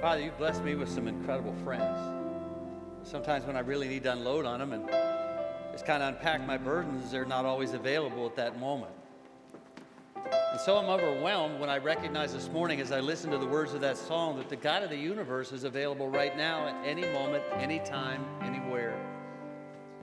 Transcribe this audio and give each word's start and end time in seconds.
Father, 0.00 0.22
you 0.22 0.30
blessed 0.38 0.62
me 0.62 0.76
with 0.76 0.88
some 0.88 1.08
incredible 1.08 1.52
friends. 1.64 1.98
Sometimes 3.02 3.44
when 3.44 3.56
I 3.56 3.60
really 3.60 3.88
need 3.88 4.04
to 4.04 4.12
unload 4.12 4.44
on 4.44 4.60
them 4.60 4.72
and 4.72 4.88
just 5.72 5.84
kind 5.86 6.04
of 6.04 6.14
unpack 6.14 6.46
my 6.46 6.56
burdens, 6.56 7.10
they're 7.10 7.24
not 7.24 7.44
always 7.44 7.72
available 7.72 8.24
at 8.24 8.36
that 8.36 8.60
moment. 8.60 8.92
And 10.14 10.60
so 10.60 10.76
I'm 10.76 10.88
overwhelmed 10.88 11.58
when 11.58 11.68
I 11.68 11.78
recognize 11.78 12.32
this 12.32 12.48
morning 12.48 12.80
as 12.80 12.92
I 12.92 13.00
listen 13.00 13.32
to 13.32 13.38
the 13.38 13.46
words 13.46 13.74
of 13.74 13.80
that 13.80 13.96
song 13.96 14.36
that 14.36 14.48
the 14.48 14.54
God 14.54 14.84
of 14.84 14.90
the 14.90 14.96
universe 14.96 15.50
is 15.50 15.64
available 15.64 16.08
right 16.08 16.36
now 16.36 16.68
at 16.68 16.86
any 16.86 17.02
moment, 17.02 17.42
any 17.56 17.80
time, 17.80 18.24
anywhere, 18.42 18.96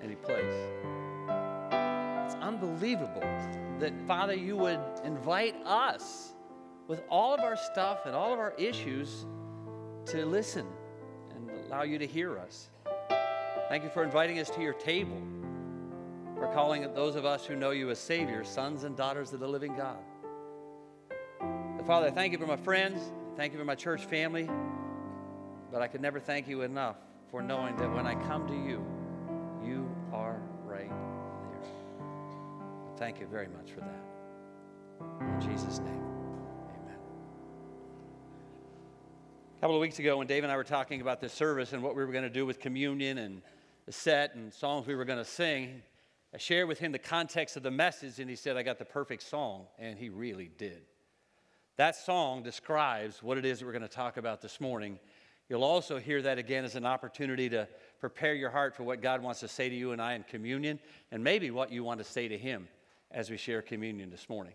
any 0.03 0.15
place. 0.15 0.43
It's 2.25 2.35
unbelievable 2.41 3.23
that, 3.79 3.93
Father, 4.05 4.35
you 4.35 4.57
would 4.57 4.81
invite 5.05 5.55
us 5.65 6.33
with 6.89 7.01
all 7.09 7.33
of 7.33 7.39
our 7.39 7.55
stuff 7.55 8.05
and 8.05 8.13
all 8.13 8.33
of 8.33 8.39
our 8.39 8.53
issues 8.57 9.25
to 10.07 10.25
listen 10.25 10.67
and 11.35 11.49
allow 11.65 11.83
you 11.83 11.97
to 11.97 12.05
hear 12.05 12.37
us. 12.37 12.69
Thank 13.69 13.83
you 13.83 13.89
for 13.89 14.03
inviting 14.03 14.39
us 14.39 14.49
to 14.51 14.61
your 14.61 14.73
table, 14.73 15.21
for 16.35 16.47
calling 16.53 16.93
those 16.93 17.15
of 17.15 17.25
us 17.25 17.45
who 17.45 17.55
know 17.55 17.71
you 17.71 17.89
as 17.89 17.99
Savior, 17.99 18.43
sons 18.43 18.83
and 18.83 18.95
daughters 18.95 19.33
of 19.33 19.39
the 19.39 19.47
living 19.47 19.75
God. 19.75 19.97
Father, 21.85 22.07
I 22.07 22.11
thank 22.11 22.31
you 22.31 22.39
for 22.39 22.47
my 22.47 22.55
friends, 22.55 22.99
thank 23.35 23.53
you 23.53 23.59
for 23.59 23.65
my 23.65 23.75
church 23.75 24.05
family, 24.05 24.49
but 25.71 25.81
I 25.81 25.87
could 25.87 26.01
never 26.01 26.19
thank 26.19 26.47
you 26.47 26.61
enough 26.61 26.95
for 27.29 27.41
knowing 27.41 27.75
that 27.77 27.91
when 27.93 28.07
I 28.07 28.15
come 28.27 28.47
to 28.47 28.55
you, 28.55 28.83
you 29.63 29.87
are 30.11 30.41
right 30.63 30.89
there. 30.89 31.69
Thank 32.97 33.19
you 33.19 33.27
very 33.27 33.47
much 33.47 33.71
for 33.71 33.81
that. 33.81 34.03
In 35.21 35.41
Jesus' 35.41 35.79
name. 35.79 36.14
A 39.57 39.61
couple 39.61 39.77
of 39.77 39.81
weeks 39.81 39.99
ago, 39.99 40.17
when 40.17 40.27
Dave 40.27 40.43
and 40.43 40.51
I 40.51 40.57
were 40.57 40.65
talking 40.65 40.99
about 40.99 41.21
this 41.21 41.31
service 41.31 41.71
and 41.71 41.81
what 41.81 41.95
we 41.95 42.03
were 42.03 42.11
going 42.11 42.25
to 42.25 42.29
do 42.29 42.45
with 42.45 42.59
communion 42.59 43.17
and 43.17 43.41
the 43.85 43.93
set 43.93 44.35
and 44.35 44.53
songs 44.53 44.85
we 44.85 44.95
were 44.95 45.05
going 45.05 45.17
to 45.17 45.23
sing, 45.23 45.81
I 46.33 46.37
shared 46.37 46.67
with 46.67 46.77
him 46.77 46.91
the 46.91 46.99
context 46.99 47.55
of 47.55 47.63
the 47.63 47.71
message, 47.71 48.19
and 48.19 48.29
he 48.29 48.35
said, 48.35 48.57
I 48.57 48.63
got 48.63 48.79
the 48.79 48.85
perfect 48.85 49.23
song, 49.23 49.67
and 49.79 49.97
he 49.97 50.09
really 50.09 50.51
did. 50.57 50.81
That 51.77 51.95
song 51.95 52.43
describes 52.43 53.23
what 53.23 53.37
it 53.37 53.45
is 53.45 53.59
that 53.59 53.65
we're 53.65 53.71
going 53.71 53.81
to 53.81 53.87
talk 53.87 54.17
about 54.17 54.41
this 54.41 54.59
morning. 54.59 54.99
You'll 55.47 55.63
also 55.63 55.99
hear 55.99 56.21
that 56.21 56.37
again 56.37 56.65
as 56.65 56.75
an 56.75 56.85
opportunity 56.85 57.47
to 57.49 57.65
prepare 58.01 58.33
your 58.33 58.49
heart 58.49 58.75
for 58.75 58.83
what 58.83 59.01
God 59.01 59.23
wants 59.23 59.39
to 59.39 59.47
say 59.47 59.69
to 59.69 59.75
you 59.75 59.93
and 59.93 60.01
I 60.01 60.15
in 60.15 60.23
communion, 60.23 60.79
and 61.13 61.23
maybe 61.23 61.49
what 61.49 61.71
you 61.71 61.81
want 61.85 61.99
to 61.99 62.03
say 62.03 62.27
to 62.27 62.37
Him 62.37 62.67
as 63.09 63.29
we 63.29 63.37
share 63.37 63.61
communion 63.61 64.09
this 64.09 64.27
morning. 64.27 64.53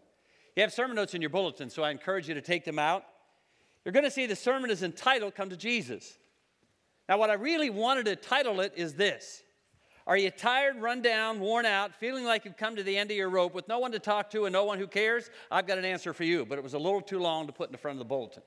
You 0.56 0.62
have 0.62 0.74
sermon 0.74 0.94
notes 0.94 1.14
in 1.14 1.22
your 1.22 1.30
bulletin, 1.30 1.70
so 1.70 1.82
I 1.82 1.90
encourage 1.90 2.28
you 2.28 2.34
to 2.34 2.42
take 2.42 2.66
them 2.66 2.78
out. 2.78 3.04
You're 3.84 3.92
going 3.92 4.04
to 4.04 4.10
see 4.10 4.26
the 4.26 4.36
sermon 4.36 4.70
is 4.70 4.82
entitled 4.82 5.34
Come 5.34 5.50
to 5.50 5.56
Jesus. 5.56 6.18
Now, 7.08 7.18
what 7.18 7.30
I 7.30 7.34
really 7.34 7.70
wanted 7.70 8.06
to 8.06 8.16
title 8.16 8.60
it 8.60 8.74
is 8.76 8.94
this 8.94 9.42
Are 10.06 10.16
you 10.16 10.30
tired, 10.30 10.80
run 10.80 11.02
down, 11.02 11.40
worn 11.40 11.66
out, 11.66 11.94
feeling 11.94 12.24
like 12.24 12.44
you've 12.44 12.56
come 12.56 12.76
to 12.76 12.82
the 12.82 12.96
end 12.96 13.10
of 13.10 13.16
your 13.16 13.30
rope 13.30 13.54
with 13.54 13.68
no 13.68 13.78
one 13.78 13.92
to 13.92 13.98
talk 13.98 14.30
to 14.30 14.44
and 14.44 14.52
no 14.52 14.64
one 14.64 14.78
who 14.78 14.86
cares? 14.86 15.30
I've 15.50 15.66
got 15.66 15.78
an 15.78 15.84
answer 15.84 16.12
for 16.12 16.24
you, 16.24 16.44
but 16.44 16.58
it 16.58 16.64
was 16.64 16.74
a 16.74 16.78
little 16.78 17.00
too 17.00 17.18
long 17.18 17.46
to 17.46 17.52
put 17.52 17.68
in 17.68 17.72
the 17.72 17.78
front 17.78 17.96
of 17.96 17.98
the 17.98 18.08
bulletin. 18.08 18.42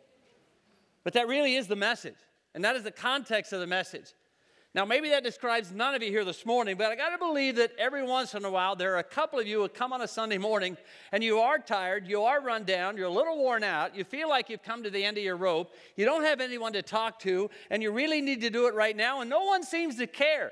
But 1.03 1.13
that 1.13 1.27
really 1.27 1.55
is 1.55 1.67
the 1.67 1.75
message, 1.75 2.15
and 2.55 2.63
that 2.63 2.75
is 2.75 2.83
the 2.83 2.91
context 2.91 3.51
of 3.51 3.59
the 3.59 3.67
message. 3.67 4.13
Now, 4.75 4.85
maybe 4.85 5.09
that 5.09 5.23
describes 5.23 5.71
none 5.71 5.93
of 5.93 6.01
you 6.01 6.09
here 6.09 6.25
this 6.25 6.47
morning, 6.47 6.77
but 6.77 6.91
I 6.91 6.95
got 6.95 7.09
to 7.09 7.19
believe 7.19 7.57
that 7.57 7.73
every 7.77 8.01
once 8.01 8.33
in 8.33 8.43
a 8.43 8.49
while 8.49 8.75
there 8.75 8.95
are 8.95 8.99
a 8.99 9.03
couple 9.03 9.37
of 9.37 9.45
you 9.45 9.61
who 9.61 9.69
come 9.69 9.93
on 9.93 10.01
a 10.01 10.07
Sunday 10.07 10.39
morning 10.39 10.77
and 11.11 11.23
you 11.23 11.37
are 11.37 11.59
tired, 11.59 12.07
you 12.07 12.23
are 12.23 12.41
run 12.41 12.63
down, 12.63 12.97
you're 12.97 13.05
a 13.05 13.11
little 13.11 13.37
worn 13.37 13.63
out, 13.63 13.95
you 13.95 14.03
feel 14.03 14.27
like 14.27 14.49
you've 14.49 14.63
come 14.63 14.81
to 14.81 14.89
the 14.89 15.03
end 15.03 15.19
of 15.19 15.23
your 15.23 15.37
rope, 15.37 15.71
you 15.95 16.05
don't 16.05 16.23
have 16.23 16.41
anyone 16.41 16.73
to 16.73 16.81
talk 16.81 17.19
to, 17.19 17.51
and 17.69 17.83
you 17.83 17.91
really 17.91 18.19
need 18.19 18.41
to 18.41 18.49
do 18.49 18.65
it 18.65 18.73
right 18.73 18.97
now, 18.97 19.21
and 19.21 19.29
no 19.29 19.43
one 19.43 19.61
seems 19.61 19.97
to 19.97 20.07
care. 20.07 20.51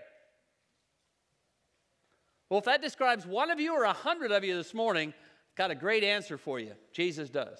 Well, 2.47 2.59
if 2.59 2.65
that 2.65 2.81
describes 2.81 3.25
one 3.25 3.49
of 3.49 3.59
you 3.59 3.73
or 3.73 3.85
a 3.85 3.93
hundred 3.93 4.31
of 4.31 4.43
you 4.43 4.55
this 4.55 4.75
morning, 4.75 5.15
I've 5.15 5.57
got 5.57 5.71
a 5.71 5.75
great 5.75 6.03
answer 6.03 6.37
for 6.37 6.59
you. 6.59 6.73
Jesus 6.93 7.31
does. 7.31 7.57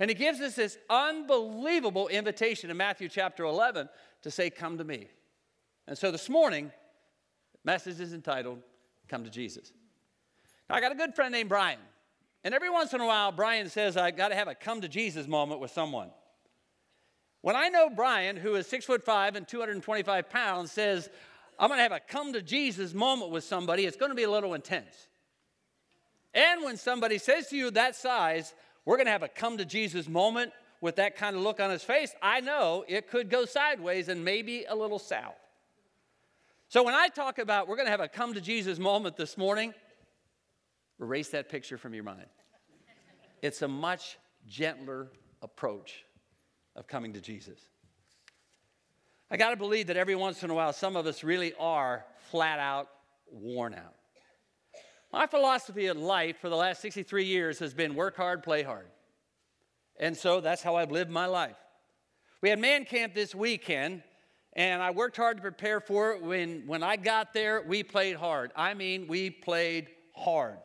And 0.00 0.10
he 0.10 0.14
gives 0.14 0.40
us 0.40 0.56
this 0.56 0.78
unbelievable 0.88 2.08
invitation 2.08 2.70
in 2.70 2.76
Matthew 2.76 3.08
chapter 3.08 3.44
11 3.44 3.88
to 4.22 4.30
say, 4.32 4.50
Come 4.50 4.78
to 4.78 4.84
me. 4.84 5.08
And 5.86 5.96
so 5.96 6.10
this 6.10 6.28
morning, 6.28 6.70
the 7.52 7.58
message 7.64 8.00
is 8.00 8.12
entitled 8.12 8.60
Come 9.08 9.24
to 9.24 9.30
Jesus. 9.30 9.72
Now, 10.68 10.76
I 10.76 10.80
got 10.80 10.92
a 10.92 10.94
good 10.94 11.14
friend 11.14 11.32
named 11.32 11.48
Brian. 11.48 11.78
And 12.44 12.54
every 12.54 12.70
once 12.70 12.94
in 12.94 13.00
a 13.00 13.06
while, 13.06 13.32
Brian 13.32 13.68
says, 13.68 13.96
I 13.96 14.12
got 14.12 14.28
to 14.28 14.34
have 14.34 14.48
a 14.48 14.54
come 14.54 14.80
to 14.80 14.88
Jesus 14.88 15.26
moment 15.26 15.60
with 15.60 15.72
someone. 15.72 16.10
When 17.42 17.56
I 17.56 17.68
know 17.68 17.90
Brian, 17.90 18.36
who 18.36 18.54
is 18.54 18.66
six 18.66 18.84
foot 18.84 19.02
five 19.04 19.34
and 19.34 19.48
225 19.48 20.30
pounds, 20.30 20.72
says, 20.72 21.08
I'm 21.58 21.68
going 21.68 21.78
to 21.78 21.82
have 21.82 21.92
a 21.92 22.00
come 22.00 22.32
to 22.34 22.42
Jesus 22.42 22.94
moment 22.94 23.30
with 23.30 23.44
somebody, 23.44 23.84
it's 23.84 23.96
going 23.96 24.10
to 24.10 24.16
be 24.16 24.22
a 24.22 24.30
little 24.30 24.54
intense. 24.54 25.08
And 26.32 26.62
when 26.62 26.76
somebody 26.76 27.18
says 27.18 27.48
to 27.48 27.56
you 27.56 27.70
that 27.72 27.96
size, 27.96 28.54
we're 28.84 28.96
going 28.96 29.06
to 29.06 29.12
have 29.12 29.22
a 29.22 29.28
come 29.28 29.58
to 29.58 29.64
Jesus 29.64 30.08
moment 30.08 30.52
with 30.80 30.96
that 30.96 31.16
kind 31.16 31.36
of 31.36 31.42
look 31.42 31.60
on 31.60 31.70
his 31.70 31.82
face, 31.82 32.14
I 32.22 32.40
know 32.40 32.84
it 32.88 33.10
could 33.10 33.28
go 33.28 33.44
sideways 33.44 34.08
and 34.08 34.24
maybe 34.24 34.64
a 34.64 34.74
little 34.74 34.98
south. 34.98 35.39
So 36.70 36.84
when 36.84 36.94
I 36.94 37.08
talk 37.08 37.40
about 37.40 37.66
we're 37.66 37.74
going 37.74 37.88
to 37.88 37.90
have 37.90 37.98
a 37.98 38.06
come 38.06 38.32
to 38.34 38.40
Jesus 38.40 38.78
moment 38.78 39.16
this 39.16 39.36
morning, 39.36 39.74
erase 41.00 41.30
that 41.30 41.48
picture 41.48 41.76
from 41.76 41.94
your 41.94 42.04
mind. 42.04 42.26
It's 43.42 43.62
a 43.62 43.66
much 43.66 44.18
gentler 44.46 45.08
approach 45.42 46.04
of 46.76 46.86
coming 46.86 47.12
to 47.14 47.20
Jesus. 47.20 47.58
I 49.32 49.36
got 49.36 49.50
to 49.50 49.56
believe 49.56 49.88
that 49.88 49.96
every 49.96 50.14
once 50.14 50.44
in 50.44 50.50
a 50.50 50.54
while, 50.54 50.72
some 50.72 50.94
of 50.94 51.06
us 51.06 51.24
really 51.24 51.54
are 51.58 52.04
flat 52.30 52.60
out 52.60 52.86
worn 53.32 53.74
out. 53.74 53.96
My 55.12 55.26
philosophy 55.26 55.88
in 55.88 56.00
life 56.00 56.36
for 56.38 56.48
the 56.48 56.56
last 56.56 56.82
63 56.82 57.24
years 57.24 57.58
has 57.58 57.74
been 57.74 57.96
work 57.96 58.16
hard, 58.16 58.44
play 58.44 58.62
hard. 58.62 58.86
And 59.98 60.16
so 60.16 60.40
that's 60.40 60.62
how 60.62 60.76
I've 60.76 60.92
lived 60.92 61.10
my 61.10 61.26
life. 61.26 61.56
We 62.42 62.48
had 62.48 62.60
man 62.60 62.84
camp 62.84 63.12
this 63.12 63.34
weekend, 63.34 64.04
and 64.54 64.82
I 64.82 64.90
worked 64.90 65.16
hard 65.16 65.36
to 65.36 65.42
prepare 65.42 65.80
for 65.80 66.12
it. 66.12 66.22
When, 66.22 66.66
when 66.66 66.82
I 66.82 66.96
got 66.96 67.32
there, 67.32 67.62
we 67.62 67.82
played 67.82 68.16
hard. 68.16 68.50
I 68.56 68.74
mean, 68.74 69.06
we 69.06 69.30
played 69.30 69.88
hard. 70.14 70.58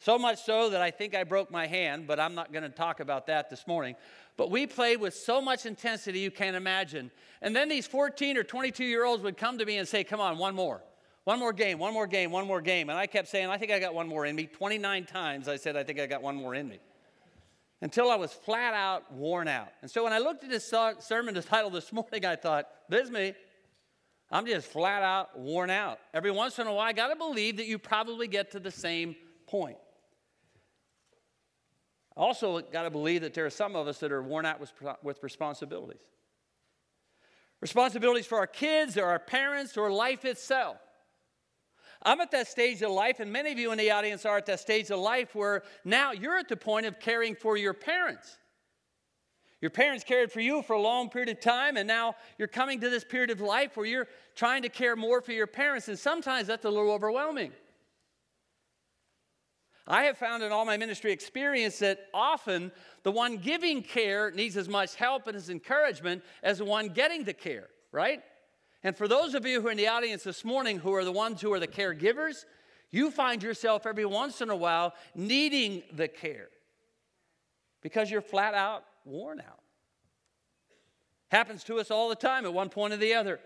So 0.00 0.18
much 0.18 0.42
so 0.44 0.70
that 0.70 0.80
I 0.80 0.90
think 0.90 1.14
I 1.14 1.24
broke 1.24 1.50
my 1.50 1.66
hand, 1.66 2.06
but 2.06 2.20
I'm 2.20 2.34
not 2.34 2.52
going 2.52 2.62
to 2.62 2.68
talk 2.68 3.00
about 3.00 3.26
that 3.26 3.50
this 3.50 3.66
morning. 3.66 3.96
But 4.36 4.50
we 4.50 4.66
played 4.66 5.00
with 5.00 5.14
so 5.14 5.40
much 5.40 5.66
intensity 5.66 6.20
you 6.20 6.30
can't 6.30 6.56
imagine. 6.56 7.10
And 7.42 7.54
then 7.54 7.68
these 7.68 7.86
14 7.86 8.36
or 8.36 8.44
22 8.44 8.84
year 8.84 9.04
olds 9.04 9.22
would 9.24 9.36
come 9.36 9.58
to 9.58 9.64
me 9.64 9.76
and 9.78 9.86
say, 9.88 10.04
Come 10.04 10.20
on, 10.20 10.38
one 10.38 10.54
more. 10.54 10.82
One 11.24 11.40
more 11.40 11.52
game, 11.52 11.78
one 11.78 11.92
more 11.92 12.06
game, 12.06 12.30
one 12.30 12.46
more 12.46 12.62
game. 12.62 12.88
And 12.88 12.98
I 12.98 13.06
kept 13.06 13.28
saying, 13.28 13.50
I 13.50 13.58
think 13.58 13.70
I 13.70 13.78
got 13.78 13.92
one 13.92 14.08
more 14.08 14.24
in 14.24 14.34
me. 14.34 14.46
29 14.46 15.04
times 15.04 15.48
I 15.48 15.56
said, 15.56 15.76
I 15.76 15.82
think 15.82 16.00
I 16.00 16.06
got 16.06 16.22
one 16.22 16.36
more 16.36 16.54
in 16.54 16.66
me 16.66 16.78
until 17.80 18.10
I 18.10 18.16
was 18.16 18.32
flat 18.32 18.74
out 18.74 19.12
worn 19.12 19.48
out. 19.48 19.68
And 19.82 19.90
so 19.90 20.04
when 20.04 20.12
I 20.12 20.18
looked 20.18 20.44
at 20.44 20.50
this 20.50 20.72
sermon 21.00 21.40
title 21.42 21.70
this 21.70 21.92
morning, 21.92 22.24
I 22.24 22.36
thought, 22.36 22.66
this 22.88 23.04
is 23.04 23.10
me. 23.10 23.34
I'm 24.30 24.44
just 24.46 24.68
flat 24.68 25.02
out 25.02 25.38
worn 25.38 25.70
out. 25.70 25.98
Every 26.12 26.30
once 26.30 26.58
in 26.58 26.66
a 26.66 26.72
while, 26.72 26.86
I 26.86 26.92
got 26.92 27.08
to 27.08 27.16
believe 27.16 27.56
that 27.58 27.66
you 27.66 27.78
probably 27.78 28.28
get 28.28 28.50
to 28.52 28.60
the 28.60 28.70
same 28.70 29.16
point. 29.46 29.78
Also, 32.16 32.60
got 32.60 32.82
to 32.82 32.90
believe 32.90 33.22
that 33.22 33.32
there 33.32 33.46
are 33.46 33.50
some 33.50 33.76
of 33.76 33.86
us 33.86 33.98
that 33.98 34.10
are 34.10 34.22
worn 34.22 34.44
out 34.44 34.60
with, 34.60 34.72
with 35.02 35.22
responsibilities. 35.22 36.02
Responsibilities 37.60 38.26
for 38.26 38.38
our 38.38 38.46
kids 38.46 38.96
or 38.96 39.06
our 39.06 39.18
parents 39.18 39.76
or 39.76 39.90
life 39.90 40.24
itself. 40.24 40.76
I'm 42.02 42.20
at 42.20 42.30
that 42.30 42.46
stage 42.46 42.82
of 42.82 42.90
life, 42.90 43.20
and 43.20 43.32
many 43.32 43.50
of 43.50 43.58
you 43.58 43.72
in 43.72 43.78
the 43.78 43.90
audience 43.90 44.24
are 44.24 44.36
at 44.38 44.46
that 44.46 44.60
stage 44.60 44.90
of 44.90 45.00
life 45.00 45.34
where 45.34 45.62
now 45.84 46.12
you're 46.12 46.38
at 46.38 46.48
the 46.48 46.56
point 46.56 46.86
of 46.86 47.00
caring 47.00 47.34
for 47.34 47.56
your 47.56 47.74
parents. 47.74 48.38
Your 49.60 49.70
parents 49.70 50.04
cared 50.04 50.30
for 50.30 50.40
you 50.40 50.62
for 50.62 50.74
a 50.74 50.80
long 50.80 51.10
period 51.10 51.28
of 51.28 51.40
time, 51.40 51.76
and 51.76 51.88
now 51.88 52.14
you're 52.38 52.46
coming 52.46 52.80
to 52.80 52.88
this 52.88 53.02
period 53.02 53.30
of 53.30 53.40
life 53.40 53.76
where 53.76 53.86
you're 53.86 54.06
trying 54.36 54.62
to 54.62 54.68
care 54.68 54.94
more 54.94 55.20
for 55.20 55.32
your 55.32 55.48
parents, 55.48 55.88
and 55.88 55.98
sometimes 55.98 56.46
that's 56.46 56.64
a 56.64 56.70
little 56.70 56.92
overwhelming. 56.92 57.52
I 59.88 60.04
have 60.04 60.18
found 60.18 60.42
in 60.42 60.52
all 60.52 60.66
my 60.66 60.76
ministry 60.76 61.12
experience 61.12 61.78
that 61.80 62.06
often 62.12 62.70
the 63.02 63.10
one 63.10 63.38
giving 63.38 63.82
care 63.82 64.30
needs 64.30 64.56
as 64.56 64.68
much 64.68 64.94
help 64.94 65.26
and 65.26 65.36
as 65.36 65.48
encouragement 65.48 66.22
as 66.42 66.58
the 66.58 66.66
one 66.66 66.90
getting 66.90 67.24
the 67.24 67.32
care, 67.32 67.68
right? 67.90 68.22
And 68.88 68.96
for 68.96 69.06
those 69.06 69.34
of 69.34 69.44
you 69.44 69.60
who 69.60 69.68
are 69.68 69.72
in 69.72 69.76
the 69.76 69.88
audience 69.88 70.22
this 70.22 70.46
morning 70.46 70.78
who 70.78 70.94
are 70.94 71.04
the 71.04 71.12
ones 71.12 71.42
who 71.42 71.52
are 71.52 71.60
the 71.60 71.68
caregivers, 71.68 72.46
you 72.90 73.10
find 73.10 73.42
yourself 73.42 73.84
every 73.84 74.06
once 74.06 74.40
in 74.40 74.48
a 74.48 74.56
while 74.56 74.94
needing 75.14 75.82
the 75.92 76.08
care 76.08 76.48
because 77.82 78.10
you're 78.10 78.22
flat 78.22 78.54
out 78.54 78.84
worn 79.04 79.40
out. 79.40 79.60
Happens 81.30 81.64
to 81.64 81.78
us 81.78 81.90
all 81.90 82.08
the 82.08 82.14
time 82.14 82.46
at 82.46 82.54
one 82.54 82.70
point 82.70 82.94
or 82.94 82.96
the 82.96 83.12
other. 83.12 83.40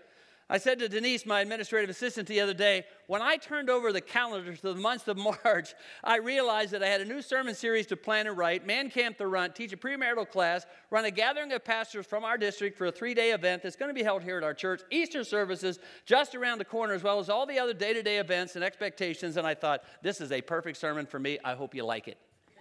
I 0.53 0.59
said 0.59 0.77
to 0.79 0.87
Denise, 0.87 1.25
my 1.25 1.41
administrative 1.41 1.89
assistant, 1.89 2.27
the 2.27 2.39
other 2.39 2.53
day, 2.53 2.85
when 3.07 3.23
I 3.23 3.37
turned 3.37 3.71
over 3.71 3.91
the 3.91 4.01
calendar 4.01 4.55
to 4.55 4.61
the 4.61 4.75
month 4.75 5.07
of 5.07 5.17
March, 5.43 5.73
I 6.03 6.17
realized 6.17 6.73
that 6.73 6.83
I 6.83 6.87
had 6.89 7.01
a 7.01 7.05
new 7.05 7.23
sermon 7.23 7.55
series 7.55 7.87
to 7.87 7.97
plan 7.97 8.27
and 8.27 8.37
write, 8.37 8.63
man 8.63 8.91
camp 8.91 9.17
the 9.17 9.25
run, 9.25 9.51
teach 9.53 9.73
a 9.73 9.77
premarital 9.77 10.29
class, 10.29 10.67
run 10.91 11.05
a 11.05 11.11
gathering 11.11 11.51
of 11.53 11.65
pastors 11.65 12.05
from 12.05 12.23
our 12.23 12.37
district 12.37 12.77
for 12.77 12.85
a 12.85 12.91
three 12.91 13.15
day 13.15 13.31
event 13.31 13.63
that's 13.63 13.75
going 13.75 13.89
to 13.89 13.95
be 13.95 14.03
held 14.03 14.21
here 14.21 14.37
at 14.37 14.43
our 14.43 14.53
church, 14.53 14.81
Easter 14.91 15.23
services 15.23 15.79
just 16.05 16.35
around 16.35 16.59
the 16.59 16.65
corner, 16.65 16.93
as 16.93 17.01
well 17.01 17.17
as 17.17 17.31
all 17.31 17.47
the 17.47 17.57
other 17.57 17.73
day 17.73 17.91
to 17.91 18.03
day 18.03 18.19
events 18.19 18.53
and 18.53 18.63
expectations. 18.63 19.37
And 19.37 19.47
I 19.47 19.55
thought, 19.55 19.81
this 20.03 20.21
is 20.21 20.31
a 20.31 20.39
perfect 20.39 20.77
sermon 20.77 21.07
for 21.07 21.17
me. 21.17 21.39
I 21.43 21.55
hope 21.55 21.73
you 21.73 21.83
like 21.83 22.07
it. 22.07 22.19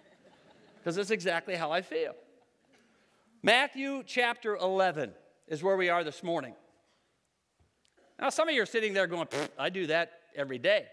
Because 0.78 0.96
that's 0.96 1.10
exactly 1.10 1.56
how 1.56 1.70
I 1.70 1.82
feel. 1.82 2.14
Matthew 3.42 4.02
chapter 4.06 4.56
11 4.56 5.12
is 5.46 5.62
where 5.62 5.76
we 5.76 5.90
are 5.90 6.02
this 6.04 6.22
morning. 6.22 6.54
Now, 8.22 8.30
some 8.30 8.48
of 8.48 8.54
you 8.54 8.62
are 8.62 8.66
sitting 8.66 8.94
there 8.94 9.08
going, 9.08 9.26
I 9.58 9.68
do 9.68 9.88
that 9.88 10.12
every 10.36 10.58
day, 10.58 10.86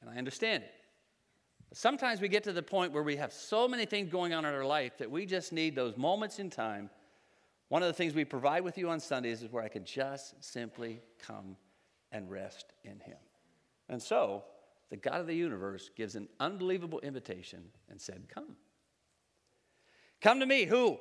and 0.00 0.08
I 0.08 0.16
understand 0.16 0.62
it. 0.62 0.72
But 1.68 1.76
sometimes 1.76 2.22
we 2.22 2.28
get 2.28 2.42
to 2.44 2.54
the 2.54 2.62
point 2.62 2.92
where 2.92 3.02
we 3.02 3.16
have 3.16 3.34
so 3.34 3.68
many 3.68 3.84
things 3.84 4.10
going 4.10 4.32
on 4.32 4.46
in 4.46 4.54
our 4.54 4.64
life 4.64 4.96
that 4.96 5.10
we 5.10 5.26
just 5.26 5.52
need 5.52 5.76
those 5.76 5.98
moments 5.98 6.38
in 6.38 6.48
time. 6.48 6.88
One 7.68 7.82
of 7.82 7.88
the 7.88 7.92
things 7.92 8.14
we 8.14 8.24
provide 8.24 8.64
with 8.64 8.78
you 8.78 8.88
on 8.88 8.98
Sundays 8.98 9.42
is 9.42 9.52
where 9.52 9.62
I 9.62 9.68
can 9.68 9.84
just 9.84 10.42
simply 10.42 11.02
come 11.18 11.58
and 12.12 12.30
rest 12.30 12.72
in 12.82 12.98
Him. 13.00 13.18
And 13.90 14.02
so, 14.02 14.44
the 14.88 14.96
God 14.96 15.20
of 15.20 15.26
the 15.26 15.36
universe 15.36 15.90
gives 15.94 16.14
an 16.14 16.30
unbelievable 16.40 17.00
invitation 17.00 17.62
and 17.90 18.00
said, 18.00 18.24
Come. 18.34 18.56
Come 20.22 20.40
to 20.40 20.46
me, 20.46 20.64
who? 20.64 20.98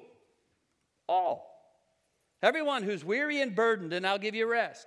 All. 1.08 1.46
Everyone 2.44 2.84
who's 2.84 3.06
weary 3.06 3.40
and 3.40 3.56
burdened, 3.56 3.94
and 3.94 4.06
I'll 4.06 4.20
give 4.20 4.36
you 4.36 4.46
rest. 4.46 4.86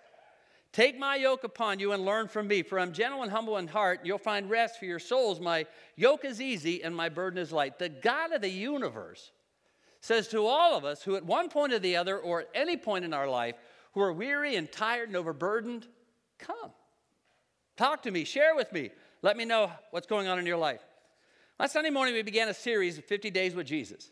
Take 0.72 0.98
my 0.98 1.16
yoke 1.16 1.44
upon 1.44 1.78
you 1.80 1.92
and 1.92 2.04
learn 2.04 2.28
from 2.28 2.48
me, 2.48 2.62
for 2.62 2.80
I'm 2.80 2.92
gentle 2.92 3.22
and 3.22 3.30
humble 3.30 3.58
in 3.58 3.68
heart, 3.68 3.98
and 3.98 4.06
you'll 4.06 4.16
find 4.16 4.48
rest 4.48 4.78
for 4.78 4.86
your 4.86 4.98
souls. 4.98 5.38
My 5.38 5.66
yoke 5.96 6.24
is 6.24 6.40
easy 6.40 6.82
and 6.82 6.96
my 6.96 7.10
burden 7.10 7.38
is 7.38 7.52
light. 7.52 7.78
The 7.78 7.90
God 7.90 8.32
of 8.32 8.40
the 8.40 8.48
universe 8.48 9.32
says 10.00 10.28
to 10.28 10.46
all 10.46 10.76
of 10.76 10.84
us 10.86 11.02
who, 11.02 11.14
at 11.16 11.26
one 11.26 11.50
point 11.50 11.74
or 11.74 11.78
the 11.78 11.96
other, 11.96 12.18
or 12.18 12.40
at 12.40 12.48
any 12.54 12.78
point 12.78 13.04
in 13.04 13.12
our 13.12 13.28
life, 13.28 13.54
who 13.92 14.00
are 14.00 14.12
weary 14.12 14.56
and 14.56 14.72
tired 14.72 15.08
and 15.08 15.16
overburdened, 15.16 15.86
come. 16.38 16.70
Talk 17.76 18.02
to 18.02 18.10
me, 18.10 18.24
share 18.24 18.54
with 18.56 18.72
me, 18.72 18.90
let 19.20 19.36
me 19.36 19.44
know 19.44 19.70
what's 19.90 20.06
going 20.06 20.26
on 20.26 20.38
in 20.38 20.46
your 20.46 20.56
life. 20.56 20.80
Last 21.60 21.74
Sunday 21.74 21.90
morning, 21.90 22.14
we 22.14 22.22
began 22.22 22.48
a 22.48 22.54
series 22.54 22.96
of 22.96 23.04
50 23.04 23.30
Days 23.30 23.54
with 23.54 23.66
Jesus. 23.66 24.10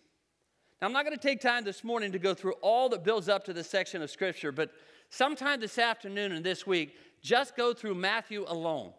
Now, 0.81 0.87
I'm 0.87 0.93
not 0.93 1.05
going 1.05 1.17
to 1.17 1.23
take 1.23 1.41
time 1.41 1.65
this 1.65 1.83
morning 1.83 2.13
to 2.13 2.19
go 2.19 2.35
through 2.35 2.53
all 2.61 2.89
that 2.91 3.03
builds 3.03 3.29
up 3.29 3.45
to 3.47 3.53
this 3.53 3.69
section 3.69 4.03
of 4.03 4.11
Scripture, 4.11 4.53
but 4.53 4.71
sometime 5.11 5.61
this 5.61 5.79
afternoon 5.79 6.33
and 6.33 6.45
this 6.45 6.67
week, 6.67 6.97
just 7.21 7.57
go 7.57 7.75
through 7.75 7.95
Matthew 7.95 8.45
alone 8.49 8.93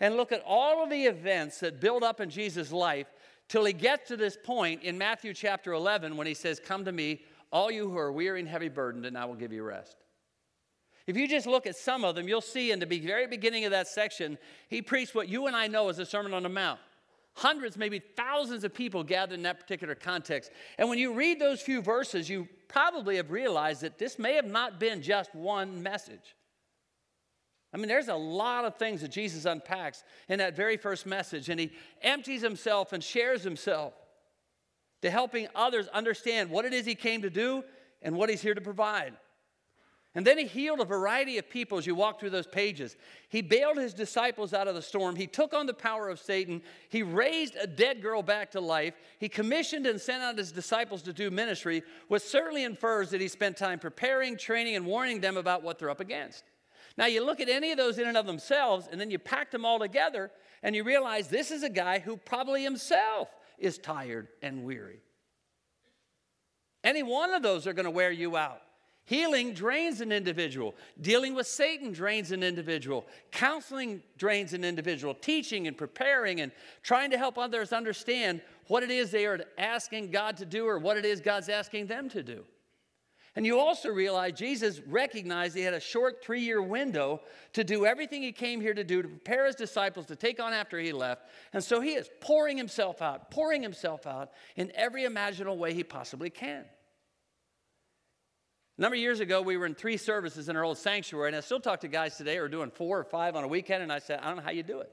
and 0.00 0.16
look 0.16 0.32
at 0.32 0.42
all 0.44 0.82
of 0.82 0.90
the 0.90 1.04
events 1.04 1.60
that 1.60 1.80
build 1.80 2.02
up 2.02 2.20
in 2.20 2.28
Jesus' 2.28 2.72
life 2.72 3.06
till 3.48 3.64
he 3.64 3.72
gets 3.72 4.08
to 4.08 4.16
this 4.16 4.36
point 4.42 4.82
in 4.82 4.98
Matthew 4.98 5.32
chapter 5.32 5.72
11 5.72 6.16
when 6.16 6.26
he 6.26 6.34
says, 6.34 6.58
Come 6.58 6.84
to 6.84 6.92
me, 6.92 7.22
all 7.52 7.70
you 7.70 7.88
who 7.88 7.96
are 7.96 8.10
weary 8.10 8.40
and 8.40 8.48
heavy 8.48 8.68
burdened, 8.68 9.06
and 9.06 9.16
I 9.16 9.26
will 9.26 9.36
give 9.36 9.52
you 9.52 9.62
rest. 9.62 9.96
If 11.06 11.16
you 11.16 11.28
just 11.28 11.46
look 11.46 11.66
at 11.66 11.76
some 11.76 12.04
of 12.04 12.14
them, 12.14 12.26
you'll 12.26 12.40
see 12.40 12.72
in 12.72 12.78
the 12.78 12.86
very 12.86 13.26
beginning 13.26 13.64
of 13.66 13.70
that 13.72 13.86
section, 13.86 14.38
he 14.68 14.80
preached 14.80 15.14
what 15.14 15.28
you 15.28 15.46
and 15.46 15.54
I 15.54 15.66
know 15.66 15.88
as 15.88 15.98
a 15.98 16.06
Sermon 16.06 16.32
on 16.32 16.42
the 16.42 16.48
Mount. 16.48 16.80
Hundreds, 17.36 17.76
maybe 17.76 17.98
thousands 17.98 18.62
of 18.62 18.72
people 18.72 19.02
gathered 19.02 19.34
in 19.34 19.42
that 19.42 19.58
particular 19.58 19.94
context. 19.94 20.50
And 20.78 20.88
when 20.88 20.98
you 20.98 21.14
read 21.14 21.40
those 21.40 21.60
few 21.60 21.82
verses, 21.82 22.28
you 22.28 22.48
probably 22.68 23.16
have 23.16 23.30
realized 23.32 23.82
that 23.82 23.98
this 23.98 24.18
may 24.18 24.34
have 24.34 24.46
not 24.46 24.78
been 24.78 25.02
just 25.02 25.34
one 25.34 25.82
message. 25.82 26.36
I 27.72 27.76
mean, 27.76 27.88
there's 27.88 28.06
a 28.06 28.14
lot 28.14 28.64
of 28.64 28.76
things 28.76 29.00
that 29.00 29.08
Jesus 29.08 29.46
unpacks 29.46 30.04
in 30.28 30.38
that 30.38 30.54
very 30.54 30.76
first 30.76 31.06
message, 31.06 31.48
and 31.48 31.58
he 31.58 31.72
empties 32.02 32.40
himself 32.40 32.92
and 32.92 33.02
shares 33.02 33.42
himself 33.42 33.94
to 35.02 35.10
helping 35.10 35.48
others 35.56 35.88
understand 35.88 36.50
what 36.50 36.64
it 36.64 36.72
is 36.72 36.86
he 36.86 36.94
came 36.94 37.22
to 37.22 37.30
do 37.30 37.64
and 38.00 38.14
what 38.14 38.30
he's 38.30 38.40
here 38.40 38.54
to 38.54 38.60
provide. 38.60 39.14
And 40.16 40.24
then 40.24 40.38
he 40.38 40.46
healed 40.46 40.78
a 40.78 40.84
variety 40.84 41.38
of 41.38 41.50
people 41.50 41.76
as 41.76 41.86
you 41.86 41.94
walk 41.96 42.20
through 42.20 42.30
those 42.30 42.46
pages. 42.46 42.96
He 43.28 43.42
bailed 43.42 43.78
his 43.78 43.92
disciples 43.92 44.54
out 44.54 44.68
of 44.68 44.76
the 44.76 44.82
storm. 44.82 45.16
He 45.16 45.26
took 45.26 45.52
on 45.52 45.66
the 45.66 45.74
power 45.74 46.08
of 46.08 46.20
Satan. 46.20 46.62
He 46.88 47.02
raised 47.02 47.56
a 47.56 47.66
dead 47.66 48.00
girl 48.00 48.22
back 48.22 48.52
to 48.52 48.60
life. 48.60 48.94
He 49.18 49.28
commissioned 49.28 49.86
and 49.86 50.00
sent 50.00 50.22
out 50.22 50.38
his 50.38 50.52
disciples 50.52 51.02
to 51.02 51.12
do 51.12 51.32
ministry, 51.32 51.82
which 52.06 52.22
certainly 52.22 52.62
infers 52.62 53.10
that 53.10 53.20
he 53.20 53.26
spent 53.26 53.56
time 53.56 53.80
preparing, 53.80 54.36
training, 54.36 54.76
and 54.76 54.86
warning 54.86 55.20
them 55.20 55.36
about 55.36 55.64
what 55.64 55.80
they're 55.80 55.90
up 55.90 56.00
against. 56.00 56.44
Now, 56.96 57.06
you 57.06 57.24
look 57.24 57.40
at 57.40 57.48
any 57.48 57.72
of 57.72 57.76
those 57.76 57.98
in 57.98 58.06
and 58.06 58.16
of 58.16 58.26
themselves, 58.26 58.88
and 58.92 59.00
then 59.00 59.10
you 59.10 59.18
pack 59.18 59.50
them 59.50 59.64
all 59.64 59.80
together, 59.80 60.30
and 60.62 60.76
you 60.76 60.84
realize 60.84 61.26
this 61.26 61.50
is 61.50 61.64
a 61.64 61.68
guy 61.68 61.98
who 61.98 62.16
probably 62.16 62.62
himself 62.62 63.28
is 63.58 63.78
tired 63.78 64.28
and 64.42 64.62
weary. 64.62 65.00
Any 66.84 67.02
one 67.02 67.34
of 67.34 67.42
those 67.42 67.66
are 67.66 67.72
going 67.72 67.84
to 67.84 67.90
wear 67.90 68.12
you 68.12 68.36
out. 68.36 68.60
Healing 69.06 69.52
drains 69.52 70.00
an 70.00 70.12
individual. 70.12 70.74
Dealing 71.00 71.34
with 71.34 71.46
Satan 71.46 71.92
drains 71.92 72.32
an 72.32 72.42
individual. 72.42 73.06
Counseling 73.32 74.02
drains 74.16 74.54
an 74.54 74.64
individual. 74.64 75.14
Teaching 75.14 75.66
and 75.66 75.76
preparing 75.76 76.40
and 76.40 76.50
trying 76.82 77.10
to 77.10 77.18
help 77.18 77.36
others 77.36 77.72
understand 77.72 78.40
what 78.68 78.82
it 78.82 78.90
is 78.90 79.10
they 79.10 79.26
are 79.26 79.40
asking 79.58 80.10
God 80.10 80.38
to 80.38 80.46
do 80.46 80.66
or 80.66 80.78
what 80.78 80.96
it 80.96 81.04
is 81.04 81.20
God's 81.20 81.50
asking 81.50 81.86
them 81.86 82.08
to 82.10 82.22
do. 82.22 82.44
And 83.36 83.44
you 83.44 83.58
also 83.58 83.90
realize 83.90 84.32
Jesus 84.34 84.80
recognized 84.86 85.56
he 85.56 85.62
had 85.62 85.74
a 85.74 85.80
short 85.80 86.22
three 86.22 86.40
year 86.40 86.62
window 86.62 87.20
to 87.52 87.64
do 87.64 87.84
everything 87.84 88.22
he 88.22 88.32
came 88.32 88.60
here 88.60 88.74
to 88.74 88.84
do 88.84 89.02
to 89.02 89.08
prepare 89.08 89.46
his 89.46 89.56
disciples 89.56 90.06
to 90.06 90.16
take 90.16 90.40
on 90.40 90.52
after 90.52 90.78
he 90.78 90.92
left. 90.92 91.26
And 91.52 91.62
so 91.62 91.80
he 91.80 91.94
is 91.94 92.08
pouring 92.20 92.56
himself 92.56 93.02
out, 93.02 93.30
pouring 93.32 93.60
himself 93.60 94.06
out 94.06 94.30
in 94.56 94.70
every 94.74 95.04
imaginable 95.04 95.58
way 95.58 95.74
he 95.74 95.82
possibly 95.82 96.30
can. 96.30 96.64
A 98.76 98.80
number 98.80 98.96
of 98.96 99.00
years 99.00 99.20
ago, 99.20 99.40
we 99.40 99.56
were 99.56 99.66
in 99.66 99.74
three 99.76 99.96
services 99.96 100.48
in 100.48 100.56
our 100.56 100.64
old 100.64 100.78
sanctuary, 100.78 101.28
and 101.28 101.36
I 101.36 101.40
still 101.40 101.60
talk 101.60 101.80
to 101.80 101.88
guys 101.88 102.16
today 102.16 102.36
who 102.36 102.42
are 102.42 102.48
doing 102.48 102.70
four 102.70 102.98
or 102.98 103.04
five 103.04 103.36
on 103.36 103.44
a 103.44 103.48
weekend, 103.48 103.84
and 103.84 103.92
I 103.92 104.00
said, 104.00 104.18
I 104.20 104.26
don't 104.26 104.36
know 104.38 104.42
how 104.42 104.50
you 104.50 104.64
do 104.64 104.80
it. 104.80 104.90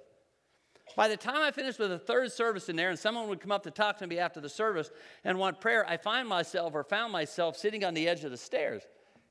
By 0.96 1.08
the 1.08 1.18
time 1.18 1.42
I 1.42 1.50
finished 1.50 1.80
with 1.80 1.90
the 1.90 1.98
third 1.98 2.32
service 2.32 2.70
in 2.70 2.76
there, 2.76 2.92
and 2.92 3.00
someone 3.00 3.28
would 3.28 3.40
come 3.40 3.52
up 3.52 3.64
to 3.64 3.72
talk 3.72 3.98
to 3.98 4.08
me 4.08 4.20
after 4.20 4.40
the 4.40 4.50
service 4.50 4.92
and 5.24 5.40
want 5.40 5.60
prayer, 5.60 5.84
I 5.90 5.98
find 5.98 6.28
myself 6.28 6.76
or 6.76 6.84
found 6.84 7.12
myself 7.12 7.58
sitting 7.58 7.84
on 7.84 7.96
the 7.96 8.08
edge 8.08 8.24
of 8.24 8.30
the 8.30 8.38
stairs 8.38 8.84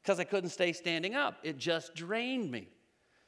because 0.02 0.18
I 0.18 0.24
couldn't 0.24 0.50
stay 0.50 0.72
standing 0.72 1.14
up. 1.14 1.38
It 1.44 1.56
just 1.56 1.94
drained 1.94 2.50
me 2.50 2.70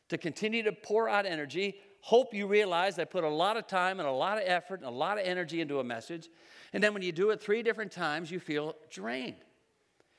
to 0.09 0.19
continue 0.19 0.65
to 0.65 0.73
pour 0.73 1.09
out 1.09 1.25
energy. 1.25 1.77
Hope 2.01 2.35
you 2.35 2.49
realize 2.49 2.99
I 2.99 3.05
put 3.05 3.23
a 3.23 3.29
lot 3.29 3.57
of 3.57 3.69
time 3.69 4.01
and 4.01 4.09
a 4.09 4.13
lot 4.13 4.39
of 4.39 4.45
effort 4.47 4.81
and 4.81 4.89
a 4.89 4.93
lot 4.93 5.19
of 5.19 5.25
energy 5.25 5.61
into 5.61 5.79
a 5.79 5.85
message. 5.85 6.29
And 6.73 6.83
then 6.83 6.95
when 6.95 7.03
you 7.03 7.13
do 7.13 7.31
it 7.31 7.41
three 7.41 7.63
different 7.63 7.93
times, 7.93 8.29
you 8.31 8.41
feel 8.41 8.75
drained. 8.91 9.37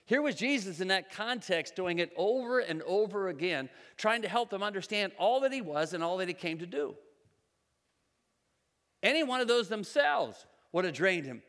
Here 0.05 0.21
was 0.21 0.35
Jesus 0.35 0.81
in 0.81 0.89
that 0.89 1.11
context 1.11 1.75
doing 1.75 1.99
it 1.99 2.11
over 2.17 2.59
and 2.59 2.81
over 2.83 3.29
again, 3.29 3.69
trying 3.95 4.21
to 4.23 4.27
help 4.27 4.49
them 4.49 4.61
understand 4.61 5.13
all 5.17 5.39
that 5.41 5.53
he 5.53 5.61
was 5.61 5.93
and 5.93 6.03
all 6.03 6.17
that 6.17 6.27
he 6.27 6.33
came 6.33 6.59
to 6.59 6.65
do. 6.65 6.95
Any 9.01 9.23
one 9.23 9.41
of 9.41 9.47
those 9.47 9.69
themselves 9.69 10.45
would 10.71 10.85
have 10.85 10.93
drained 10.93 11.25
him. 11.25 11.41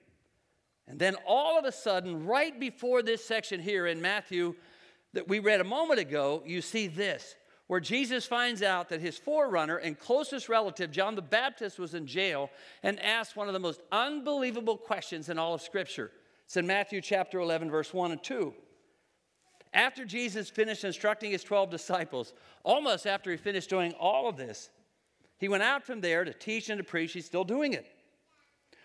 And 0.87 0.99
then 0.99 1.16
all 1.26 1.58
of 1.58 1.64
a 1.64 1.73
sudden, 1.73 2.26
right 2.26 2.58
before 2.58 3.02
this 3.02 3.25
section 3.25 3.61
here 3.61 3.87
in 3.87 4.00
Matthew 4.00 4.54
that 5.14 5.28
we 5.28 5.38
read 5.38 5.61
a 5.61 5.64
moment 5.64 5.99
ago, 6.00 6.42
you 6.44 6.61
see 6.61 6.87
this 6.87 7.34
where 7.66 7.80
Jesus 7.80 8.26
finds 8.26 8.62
out 8.62 8.90
that 8.90 9.00
his 9.00 9.16
forerunner 9.16 9.78
and 9.78 9.99
closest 9.99 10.50
relative, 10.50 10.90
John 10.90 11.14
the 11.14 11.23
Baptist, 11.23 11.78
was 11.78 11.94
in 11.94 12.06
jail 12.06 12.50
and 12.82 13.00
asked 13.00 13.37
one 13.37 13.46
of 13.46 13.54
the 13.54 13.61
most 13.61 13.80
unbelievable 13.90 14.76
questions 14.76 15.30
in 15.30 15.38
all 15.38 15.54
of 15.54 15.62
Scripture. 15.62 16.11
It's 16.46 16.56
in 16.56 16.66
Matthew 16.66 17.00
chapter 17.00 17.40
11, 17.40 17.70
verse 17.70 17.92
1 17.92 18.12
and 18.12 18.22
2. 18.22 18.54
After 19.72 20.04
Jesus 20.04 20.50
finished 20.50 20.84
instructing 20.84 21.32
his 21.32 21.42
12 21.42 21.70
disciples, 21.70 22.32
almost 22.62 23.06
after 23.06 23.30
he 23.30 23.36
finished 23.36 23.70
doing 23.70 23.92
all 23.98 24.28
of 24.28 24.36
this, 24.36 24.70
he 25.38 25.48
went 25.48 25.64
out 25.64 25.84
from 25.84 26.00
there 26.00 26.24
to 26.24 26.32
teach 26.32 26.68
and 26.68 26.78
to 26.78 26.84
preach. 26.84 27.12
He's 27.12 27.26
still 27.26 27.44
doing 27.44 27.72
it. 27.72 27.86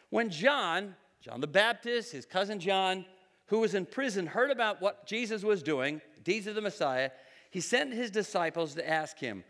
When 0.09 0.29
John, 0.29 0.95
John 1.21 1.41
the 1.41 1.47
Baptist, 1.47 2.11
his 2.11 2.25
cousin 2.25 2.59
John, 2.59 3.05
who 3.47 3.59
was 3.59 3.75
in 3.75 3.85
prison, 3.85 4.25
heard 4.25 4.49
about 4.49 4.81
what 4.81 5.05
Jesus 5.05 5.43
was 5.43 5.61
doing, 5.61 6.01
deeds 6.23 6.47
of 6.47 6.55
the 6.55 6.61
Messiah, 6.61 7.11
he 7.51 7.61
sent 7.61 7.93
his 7.93 8.09
disciples 8.09 8.75
to 8.75 8.89
ask 8.89 9.17
him, 9.19 9.43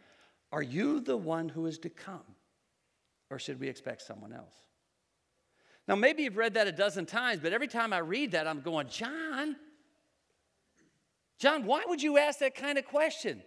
Are 0.52 0.62
you 0.62 1.00
the 1.00 1.18
one 1.18 1.50
who 1.50 1.66
is 1.66 1.80
to 1.80 1.90
come? 1.90 2.36
Or 3.30 3.40
should 3.40 3.60
we 3.60 3.70
expect 3.70 4.02
someone 4.02 4.34
else? 4.34 4.56
Now, 5.90 5.96
maybe 5.96 6.22
you've 6.22 6.38
read 6.38 6.54
that 6.54 6.68
a 6.68 6.72
dozen 6.72 7.08
times, 7.08 7.40
but 7.42 7.52
every 7.52 7.68
time 7.68 7.94
I 7.94 7.98
read 7.98 8.34
that, 8.34 8.46
I'm 8.46 8.62
going, 8.62 8.90
John, 8.90 9.56
John, 11.40 11.66
why 11.66 11.82
would 11.88 12.00
you 12.00 12.20
ask 12.20 12.40
that 12.40 12.54
kind 12.54 12.78
of 12.78 12.86
question? 12.86 13.42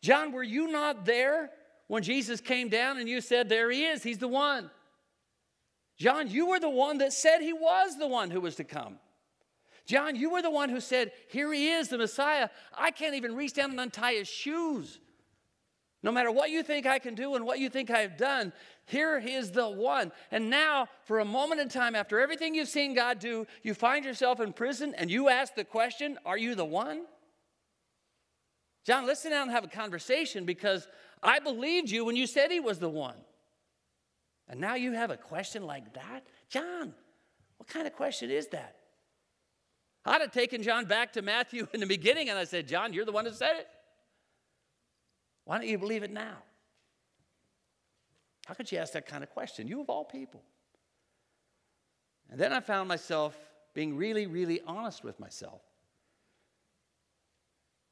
John, 0.00 0.32
were 0.32 0.42
you 0.42 0.72
not 0.72 1.04
there 1.04 1.50
when 1.88 2.02
Jesus 2.02 2.40
came 2.40 2.70
down 2.70 2.96
and 2.96 3.06
you 3.06 3.20
said, 3.20 3.50
There 3.50 3.70
he 3.70 3.84
is, 3.84 4.02
he's 4.02 4.16
the 4.16 4.28
one? 4.28 4.70
John, 5.98 6.30
you 6.30 6.46
were 6.46 6.58
the 6.58 6.70
one 6.70 6.98
that 6.98 7.12
said 7.12 7.40
he 7.40 7.52
was 7.52 7.98
the 7.98 8.08
one 8.08 8.30
who 8.30 8.40
was 8.40 8.56
to 8.56 8.64
come. 8.64 8.98
John, 9.84 10.16
you 10.16 10.30
were 10.30 10.40
the 10.40 10.50
one 10.50 10.70
who 10.70 10.80
said, 10.80 11.12
Here 11.28 11.52
he 11.52 11.68
is, 11.68 11.88
the 11.88 11.98
Messiah. 11.98 12.48
I 12.72 12.92
can't 12.92 13.14
even 13.14 13.36
reach 13.36 13.52
down 13.52 13.72
and 13.72 13.80
untie 13.80 14.14
his 14.14 14.28
shoes. 14.28 15.00
No 16.04 16.12
matter 16.12 16.30
what 16.30 16.50
you 16.50 16.62
think 16.62 16.84
I 16.84 16.98
can 16.98 17.14
do 17.14 17.34
and 17.34 17.46
what 17.46 17.58
you 17.58 17.70
think 17.70 17.90
I've 17.90 18.18
done, 18.18 18.52
here 18.84 19.16
is 19.16 19.52
the 19.52 19.66
one. 19.66 20.12
And 20.30 20.50
now, 20.50 20.86
for 21.04 21.20
a 21.20 21.24
moment 21.24 21.62
in 21.62 21.70
time, 21.70 21.94
after 21.94 22.20
everything 22.20 22.54
you've 22.54 22.68
seen 22.68 22.92
God 22.92 23.18
do, 23.18 23.46
you 23.62 23.72
find 23.72 24.04
yourself 24.04 24.38
in 24.38 24.52
prison 24.52 24.94
and 24.98 25.10
you 25.10 25.30
ask 25.30 25.54
the 25.54 25.64
question, 25.64 26.18
Are 26.26 26.36
you 26.36 26.54
the 26.54 26.64
one? 26.64 27.06
John, 28.84 29.06
sit 29.16 29.30
down 29.30 29.44
and 29.44 29.50
have 29.50 29.64
a 29.64 29.68
conversation 29.68 30.44
because 30.44 30.86
I 31.22 31.38
believed 31.38 31.88
you 31.88 32.04
when 32.04 32.16
you 32.16 32.26
said 32.26 32.50
he 32.50 32.60
was 32.60 32.78
the 32.78 32.90
one. 32.90 33.16
And 34.46 34.60
now 34.60 34.74
you 34.74 34.92
have 34.92 35.10
a 35.10 35.16
question 35.16 35.64
like 35.64 35.94
that? 35.94 36.26
John, 36.50 36.92
what 37.56 37.66
kind 37.66 37.86
of 37.86 37.94
question 37.94 38.30
is 38.30 38.48
that? 38.48 38.76
I'd 40.04 40.20
have 40.20 40.32
taken 40.32 40.62
John 40.62 40.84
back 40.84 41.14
to 41.14 41.22
Matthew 41.22 41.66
in 41.72 41.80
the 41.80 41.86
beginning 41.86 42.28
and 42.28 42.38
I 42.38 42.44
said, 42.44 42.68
John, 42.68 42.92
you're 42.92 43.06
the 43.06 43.12
one 43.12 43.24
who 43.24 43.32
said 43.32 43.56
it. 43.60 43.68
Why 45.44 45.58
don't 45.58 45.66
you 45.66 45.78
believe 45.78 46.02
it 46.02 46.12
now? 46.12 46.36
How 48.46 48.54
could 48.54 48.70
you 48.70 48.78
ask 48.78 48.92
that 48.92 49.06
kind 49.06 49.22
of 49.22 49.30
question? 49.30 49.68
You 49.68 49.80
of 49.80 49.88
all 49.88 50.04
people. 50.04 50.42
And 52.30 52.38
then 52.38 52.52
I 52.52 52.60
found 52.60 52.88
myself 52.88 53.36
being 53.74 53.96
really, 53.96 54.26
really 54.26 54.60
honest 54.66 55.04
with 55.04 55.18
myself 55.18 55.62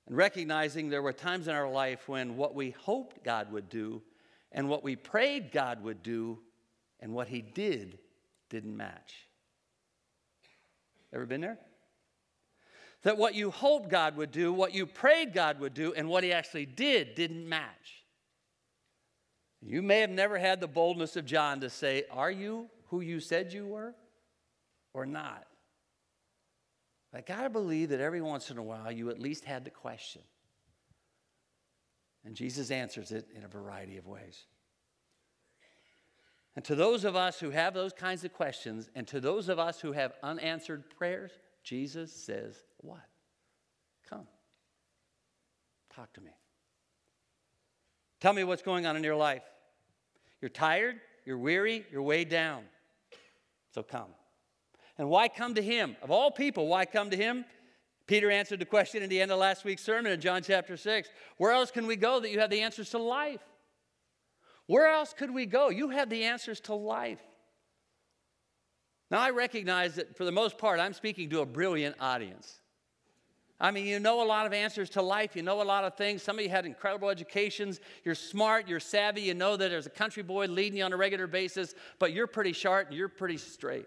and 0.06 0.16
recognizing 0.16 0.88
there 0.88 1.02
were 1.02 1.12
times 1.12 1.48
in 1.48 1.54
our 1.54 1.70
life 1.70 2.08
when 2.08 2.36
what 2.36 2.54
we 2.54 2.70
hoped 2.70 3.24
God 3.24 3.52
would 3.52 3.68
do 3.68 4.02
and 4.50 4.68
what 4.68 4.84
we 4.84 4.96
prayed 4.96 5.52
God 5.52 5.82
would 5.82 6.02
do 6.02 6.38
and 7.00 7.12
what 7.12 7.28
He 7.28 7.40
did 7.40 7.98
didn't 8.48 8.76
match. 8.76 9.28
Ever 11.12 11.26
been 11.26 11.40
there? 11.40 11.58
That 13.02 13.18
what 13.18 13.34
you 13.34 13.50
hoped 13.50 13.88
God 13.88 14.16
would 14.16 14.30
do, 14.30 14.52
what 14.52 14.74
you 14.74 14.86
prayed 14.86 15.32
God 15.32 15.60
would 15.60 15.74
do, 15.74 15.92
and 15.94 16.08
what 16.08 16.24
He 16.24 16.32
actually 16.32 16.66
did 16.66 17.14
didn't 17.14 17.48
match. 17.48 18.04
You 19.60 19.82
may 19.82 20.00
have 20.00 20.10
never 20.10 20.38
had 20.38 20.60
the 20.60 20.68
boldness 20.68 21.16
of 21.16 21.24
John 21.24 21.60
to 21.60 21.70
say, 21.70 22.04
Are 22.10 22.30
you 22.30 22.68
who 22.88 23.00
you 23.00 23.20
said 23.20 23.52
you 23.52 23.66
were 23.66 23.94
or 24.92 25.06
not? 25.06 25.46
But 27.10 27.18
I 27.18 27.34
got 27.34 27.42
to 27.42 27.50
believe 27.50 27.90
that 27.90 28.00
every 28.00 28.22
once 28.22 28.50
in 28.50 28.58
a 28.58 28.62
while 28.62 28.90
you 28.90 29.10
at 29.10 29.20
least 29.20 29.44
had 29.44 29.64
the 29.64 29.70
question. 29.70 30.22
And 32.24 32.34
Jesus 32.34 32.70
answers 32.70 33.10
it 33.12 33.26
in 33.34 33.44
a 33.44 33.48
variety 33.48 33.98
of 33.98 34.06
ways. 34.06 34.46
And 36.54 36.64
to 36.66 36.74
those 36.74 37.04
of 37.04 37.16
us 37.16 37.40
who 37.40 37.50
have 37.50 37.74
those 37.74 37.92
kinds 37.92 38.24
of 38.24 38.32
questions, 38.32 38.90
and 38.94 39.06
to 39.08 39.20
those 39.20 39.48
of 39.48 39.58
us 39.58 39.80
who 39.80 39.92
have 39.92 40.12
unanswered 40.22 40.90
prayers, 40.90 41.32
Jesus 41.62 42.12
says, 42.12 42.56
What? 42.78 43.00
Come. 44.08 44.26
Talk 45.94 46.12
to 46.14 46.20
me. 46.20 46.32
Tell 48.20 48.32
me 48.32 48.44
what's 48.44 48.62
going 48.62 48.86
on 48.86 48.96
in 48.96 49.04
your 49.04 49.16
life. 49.16 49.42
You're 50.40 50.48
tired, 50.48 51.00
you're 51.24 51.38
weary, 51.38 51.84
you're 51.90 52.02
weighed 52.02 52.28
down. 52.28 52.64
So 53.74 53.82
come. 53.82 54.10
And 54.98 55.08
why 55.08 55.28
come 55.28 55.54
to 55.54 55.62
him? 55.62 55.96
Of 56.02 56.10
all 56.10 56.30
people, 56.30 56.66
why 56.66 56.84
come 56.84 57.10
to 57.10 57.16
him? 57.16 57.44
Peter 58.06 58.30
answered 58.30 58.58
the 58.58 58.66
question 58.66 59.02
at 59.02 59.08
the 59.08 59.20
end 59.20 59.30
of 59.30 59.38
last 59.38 59.64
week's 59.64 59.82
sermon 59.82 60.12
in 60.12 60.20
John 60.20 60.42
chapter 60.42 60.76
6. 60.76 61.08
Where 61.36 61.52
else 61.52 61.70
can 61.70 61.86
we 61.86 61.96
go 61.96 62.20
that 62.20 62.30
you 62.30 62.40
have 62.40 62.50
the 62.50 62.60
answers 62.60 62.90
to 62.90 62.98
life? 62.98 63.40
Where 64.66 64.88
else 64.88 65.14
could 65.14 65.32
we 65.32 65.46
go? 65.46 65.70
You 65.70 65.90
have 65.90 66.10
the 66.10 66.24
answers 66.24 66.60
to 66.62 66.74
life. 66.74 67.20
Now, 69.12 69.20
I 69.20 69.28
recognize 69.28 69.96
that 69.96 70.16
for 70.16 70.24
the 70.24 70.32
most 70.32 70.56
part, 70.56 70.80
I'm 70.80 70.94
speaking 70.94 71.28
to 71.30 71.40
a 71.40 71.46
brilliant 71.46 71.96
audience. 72.00 72.60
I 73.60 73.70
mean, 73.70 73.84
you 73.84 74.00
know 74.00 74.22
a 74.22 74.24
lot 74.24 74.46
of 74.46 74.54
answers 74.54 74.88
to 74.90 75.02
life. 75.02 75.36
You 75.36 75.42
know 75.42 75.60
a 75.60 75.62
lot 75.62 75.84
of 75.84 75.98
things. 75.98 76.22
Some 76.22 76.38
of 76.38 76.42
you 76.42 76.48
had 76.48 76.64
incredible 76.64 77.10
educations. 77.10 77.78
You're 78.04 78.14
smart. 78.14 78.68
You're 78.68 78.80
savvy. 78.80 79.20
You 79.20 79.34
know 79.34 79.54
that 79.58 79.68
there's 79.68 79.84
a 79.84 79.90
country 79.90 80.22
boy 80.22 80.46
leading 80.46 80.78
you 80.78 80.84
on 80.84 80.94
a 80.94 80.96
regular 80.96 81.26
basis, 81.26 81.74
but 81.98 82.14
you're 82.14 82.26
pretty 82.26 82.54
sharp 82.54 82.88
and 82.88 82.96
you're 82.96 83.10
pretty 83.10 83.36
straight. 83.36 83.86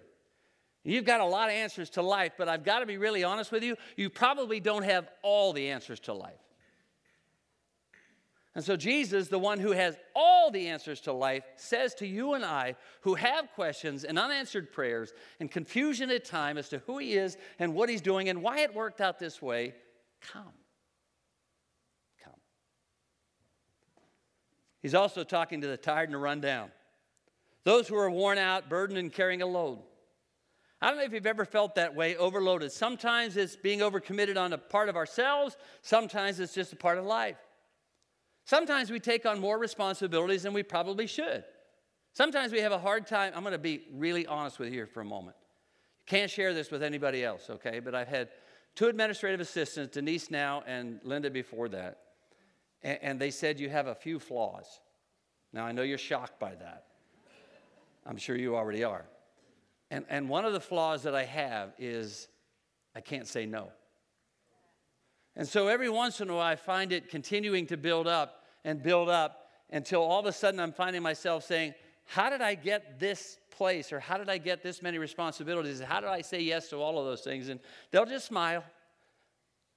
You've 0.83 1.05
got 1.05 1.21
a 1.21 1.25
lot 1.25 1.49
of 1.49 1.55
answers 1.55 1.89
to 1.91 2.03
life, 2.03 2.33
but 2.37 2.47
I've 2.47 2.63
got 2.63 2.81
to 2.81 2.85
be 2.85 2.99
really 2.99 3.23
honest 3.23 3.51
with 3.51 3.63
you. 3.63 3.77
You 3.97 4.11
probably 4.11 4.59
don't 4.59 4.83
have 4.83 5.09
all 5.23 5.53
the 5.53 5.69
answers 5.69 5.99
to 6.01 6.13
life. 6.13 6.44
And 8.55 8.63
so, 8.63 8.77
Jesus, 8.77 9.27
the 9.27 9.37
one 9.37 9.59
who 9.59 9.73
has 9.73 9.97
all 10.15 10.49
the 10.49 10.69
answers 10.69 11.01
to 11.01 11.11
life, 11.11 11.43
says 11.57 11.93
to 11.95 12.07
you 12.07 12.35
and 12.35 12.45
I, 12.45 12.75
who 13.01 13.15
have 13.15 13.51
questions 13.51 14.05
and 14.05 14.17
unanswered 14.17 14.71
prayers 14.71 15.13
and 15.41 15.51
confusion 15.51 16.09
at 16.09 16.23
time 16.23 16.57
as 16.57 16.69
to 16.69 16.79
who 16.87 16.97
He 16.97 17.15
is 17.15 17.35
and 17.59 17.75
what 17.75 17.89
He's 17.89 17.99
doing 17.99 18.29
and 18.29 18.41
why 18.41 18.59
it 18.59 18.73
worked 18.73 19.01
out 19.01 19.19
this 19.19 19.41
way, 19.41 19.73
come. 20.21 20.53
Come. 22.23 22.33
He's 24.81 24.95
also 24.95 25.25
talking 25.25 25.59
to 25.59 25.67
the 25.67 25.75
tired 25.75 26.07
and 26.07 26.13
the 26.13 26.19
run 26.19 26.39
down, 26.39 26.69
those 27.65 27.89
who 27.89 27.97
are 27.97 28.09
worn 28.09 28.37
out, 28.37 28.69
burdened, 28.69 28.97
and 28.97 29.11
carrying 29.11 29.41
a 29.41 29.47
load. 29.47 29.79
I 30.81 30.87
don't 30.87 30.97
know 30.97 31.03
if 31.03 31.11
you've 31.11 31.25
ever 31.25 31.43
felt 31.43 31.75
that 31.75 31.93
way, 31.93 32.15
overloaded. 32.15 32.71
Sometimes 32.71 33.35
it's 33.35 33.57
being 33.57 33.79
overcommitted 33.79 34.37
on 34.37 34.53
a 34.53 34.57
part 34.57 34.87
of 34.87 34.95
ourselves, 34.95 35.57
sometimes 35.81 36.39
it's 36.39 36.53
just 36.53 36.71
a 36.71 36.77
part 36.77 36.97
of 36.97 37.03
life. 37.03 37.37
Sometimes 38.45 38.91
we 38.91 38.99
take 38.99 39.25
on 39.25 39.39
more 39.39 39.57
responsibilities 39.57 40.43
than 40.43 40.53
we 40.53 40.63
probably 40.63 41.07
should. 41.07 41.43
Sometimes 42.13 42.51
we 42.53 42.61
have 42.61 42.71
a 42.71 42.77
hard 42.79 43.07
time. 43.07 43.33
I'm 43.35 43.41
going 43.41 43.51
to 43.53 43.57
be 43.57 43.81
really 43.91 44.25
honest 44.25 44.59
with 44.59 44.69
you 44.69 44.75
here 44.75 44.87
for 44.87 45.01
a 45.01 45.05
moment. 45.05 45.35
You 46.07 46.17
Can't 46.17 46.31
share 46.31 46.53
this 46.53 46.71
with 46.71 46.83
anybody 46.83 47.25
else, 47.25 47.49
okay? 47.49 47.79
But 47.79 47.95
I've 47.95 48.07
had 48.07 48.29
two 48.75 48.87
administrative 48.87 49.39
assistants, 49.39 49.95
Denise 49.95 50.29
now 50.29 50.63
and 50.67 50.99
Linda 51.03 51.29
before 51.29 51.67
that, 51.69 51.99
and, 52.83 52.99
and 53.01 53.19
they 53.19 53.31
said 53.31 53.59
you 53.59 53.69
have 53.69 53.87
a 53.87 53.95
few 53.95 54.19
flaws. 54.19 54.79
Now, 55.51 55.65
I 55.65 55.71
know 55.71 55.81
you're 55.81 55.97
shocked 55.97 56.39
by 56.39 56.53
that. 56.55 56.85
I'm 58.05 58.17
sure 58.17 58.35
you 58.35 58.55
already 58.55 58.83
are. 58.83 59.05
And, 59.89 60.05
and 60.09 60.29
one 60.29 60.45
of 60.45 60.53
the 60.53 60.59
flaws 60.59 61.03
that 61.03 61.15
I 61.15 61.23
have 61.23 61.73
is 61.79 62.27
I 62.95 63.01
can't 63.01 63.27
say 63.27 63.45
no. 63.45 63.71
And 65.35 65.47
so 65.47 65.67
every 65.67 65.89
once 65.89 66.21
in 66.21 66.29
a 66.29 66.33
while, 66.35 66.41
I 66.41 66.55
find 66.55 66.91
it 66.91 67.09
continuing 67.09 67.67
to 67.67 67.77
build 67.77 68.07
up 68.07 68.45
and 68.63 68.81
build 68.81 69.09
up 69.09 69.49
until 69.69 70.01
all 70.01 70.19
of 70.19 70.25
a 70.25 70.31
sudden 70.31 70.59
I'm 70.59 70.71
finding 70.71 71.01
myself 71.01 71.43
saying, 71.43 71.73
How 72.05 72.29
did 72.29 72.41
I 72.41 72.55
get 72.55 72.99
this 72.99 73.37
place? 73.51 73.91
Or 73.91 73.99
how 73.99 74.17
did 74.17 74.29
I 74.29 74.37
get 74.37 74.63
this 74.63 74.81
many 74.81 74.97
responsibilities? 74.97 75.79
How 75.79 75.99
did 75.99 76.09
I 76.09 76.21
say 76.21 76.41
yes 76.41 76.69
to 76.69 76.77
all 76.77 76.99
of 76.99 77.05
those 77.05 77.21
things? 77.21 77.49
And 77.49 77.59
they'll 77.91 78.05
just 78.05 78.27
smile 78.27 78.63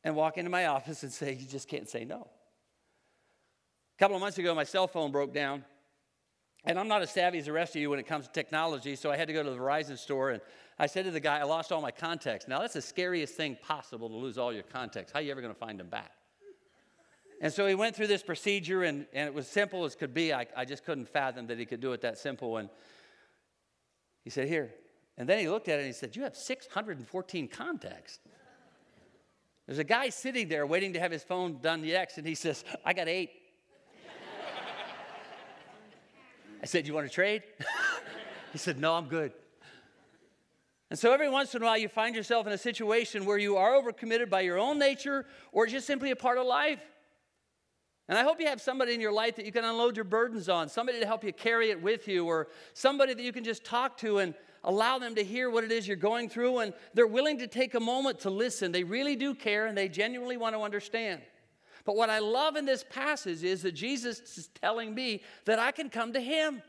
and 0.05 0.15
walk 0.15 0.39
into 0.39 0.51
my 0.51 0.67
office 0.67 1.03
and 1.03 1.13
say, 1.13 1.35
You 1.35 1.47
just 1.47 1.69
can't 1.69 1.89
say 1.89 2.05
no. 2.05 2.29
A 3.97 3.99
couple 3.99 4.17
of 4.17 4.21
months 4.21 4.39
ago, 4.39 4.55
my 4.55 4.65
cell 4.65 4.87
phone 4.87 5.11
broke 5.11 5.35
down. 5.35 5.65
And 6.65 6.79
I'm 6.79 6.89
not 6.89 7.03
as 7.03 7.11
savvy 7.11 7.39
as 7.39 7.47
the 7.47 7.53
rest 7.53 7.75
of 7.77 7.83
you 7.83 7.91
when 7.91 7.99
it 7.99 8.07
comes 8.07 8.27
to 8.27 8.33
technology, 8.33 8.97
so 8.97 9.11
I 9.11 9.17
had 9.17 9.29
to 9.29 9.33
go 9.33 9.43
to 9.43 9.51
the 9.51 9.57
Verizon 9.57 9.97
store 9.97 10.31
and 10.31 10.43
I 10.79 10.87
said 10.87 11.07
to 11.07 11.11
the 11.11 11.21
guy, 11.21 11.39
I 11.39 11.43
lost 11.43 11.73
all 11.73 11.81
my 11.81 11.91
contacts. 11.91 12.47
Now, 12.47 12.61
that's 12.61 12.75
the 12.75 12.83
scariest 12.83 13.35
thing 13.35 13.57
possible 13.63 14.09
to 14.09 14.15
lose 14.15 14.39
all 14.39 14.53
your 14.53 14.63
contacts. 14.63 15.11
How 15.11 15.19
are 15.19 15.23
you 15.23 15.33
ever 15.33 15.41
going 15.41 15.53
to 15.53 15.59
find 15.59 15.81
them 15.81 15.89
back? 15.89 16.13
And 17.41 17.53
so 17.53 17.67
he 17.67 17.75
went 17.75 17.97
through 17.97 18.07
this 18.07 18.23
procedure, 18.23 18.85
and, 18.85 19.07
and 19.13 19.27
it 19.27 19.35
was 19.35 19.49
simple 19.49 19.85
as 19.85 19.97
could 19.97 20.15
be. 20.15 20.33
I, 20.33 20.47
I 20.57 20.65
just 20.65 20.85
couldn't 20.85 21.09
fathom 21.09 21.49
that 21.49 21.59
he 21.59 21.67
could 21.67 21.81
do 21.81 21.93
it 21.93 22.03
that 22.03 22.19
simple. 22.19 22.59
And 22.59 22.69
he 24.23 24.31
said, 24.31 24.49
Here. 24.49 24.73
And 25.17 25.29
then 25.29 25.41
he 25.41 25.49
looked 25.49 25.69
at 25.69 25.79
it 25.79 25.79
and 25.79 25.87
he 25.87 25.93
said, 25.93 26.15
You 26.15 26.23
have 26.23 26.37
614 26.37 27.49
contacts. 27.49 28.21
There's 29.67 29.79
a 29.79 29.85
guy 29.85 30.09
sitting 30.09 30.49
there 30.49 30.67
waiting 30.67 30.95
to 30.95 31.01
have 31.01 31.13
his 31.13 31.23
phone 31.23 31.59
done 31.61 31.83
next, 31.83 32.19
and 32.19 32.27
he 32.27 32.35
says, 32.35 32.65
I 32.85 32.93
got 32.93 33.09
eight. 33.09 33.31
I 36.63 36.67
said, 36.67 36.87
You 36.87 36.95
want 36.95 37.07
to 37.07 37.13
trade? 37.13 37.43
he 38.53 38.59
said, 38.59 38.81
No, 38.81 38.95
I'm 38.95 39.07
good. 39.07 39.33
And 40.91 40.99
so 40.99 41.13
every 41.13 41.29
once 41.29 41.55
in 41.55 41.63
a 41.63 41.65
while, 41.65 41.77
you 41.77 41.89
find 41.89 42.15
yourself 42.17 42.47
in 42.47 42.53
a 42.53 42.59
situation 42.59 43.27
where 43.27 43.37
you 43.37 43.57
are 43.57 43.73
overcommitted 43.73 44.31
by 44.31 44.41
your 44.41 44.59
own 44.59 44.79
nature 44.79 45.27
or 45.53 45.67
just 45.67 45.87
simply 45.87 46.11
a 46.11 46.17
part 46.17 46.39
of 46.39 46.47
life. 46.47 46.81
And 48.09 48.17
I 48.17 48.23
hope 48.23 48.41
you 48.41 48.47
have 48.47 48.61
somebody 48.61 48.95
in 48.95 49.01
your 49.03 49.13
life 49.13 49.37
that 49.37 49.45
you 49.45 49.53
can 49.53 49.65
unload 49.65 49.97
your 49.97 50.05
burdens 50.05 50.49
on, 50.49 50.71
somebody 50.71 50.99
to 50.99 51.07
help 51.07 51.23
you 51.23 51.33
carry 51.33 51.71
it 51.71 51.83
with 51.83 52.09
you, 52.09 52.25
or 52.25 52.49
somebody 52.73 53.13
that 53.13 53.23
you 53.23 53.33
can 53.33 53.45
just 53.45 53.65
talk 53.65 53.99
to 53.99 54.19
and 54.19 54.35
allow 54.65 54.99
them 54.99 55.15
to 55.15 55.23
hear 55.23 55.51
what 55.51 55.63
it 55.63 55.71
is 55.71 55.87
you're 55.87 55.97
going 55.97 56.31
through. 56.31 56.61
And 56.61 56.73
they're 56.95 57.07
willing 57.07 57.39
to 57.39 57.47
take 57.47 57.75
a 57.75 57.81
moment 57.81 58.21
to 58.21 58.31
listen. 58.31 58.73
They 58.73 58.83
really 58.83 59.15
do 59.15 59.35
care 59.35 59.67
and 59.67 59.77
they 59.77 59.89
genuinely 59.89 60.39
want 60.39 60.55
to 60.55 60.63
understand. 60.63 61.21
But 61.85 61.97
what 61.97 62.09
I 62.09 62.19
love 62.19 62.57
in 62.57 62.65
this 62.65 62.83
passage 62.89 63.45
is 63.45 63.63
that 63.63 63.73
Jesus 63.73 64.21
is 64.39 64.49
telling 64.49 64.95
me 64.95 65.23
that 65.45 65.59
I 65.59 65.71
can 65.71 65.91
come 65.91 66.15
to 66.15 66.21
Him. 66.21 66.63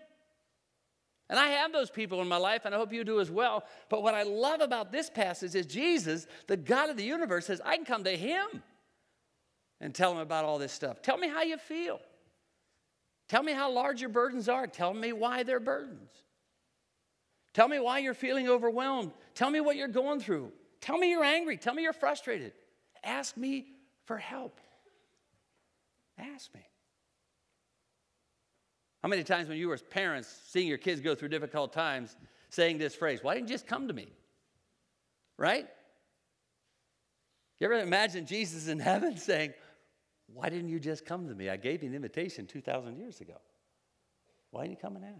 And 1.30 1.38
I 1.38 1.48
have 1.50 1.72
those 1.72 1.92
people 1.92 2.22
in 2.22 2.28
my 2.28 2.38
life, 2.38 2.66
and 2.66 2.74
I 2.74 2.78
hope 2.78 2.92
you 2.92 3.04
do 3.04 3.20
as 3.20 3.30
well. 3.30 3.64
But 3.90 4.02
what 4.02 4.16
I 4.16 4.24
love 4.24 4.62
about 4.62 4.92
this 4.92 5.10
passage 5.10 5.54
is 5.54 5.68
Jesus, 5.68 6.26
the 6.48 6.58
God 6.58 6.90
of 6.90 6.98
the 6.98 7.04
universe, 7.04 7.46
says, 7.46 7.62
I 7.64 7.76
can 7.76 7.86
come 7.86 8.04
to 8.06 8.18
Him 8.18 8.64
and 9.80 9.94
tell 9.94 10.12
Him 10.12 10.18
about 10.18 10.44
all 10.44 10.58
this 10.58 10.74
stuff. 10.74 11.02
Tell 11.04 11.18
me 11.18 11.28
how 11.28 11.44
you 11.44 11.58
feel. 11.58 12.00
Tell 13.28 13.44
me 13.44 13.54
how 13.54 13.72
large 13.72 14.02
your 14.02 14.10
burdens 14.10 14.50
are. 14.50 14.66
Tell 14.66 14.92
me 14.92 15.14
why 15.14 15.44
they're 15.44 15.60
burdens. 15.60 16.10
Tell 17.54 17.68
me 17.68 17.80
why 17.80 18.00
you're 18.00 18.16
feeling 18.16 18.50
overwhelmed. 18.50 19.12
Tell 19.36 19.52
me 19.52 19.62
what 19.62 19.76
you're 19.76 19.88
going 19.88 20.20
through. 20.20 20.52
Tell 20.82 20.98
me 20.98 21.12
you're 21.12 21.24
angry. 21.24 21.58
Tell 21.58 21.76
me 21.76 21.84
you're 21.84 21.94
frustrated. 21.94 22.54
Ask 23.04 23.38
me 23.38 23.68
for 24.06 24.18
help. 24.18 24.60
Ask 26.18 26.54
me. 26.56 26.62
Many 29.10 29.24
times 29.24 29.50
when 29.50 29.58
you 29.58 29.70
were 29.70 29.78
parents 29.78 30.34
seeing 30.48 30.68
your 30.68 30.78
kids 30.78 31.02
go 31.02 31.16
through 31.16 31.30
difficult 31.30 31.74
times 31.74 32.16
saying 32.50 32.78
this 32.78 32.94
phrase, 32.94 33.24
why 33.24 33.34
didn't 33.34 33.50
you 33.50 33.56
just 33.56 33.66
come 33.66 33.88
to 33.88 33.94
me? 33.94 34.08
Right? 35.36 35.68
You 37.60 37.66
ever 37.66 37.80
imagine 37.80 38.26
Jesus 38.26 38.68
in 38.68 38.80
heaven 38.92 39.18
saying, 39.18 39.54
Why 40.34 40.50
didn't 40.50 40.70
you 40.70 40.80
just 40.80 41.06
come 41.06 41.28
to 41.28 41.36
me? 41.36 41.50
I 41.50 41.58
gave 41.58 41.82
you 41.82 41.90
an 41.90 41.96
invitation 41.96 42.46
2,000 42.46 42.98
years 42.98 43.20
ago. 43.20 43.36
Why 44.52 44.64
didn't 44.64 44.78
you 44.78 44.82
come 44.82 44.96
and 44.96 45.06
ask? 45.06 45.16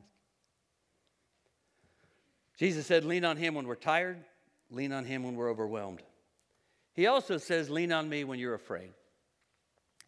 Jesus 2.58 2.86
said, 2.86 3.06
Lean 3.06 3.26
on 3.26 3.38
him 3.38 3.56
when 3.56 3.68
we're 3.68 3.76
tired, 3.76 4.24
lean 4.70 4.92
on 4.92 5.06
him 5.06 5.24
when 5.24 5.36
we're 5.36 5.50
overwhelmed. 5.50 6.04
He 6.94 7.08
also 7.08 7.38
says, 7.38 7.70
Lean 7.70 7.92
on 7.92 8.08
me 8.08 8.24
when 8.24 8.40
you're 8.40 8.54
afraid. 8.54 8.92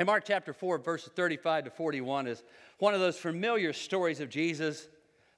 In 0.02 0.08
Mark 0.08 0.24
chapter 0.26 0.52
4, 0.52 0.80
verses 0.80 1.12
35 1.16 1.66
to 1.66 1.70
41 1.70 2.26
is 2.26 2.42
one 2.80 2.96
of 2.96 3.00
those 3.00 3.18
familiar 3.18 3.72
stories 3.72 4.20
of 4.20 4.32
Jesus. 4.32 4.88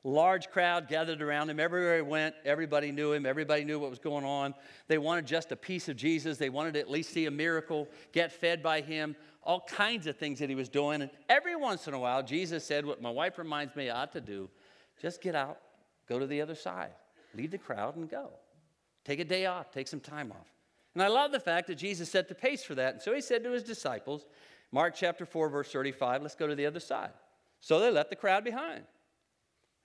Large 0.05 0.51
crowd 0.51 0.87
gathered 0.87 1.21
around 1.21 1.49
him. 1.49 1.59
Everywhere 1.59 1.97
he 1.97 2.01
went, 2.01 2.33
everybody 2.45 2.89
knew 2.89 3.11
him. 3.11 3.25
Everybody 3.25 3.65
knew 3.65 3.77
what 3.77 3.89
was 3.89 3.99
going 3.99 4.23
on. 4.23 4.53
They 4.87 4.97
wanted 4.97 5.25
just 5.25 5.51
a 5.51 5.57
piece 5.57 5.89
of 5.89 5.97
Jesus. 5.97 6.37
They 6.37 6.47
wanted 6.47 6.75
to 6.75 6.79
at 6.79 6.89
least 6.89 7.11
see 7.11 7.25
a 7.25 7.31
miracle, 7.31 7.89
get 8.13 8.31
fed 8.31 8.63
by 8.63 8.79
him, 8.79 9.17
all 9.43 9.59
kinds 9.67 10.07
of 10.07 10.15
things 10.15 10.39
that 10.39 10.47
he 10.47 10.55
was 10.55 10.69
doing. 10.69 11.01
And 11.01 11.11
every 11.27 11.57
once 11.57 11.89
in 11.89 11.93
a 11.93 11.99
while, 11.99 12.23
Jesus 12.23 12.63
said, 12.63 12.85
What 12.85 13.01
my 13.01 13.11
wife 13.11 13.37
reminds 13.37 13.75
me 13.75 13.89
I 13.89 14.03
ought 14.03 14.13
to 14.13 14.21
do, 14.21 14.49
just 15.01 15.21
get 15.21 15.35
out, 15.35 15.59
go 16.07 16.19
to 16.19 16.25
the 16.25 16.39
other 16.39 16.55
side, 16.55 16.91
leave 17.35 17.51
the 17.51 17.57
crowd, 17.57 17.97
and 17.97 18.09
go. 18.09 18.29
Take 19.03 19.19
a 19.19 19.25
day 19.25 19.45
off, 19.45 19.71
take 19.71 19.89
some 19.89 19.99
time 19.99 20.31
off. 20.31 20.47
And 20.93 21.01
I 21.01 21.07
love 21.07 21.31
the 21.31 21.39
fact 21.39 21.67
that 21.67 21.75
Jesus 21.75 22.09
set 22.09 22.29
the 22.29 22.35
pace 22.35 22.63
for 22.63 22.75
that. 22.75 22.93
And 22.93 23.01
so 23.01 23.13
he 23.13 23.21
said 23.21 23.43
to 23.43 23.51
his 23.51 23.63
disciples, 23.63 24.25
Mark 24.73 24.95
chapter 24.95 25.23
4, 25.23 25.49
verse 25.49 25.71
35. 25.71 26.23
Let's 26.23 26.33
go 26.33 26.47
to 26.47 26.55
the 26.55 26.65
other 26.65 26.79
side. 26.79 27.11
So 27.59 27.79
they 27.79 27.91
left 27.91 28.09
the 28.09 28.15
crowd 28.15 28.43
behind. 28.43 28.83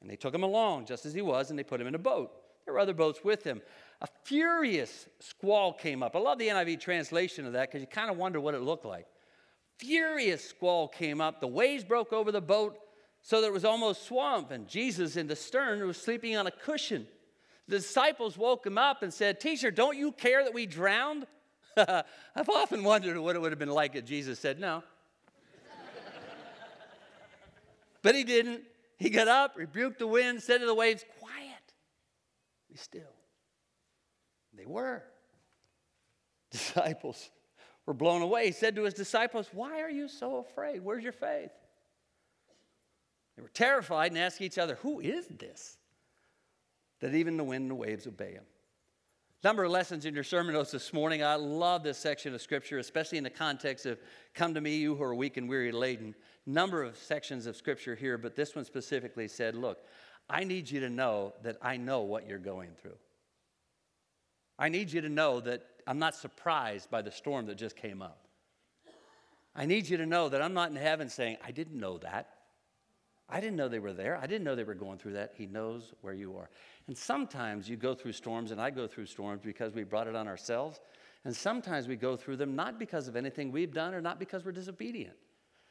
And 0.01 0.09
they 0.09 0.17
took 0.17 0.35
him 0.35 0.43
along 0.43 0.87
just 0.87 1.05
as 1.05 1.13
he 1.13 1.21
was, 1.21 1.51
and 1.51 1.59
they 1.59 1.63
put 1.63 1.79
him 1.79 1.87
in 1.87 1.95
a 1.95 1.99
boat. 1.99 2.33
There 2.65 2.73
were 2.73 2.81
other 2.81 2.95
boats 2.95 3.21
with 3.23 3.45
him. 3.45 3.61
A 4.01 4.09
furious 4.25 5.07
squall 5.21 5.75
came 5.75 6.03
up. 6.03 6.17
I 6.17 6.21
love 6.21 6.39
the 6.39 6.49
NIV 6.49 6.81
translation 6.81 7.45
of 7.45 7.53
that 7.53 7.69
because 7.69 7.83
you 7.83 7.87
kind 7.87 8.11
of 8.11 8.17
wonder 8.17 8.41
what 8.41 8.55
it 8.55 8.63
looked 8.63 8.87
like. 8.87 9.07
Furious 9.79 10.49
squall 10.49 10.89
came 10.89 11.21
up. 11.21 11.41
The 11.41 11.47
waves 11.47 11.85
broke 11.85 12.15
over 12.15 12.33
the 12.33 12.41
boat 12.41 12.79
so 13.21 13.43
that 13.43 13.49
it 13.49 13.53
was 13.53 13.67
almost 13.67 14.07
swamp, 14.07 14.51
and 14.53 14.67
Jesus 14.67 15.17
in 15.17 15.27
the 15.27 15.37
stern 15.37 15.87
was 15.87 15.99
sleeping 15.99 16.35
on 16.35 16.47
a 16.47 16.51
cushion. 16.51 17.07
The 17.67 17.77
disciples 17.77 18.39
woke 18.39 18.67
him 18.67 18.79
up 18.79 19.03
and 19.03 19.13
said, 19.13 19.39
Teacher, 19.39 19.71
don't 19.71 19.99
you 19.99 20.13
care 20.13 20.43
that 20.45 20.55
we 20.55 20.65
drowned? 20.65 21.27
I've 22.35 22.49
often 22.49 22.83
wondered 22.83 23.19
what 23.19 23.37
it 23.37 23.41
would 23.41 23.53
have 23.53 23.59
been 23.59 23.69
like 23.71 23.95
if 23.95 24.05
Jesus 24.05 24.39
said 24.39 24.59
no. 24.59 24.83
but 28.03 28.15
he 28.15 28.25
didn't. 28.25 28.63
He 28.99 29.11
got 29.11 29.29
up, 29.29 29.57
rebuked 29.57 30.01
the 30.01 30.07
wind, 30.07 30.43
said 30.43 30.59
to 30.59 30.67
the 30.67 30.75
waves, 30.75 31.05
Quiet, 31.21 31.75
be 32.69 32.77
still. 32.77 33.15
They 34.55 34.67
were. 34.67 35.05
Disciples 36.51 37.31
were 37.87 37.95
blown 37.95 38.23
away. 38.23 38.47
He 38.47 38.53
said 38.53 38.75
to 38.77 38.83
his 38.83 38.95
disciples, 38.95 39.49
Why 39.53 39.81
are 39.81 39.91
you 39.91 40.09
so 40.09 40.39
afraid? 40.39 40.83
Where's 40.83 41.05
your 41.05 41.13
faith? 41.13 41.53
They 43.37 43.43
were 43.43 43.49
terrified 43.49 44.11
and 44.11 44.19
asked 44.19 44.41
each 44.41 44.59
other, 44.59 44.77
Who 44.83 44.99
is 44.99 45.29
this? 45.29 45.77
That 47.01 47.15
even 47.15 47.37
the 47.37 47.45
wind 47.45 47.63
and 47.63 47.71
the 47.71 47.77
waves 47.77 48.07
obey 48.09 48.33
him. 48.33 48.45
Number 49.45 49.63
of 49.63 49.71
lessons 49.71 50.05
in 50.05 50.15
your 50.15 50.25
sermon 50.25 50.55
notes 50.55 50.73
this 50.73 50.93
morning. 50.93 51.23
I 51.23 51.37
love 51.37 51.85
this 51.85 51.97
section 51.97 52.35
of 52.35 52.43
scripture, 52.43 52.79
especially 52.79 53.19
in 53.19 53.25
the 53.25 53.31
context 53.31 53.87
of 53.87 54.01
come 54.35 54.53
to 54.55 54.61
me, 54.61 54.79
you 54.79 54.97
who 54.97 55.03
are 55.05 55.15
weak 55.15 55.37
and 55.37 55.49
weary 55.49 55.71
laden. 55.71 56.17
Number 56.45 56.83
of 56.83 56.97
sections 56.97 57.47
of 57.47 57.55
scripture 57.55 57.95
here, 57.95 58.19
but 58.19 58.35
this 58.35 58.57
one 58.57 58.65
specifically 58.65 59.29
said, 59.29 59.55
Look, 59.55 59.79
I 60.29 60.43
need 60.43 60.69
you 60.69 60.81
to 60.81 60.91
know 60.91 61.35
that 61.45 61.57
I 61.63 61.77
know 61.77 62.01
what 62.01 62.27
you're 62.29 62.39
going 62.39 62.71
through. 62.83 62.97
I 64.59 64.71
need 64.71 64.93
you 64.93 65.03
to 65.03 65.09
know 65.09 65.39
that 65.41 65.63
I'm 65.87 66.01
not 66.01 66.17
surprised 66.17 66.91
by 66.91 67.03
the 67.03 67.13
storm 67.13 67.47
that 67.47 67.55
just 67.55 67.77
came 67.77 68.03
up. 68.03 68.27
I 69.55 69.67
need 69.67 69.89
you 69.89 69.99
to 69.99 70.07
know 70.07 70.29
that 70.29 70.43
I'm 70.43 70.53
not 70.53 70.71
in 70.71 70.77
heaven 70.77 71.09
saying, 71.09 71.37
I 71.47 71.53
didn't 71.53 71.79
know 71.79 71.99
that. 71.99 72.38
I 73.31 73.41
didn't 73.41 73.57
know 73.57 73.69
they 73.69 73.79
were 73.79 73.93
there. 73.93 74.17
I 74.17 74.27
didn't 74.27 74.45
know 74.45 74.55
they 74.55 74.65
were 74.65 74.75
going 74.75 74.99
through 74.99 75.13
that. 75.13 75.35
He 75.37 75.47
knows 75.47 75.93
where 76.01 76.15
you 76.15 76.37
are. 76.37 76.49
And 76.87 76.97
sometimes 76.97 77.69
you 77.69 77.77
go 77.77 77.95
through 77.95 78.13
storms, 78.13 78.53
and 78.53 78.61
I 78.61 78.71
go 78.71 78.87
through 78.87 79.07
storms 79.07 79.43
because 79.45 79.75
we 79.75 79.85
brought 79.85 80.07
it 80.07 80.17
on 80.17 80.27
ourselves. 80.27 80.81
And 81.25 81.37
sometimes 81.37 81.89
we 81.89 81.97
go 81.97 82.17
through 82.17 82.37
them 82.37 82.57
not 82.57 82.79
because 82.79 83.07
of 83.07 83.17
anything 83.17 83.53
we've 83.53 83.73
done 83.73 83.93
or 83.93 84.01
not 84.01 84.19
because 84.19 84.45
we're 84.45 84.53
disobedient. 84.53 85.17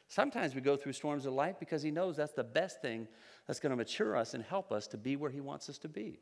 Sometimes 0.06 0.54
we 0.54 0.60
go 0.60 0.76
through 0.76 0.92
storms 0.92 1.26
of 1.26 1.32
life 1.32 1.56
because 1.58 1.82
He 1.82 1.90
knows 1.90 2.16
that's 2.16 2.32
the 2.32 2.44
best 2.44 2.80
thing 2.80 3.08
that's 3.46 3.58
going 3.58 3.70
to 3.70 3.76
mature 3.76 4.16
us 4.16 4.34
and 4.34 4.44
help 4.44 4.70
us 4.70 4.86
to 4.88 4.96
be 4.96 5.16
where 5.16 5.30
He 5.30 5.40
wants 5.40 5.68
us 5.68 5.78
to 5.78 5.88
be. 5.88 6.20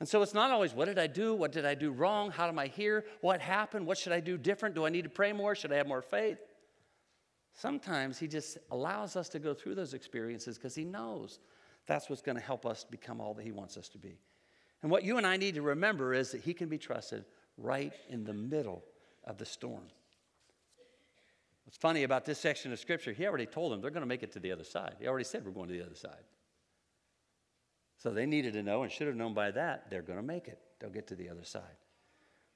And 0.00 0.08
so 0.08 0.20
it's 0.22 0.34
not 0.34 0.50
always 0.50 0.74
what 0.74 0.86
did 0.86 0.98
I 0.98 1.06
do? 1.06 1.34
What 1.34 1.52
did 1.52 1.64
I 1.64 1.74
do 1.74 1.90
wrong? 1.90 2.30
How 2.30 2.48
am 2.48 2.58
I 2.58 2.66
here? 2.66 3.06
What 3.20 3.40
happened? 3.40 3.86
What 3.86 3.96
should 3.96 4.12
I 4.12 4.20
do 4.20 4.36
different? 4.36 4.74
Do 4.74 4.84
I 4.84 4.90
need 4.90 5.04
to 5.04 5.08
pray 5.08 5.32
more? 5.32 5.54
Should 5.54 5.72
I 5.72 5.76
have 5.76 5.86
more 5.86 6.02
faith? 6.02 6.38
Sometimes 7.56 8.18
He 8.18 8.28
just 8.28 8.58
allows 8.70 9.16
us 9.16 9.28
to 9.30 9.38
go 9.38 9.54
through 9.54 9.74
those 9.74 9.94
experiences 9.94 10.58
because 10.58 10.74
He 10.74 10.84
knows 10.84 11.40
that's 11.86 12.10
what's 12.10 12.22
going 12.22 12.36
to 12.36 12.42
help 12.42 12.66
us 12.66 12.84
become 12.84 13.20
all 13.20 13.34
that 13.34 13.44
He 13.44 13.50
wants 13.50 13.76
us 13.76 13.88
to 13.90 13.98
be. 13.98 14.18
And 14.82 14.90
what 14.90 15.04
you 15.04 15.16
and 15.16 15.26
I 15.26 15.38
need 15.38 15.54
to 15.54 15.62
remember 15.62 16.12
is 16.12 16.30
that 16.32 16.42
He 16.42 16.52
can 16.52 16.68
be 16.68 16.78
trusted 16.78 17.24
right 17.56 17.94
in 18.10 18.24
the 18.24 18.34
middle 18.34 18.84
of 19.24 19.38
the 19.38 19.46
storm. 19.46 19.84
What's 21.64 21.78
funny 21.78 22.04
about 22.04 22.26
this 22.26 22.38
section 22.38 22.72
of 22.72 22.78
Scripture, 22.78 23.12
He 23.12 23.26
already 23.26 23.46
told 23.46 23.72
them 23.72 23.80
they're 23.80 23.90
going 23.90 24.02
to 24.02 24.06
make 24.06 24.22
it 24.22 24.32
to 24.32 24.40
the 24.40 24.52
other 24.52 24.64
side. 24.64 24.96
He 25.00 25.08
already 25.08 25.24
said 25.24 25.44
we're 25.44 25.50
going 25.50 25.68
to 25.68 25.74
the 25.74 25.84
other 25.84 25.96
side. 25.96 26.24
So 27.96 28.10
they 28.10 28.26
needed 28.26 28.52
to 28.52 28.62
know 28.62 28.82
and 28.82 28.92
should 28.92 29.06
have 29.06 29.16
known 29.16 29.32
by 29.32 29.50
that 29.52 29.90
they're 29.90 30.02
going 30.02 30.18
to 30.18 30.24
make 30.24 30.46
it. 30.46 30.58
They'll 30.78 30.90
get 30.90 31.06
to 31.08 31.14
the 31.14 31.30
other 31.30 31.44
side. 31.44 31.62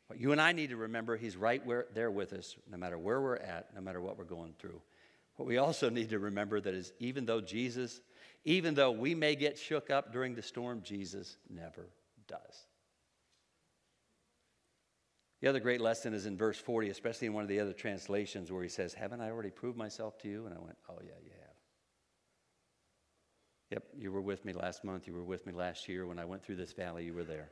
What 0.08 0.20
you 0.20 0.32
and 0.32 0.40
I 0.40 0.52
need 0.52 0.70
to 0.70 0.76
remember, 0.76 1.16
He's 1.16 1.36
right 1.36 1.64
where, 1.64 1.86
there 1.94 2.10
with 2.10 2.34
us, 2.34 2.56
no 2.70 2.76
matter 2.76 2.98
where 2.98 3.20
we're 3.20 3.36
at, 3.36 3.74
no 3.74 3.80
matter 3.80 4.02
what 4.02 4.18
we're 4.18 4.24
going 4.24 4.54
through. 4.58 4.82
What 5.40 5.46
we 5.46 5.56
also 5.56 5.88
need 5.88 6.10
to 6.10 6.18
remember 6.18 6.60
that 6.60 6.74
is 6.74 6.92
even 6.98 7.24
though 7.24 7.40
Jesus, 7.40 8.02
even 8.44 8.74
though 8.74 8.90
we 8.90 9.14
may 9.14 9.34
get 9.34 9.56
shook 9.56 9.88
up 9.88 10.12
during 10.12 10.34
the 10.34 10.42
storm, 10.42 10.82
Jesus 10.82 11.38
never 11.48 11.88
does. 12.28 12.66
The 15.40 15.48
other 15.48 15.58
great 15.58 15.80
lesson 15.80 16.12
is 16.12 16.26
in 16.26 16.36
verse 16.36 16.58
40, 16.58 16.90
especially 16.90 17.28
in 17.28 17.32
one 17.32 17.42
of 17.42 17.48
the 17.48 17.58
other 17.58 17.72
translations 17.72 18.52
where 18.52 18.62
he 18.62 18.68
says, 18.68 18.92
Haven't 18.92 19.22
I 19.22 19.30
already 19.30 19.48
proved 19.48 19.78
myself 19.78 20.18
to 20.18 20.28
you? 20.28 20.44
And 20.44 20.54
I 20.54 20.58
went, 20.58 20.76
Oh, 20.90 20.98
yeah, 21.02 21.16
you 21.24 21.30
have. 21.30 21.56
Yep, 23.70 23.84
you 23.96 24.12
were 24.12 24.20
with 24.20 24.44
me 24.44 24.52
last 24.52 24.84
month. 24.84 25.06
You 25.06 25.14
were 25.14 25.24
with 25.24 25.46
me 25.46 25.54
last 25.54 25.88
year. 25.88 26.04
When 26.06 26.18
I 26.18 26.26
went 26.26 26.44
through 26.44 26.56
this 26.56 26.74
valley, 26.74 27.06
you 27.06 27.14
were 27.14 27.24
there. 27.24 27.48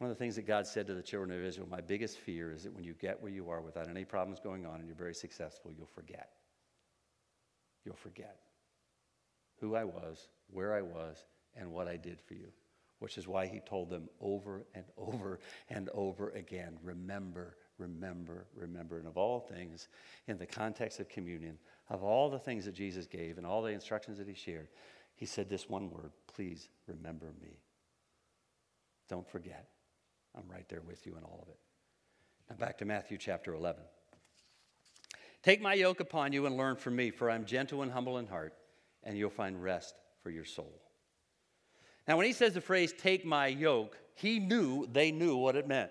One 0.00 0.10
of 0.10 0.16
the 0.16 0.18
things 0.18 0.36
that 0.36 0.46
God 0.46 0.66
said 0.66 0.86
to 0.86 0.94
the 0.94 1.02
children 1.02 1.30
of 1.38 1.44
Israel, 1.44 1.68
my 1.70 1.82
biggest 1.82 2.16
fear 2.16 2.52
is 2.52 2.62
that 2.62 2.74
when 2.74 2.84
you 2.84 2.94
get 2.94 3.20
where 3.20 3.30
you 3.30 3.50
are 3.50 3.60
without 3.60 3.86
any 3.86 4.06
problems 4.06 4.40
going 4.40 4.64
on 4.64 4.76
and 4.76 4.86
you're 4.86 4.96
very 4.96 5.14
successful, 5.14 5.70
you'll 5.76 5.86
forget. 5.86 6.30
You'll 7.84 7.96
forget 7.96 8.38
who 9.60 9.76
I 9.76 9.84
was, 9.84 10.28
where 10.48 10.74
I 10.74 10.80
was, 10.80 11.26
and 11.54 11.70
what 11.70 11.86
I 11.86 11.98
did 11.98 12.18
for 12.18 12.32
you, 12.32 12.48
which 13.00 13.18
is 13.18 13.28
why 13.28 13.46
he 13.46 13.60
told 13.60 13.90
them 13.90 14.08
over 14.22 14.64
and 14.74 14.86
over 14.96 15.38
and 15.68 15.90
over 15.92 16.30
again 16.30 16.78
remember, 16.82 17.56
remember, 17.76 18.46
remember. 18.54 18.98
And 19.00 19.06
of 19.06 19.18
all 19.18 19.38
things, 19.38 19.88
in 20.28 20.38
the 20.38 20.46
context 20.46 20.98
of 21.00 21.10
communion, 21.10 21.58
of 21.90 22.02
all 22.02 22.30
the 22.30 22.38
things 22.38 22.64
that 22.64 22.74
Jesus 22.74 23.06
gave 23.06 23.36
and 23.36 23.46
all 23.46 23.60
the 23.60 23.72
instructions 23.72 24.16
that 24.16 24.26
he 24.26 24.34
shared, 24.34 24.68
he 25.14 25.26
said 25.26 25.50
this 25.50 25.68
one 25.68 25.90
word 25.90 26.12
please 26.26 26.70
remember 26.86 27.34
me. 27.42 27.58
Don't 29.10 29.28
forget. 29.28 29.68
I'm 30.36 30.48
right 30.50 30.68
there 30.68 30.80
with 30.80 31.06
you 31.06 31.16
in 31.16 31.24
all 31.24 31.40
of 31.42 31.48
it. 31.48 31.58
Now 32.48 32.56
back 32.56 32.78
to 32.78 32.84
Matthew 32.84 33.18
chapter 33.18 33.54
11. 33.54 33.82
Take 35.42 35.62
my 35.62 35.74
yoke 35.74 36.00
upon 36.00 36.32
you 36.32 36.46
and 36.46 36.56
learn 36.56 36.76
from 36.76 36.96
me, 36.96 37.10
for 37.10 37.30
I'm 37.30 37.46
gentle 37.46 37.82
and 37.82 37.90
humble 37.90 38.18
in 38.18 38.26
heart, 38.26 38.54
and 39.02 39.16
you'll 39.16 39.30
find 39.30 39.62
rest 39.62 39.94
for 40.22 40.30
your 40.30 40.44
soul. 40.44 40.80
Now, 42.06 42.16
when 42.16 42.26
he 42.26 42.32
says 42.32 42.54
the 42.54 42.60
phrase, 42.60 42.92
take 42.92 43.24
my 43.24 43.46
yoke, 43.46 43.96
he 44.16 44.38
knew 44.38 44.86
they 44.92 45.12
knew 45.12 45.36
what 45.36 45.56
it 45.56 45.66
meant. 45.66 45.90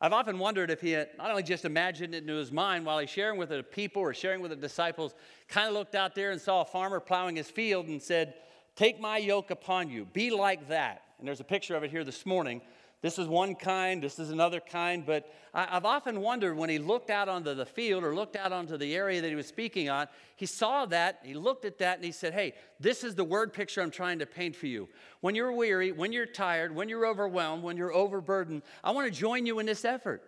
I've 0.00 0.12
often 0.12 0.38
wondered 0.38 0.70
if 0.70 0.80
he 0.80 0.90
had 0.90 1.08
not 1.16 1.30
only 1.30 1.42
just 1.42 1.64
imagined 1.64 2.14
it 2.14 2.22
in 2.22 2.28
his 2.28 2.52
mind 2.52 2.84
while 2.84 2.98
he's 2.98 3.10
sharing 3.10 3.38
with 3.38 3.48
the 3.48 3.62
people 3.62 4.02
or 4.02 4.12
sharing 4.12 4.42
with 4.42 4.50
the 4.50 4.56
disciples, 4.56 5.14
kind 5.48 5.66
of 5.66 5.74
looked 5.74 5.94
out 5.94 6.14
there 6.14 6.30
and 6.30 6.40
saw 6.40 6.60
a 6.60 6.66
farmer 6.66 7.00
plowing 7.00 7.36
his 7.36 7.50
field 7.50 7.88
and 7.88 8.00
said, 8.00 8.34
Take 8.76 9.00
my 9.00 9.16
yoke 9.16 9.50
upon 9.50 9.88
you, 9.88 10.04
be 10.04 10.30
like 10.30 10.68
that 10.68 11.05
and 11.18 11.26
there's 11.26 11.40
a 11.40 11.44
picture 11.44 11.74
of 11.76 11.82
it 11.82 11.90
here 11.90 12.04
this 12.04 12.26
morning. 12.26 12.60
This 13.02 13.18
is 13.18 13.28
one 13.28 13.54
kind, 13.54 14.02
this 14.02 14.18
is 14.18 14.30
another 14.30 14.58
kind, 14.58 15.04
but 15.04 15.30
I, 15.52 15.66
have 15.66 15.84
often 15.84 16.20
wondered 16.20 16.56
when 16.56 16.70
he 16.70 16.78
looked 16.78 17.10
out 17.10 17.28
onto 17.28 17.54
the 17.54 17.66
field 17.66 18.02
or 18.02 18.14
looked 18.14 18.36
out 18.36 18.52
onto 18.52 18.78
the 18.78 18.94
area 18.94 19.20
that 19.20 19.28
he 19.28 19.34
was 19.34 19.46
speaking 19.46 19.90
on, 19.90 20.08
he 20.34 20.46
saw 20.46 20.86
that, 20.86 21.20
he 21.22 21.34
looked 21.34 21.66
at 21.66 21.78
that, 21.78 21.96
and 21.96 22.04
he 22.04 22.10
said, 22.10 22.32
Hey, 22.32 22.54
this 22.80 23.04
is 23.04 23.14
the 23.14 23.22
word 23.22 23.52
picture 23.52 23.82
I'm 23.82 23.90
trying 23.90 24.18
to 24.20 24.26
paint 24.26 24.56
for 24.56 24.66
you. 24.66 24.88
When 25.20 25.34
you're 25.34 25.52
weary, 25.52 25.92
when 25.92 26.10
you're 26.12 26.26
tired, 26.26 26.74
when 26.74 26.88
you're 26.88 27.06
overwhelmed, 27.06 27.62
when 27.62 27.76
you're 27.76 27.94
overburdened, 27.94 28.62
I 28.82 28.92
want 28.92 29.12
to 29.12 29.16
join 29.16 29.44
you 29.44 29.58
in 29.58 29.66
this 29.66 29.84
effort. 29.84 30.22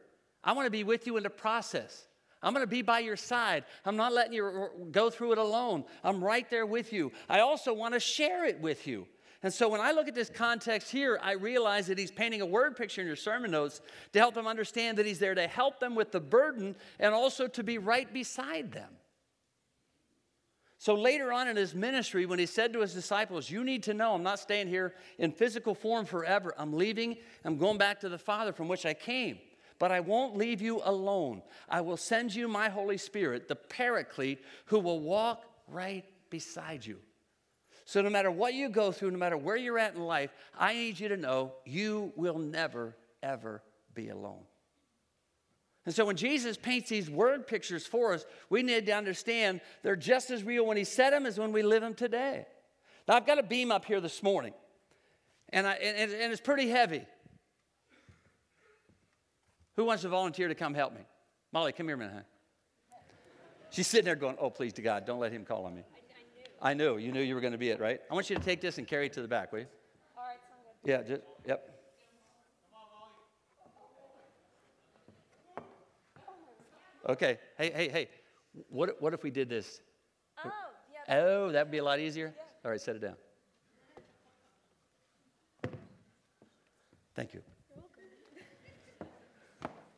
I 0.45 0.53
want 0.53 0.67
to 0.67 0.71
be 0.71 0.85
with 0.85 1.07
you 1.07 1.17
in 1.17 1.23
the 1.23 1.31
process. 1.31 2.07
I'm 2.43 2.53
going 2.53 2.63
to 2.63 2.71
be 2.71 2.83
by 2.83 3.01
your 3.01 3.17
side. 3.17 3.65
I'm 3.85 3.97
not 3.97 4.13
letting 4.13 4.35
you 4.35 4.69
go 4.93 5.11
through 5.11 5.33
it 5.33 5.39
alone. 5.39 5.85
I'm 6.05 6.23
right 6.23 6.49
there 6.49 6.67
with 6.67 6.93
you. 6.93 7.13
I 7.29 7.41
also 7.41 7.73
want 7.73 7.95
to 7.95 8.01
share 8.01 8.45
it 8.45 8.61
with 8.61 8.87
you. 8.87 9.07
And 9.43 9.55
so 9.55 9.69
when 9.69 9.81
I 9.81 9.93
look 9.93 10.09
at 10.09 10.17
this 10.17 10.31
context 10.31 10.91
here, 10.91 11.19
I 11.23 11.33
realize 11.33 11.87
that 11.87 11.99
he's 11.99 12.11
painting 12.11 12.41
a 12.41 12.47
word 12.47 12.77
picture 12.77 13.01
in 13.01 13.07
your 13.07 13.17
sermon 13.17 13.53
notes 13.53 13.81
to 14.13 14.19
help 14.19 14.35
them 14.35 14.49
understand 14.49 14.99
that 14.99 15.07
he's 15.07 15.21
there 15.21 15.35
to 15.35 15.47
help 15.47 15.79
them 15.79 15.95
with 15.95 16.11
the 16.11 16.21
burden 16.21 16.75
and 16.99 17.15
also 17.15 17.47
to 17.47 17.63
be 17.63 17.79
right 17.79 18.13
beside 18.13 18.73
them. 18.73 18.91
So 20.81 20.95
later 20.95 21.33
on 21.33 21.49
in 21.49 21.57
his 21.57 21.75
ministry, 21.75 22.27
when 22.27 22.39
he 22.39 22.47
said 22.47 22.73
to 22.73 22.81
his 22.81 22.95
disciples, 22.95 23.51
You 23.51 23.65
need 23.65 23.85
to 23.85 23.95
know 23.95 24.15
I'm 24.15 24.23
not 24.23 24.39
staying 24.41 24.69
here 24.69 24.95
in 25.19 25.33
physical 25.33 25.75
form 25.75 26.05
forever. 26.05 26.55
I'm 26.57 26.73
leaving, 26.73 27.17
I'm 27.45 27.59
going 27.59 27.79
back 27.79 28.01
to 28.01 28.09
the 28.09 28.19
Father 28.19 28.53
from 28.53 28.69
which 28.69 28.87
I 28.87 28.95
came. 28.95 29.39
But 29.81 29.93
I 29.93 30.01
won't 30.01 30.37
leave 30.37 30.61
you 30.61 30.81
alone. 30.85 31.43
I 31.69 31.81
will 31.81 31.97
send 31.97 32.35
you 32.35 32.49
my 32.49 32.69
Holy 32.69 32.99
Spirit, 32.99 33.47
the 33.47 33.55
Paraclete, 33.55 34.41
who 34.67 34.81
will 34.81 34.99
walk 34.99 35.45
right 35.69 36.05
beside 36.31 36.85
you. 36.85 36.99
So, 37.89 38.03
no 38.03 38.11
matter 38.11 38.31
what 38.31 38.53
you 38.53 38.69
go 38.69 38.93
through, 38.93 39.13
no 39.13 39.17
matter 39.17 39.39
where 39.39 39.57
you're 39.57 39.79
at 39.79 39.95
in 39.95 40.03
life, 40.03 40.31
I 40.59 40.75
need 40.75 41.01
you 41.01 41.09
to 41.09 41.17
know 41.17 41.55
you 41.65 42.13
will 42.17 42.37
never, 42.37 42.95
ever 43.23 43.63
be 43.95 44.11
alone. 44.11 44.43
And 45.87 45.95
so, 45.95 46.05
when 46.05 46.17
Jesus 46.17 46.59
paints 46.59 46.91
these 46.91 47.09
word 47.09 47.47
pictures 47.47 47.87
for 47.87 48.13
us, 48.13 48.27
we 48.51 48.63
need 48.63 48.85
to 48.85 48.93
understand 48.93 49.63
they're 49.83 49.97
just 49.97 50.31
as 50.31 50.45
real 50.45 50.67
when 50.67 50.77
He 50.77 50.85
said 50.85 51.15
them 51.15 51.25
as 51.25 51.39
when 51.39 51.51
we 51.51 51.63
live 51.63 51.81
them 51.81 51.95
today. 51.95 52.45
Now, 53.09 53.15
I've 53.17 53.25
got 53.25 53.39
a 53.39 53.43
beam 53.43 53.73
up 53.73 53.87
here 53.87 54.03
this 54.03 54.23
morning, 54.23 54.53
and, 55.49 55.67
I, 55.67 55.73
and, 55.77 56.13
and 56.13 56.31
it's 56.31 56.43
pretty 56.43 56.69
heavy. 56.69 57.07
Who 59.77 59.87
wants 59.87 60.03
to 60.03 60.11
volunteer 60.11 60.49
to 60.49 60.55
come 60.55 60.75
help 60.75 60.93
me? 60.93 61.07
Molly, 61.55 61.73
come 61.73 61.87
here 61.87 61.95
a 61.95 61.99
minute, 61.99 62.13
huh? 62.17 62.99
She's 63.71 63.87
sitting 63.87 64.05
there 64.05 64.15
going, 64.15 64.37
Oh, 64.39 64.51
please 64.51 64.75
to 64.75 64.83
God, 64.83 65.07
don't 65.07 65.21
let 65.21 65.33
him 65.33 65.47
call 65.47 65.65
on 65.65 65.75
me. 65.75 65.85
I 66.61 66.75
knew. 66.75 66.97
You 66.97 67.13
knew 67.13 67.21
you 67.21 67.35
were 67.35 67.41
going 67.41 67.53
to 67.53 67.59
be 67.59 67.71
it, 67.71 67.81
right? 67.81 68.01
I 68.11 68.15
want 68.15 68.29
you 68.31 68.37
to 68.37 68.43
take 68.43 68.61
this 68.61 68.79
and 68.79 68.87
carry 68.87 69.07
it 69.07 69.13
to 69.15 69.23
the 69.23 69.29
back, 69.29 69.53
will 69.53 69.61
you? 69.61 69.67
All 70.17 70.25
right. 70.25 70.39
Yeah, 70.85 71.03
just, 71.03 71.23
yep. 71.47 71.75
Okay. 77.09 77.39
Hey, 77.57 77.71
hey, 77.71 77.89
hey. 77.89 78.09
What, 78.69 79.01
what 79.01 79.15
if 79.15 79.23
we 79.23 79.31
did 79.31 79.49
this? 79.49 79.81
Oh, 80.45 80.51
yeah. 81.09 81.17
Oh, 81.17 81.53
that'd 81.53 81.71
be 81.71 81.79
a 81.79 81.85
lot 81.85 82.01
easier? 82.01 82.35
Yeah. 82.37 82.43
All 82.65 82.71
right, 82.71 82.81
set 82.81 82.97
it 82.97 83.03
down. 83.03 83.15
Thank 87.15 87.35
you. 87.35 87.41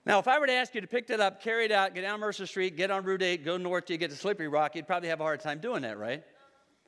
Now, 0.06 0.18
if 0.18 0.26
I 0.26 0.38
were 0.38 0.46
to 0.46 0.52
ask 0.52 0.74
you 0.74 0.80
to 0.80 0.86
pick 0.86 1.06
that 1.08 1.20
up, 1.20 1.42
carry 1.42 1.66
it 1.66 1.72
out, 1.72 1.94
get 1.94 2.00
down 2.02 2.20
Mercer 2.20 2.46
Street, 2.46 2.76
get 2.76 2.90
on 2.90 3.04
Route 3.04 3.22
8, 3.22 3.44
go 3.44 3.56
north 3.56 3.86
till 3.86 3.94
you 3.94 3.98
get 3.98 4.10
to 4.10 4.16
Slippery 4.16 4.48
Rock, 4.48 4.74
you'd 4.74 4.86
probably 4.86 5.08
have 5.08 5.20
a 5.20 5.22
hard 5.22 5.40
time 5.40 5.60
doing 5.60 5.82
that, 5.82 5.98
right? 5.98 6.24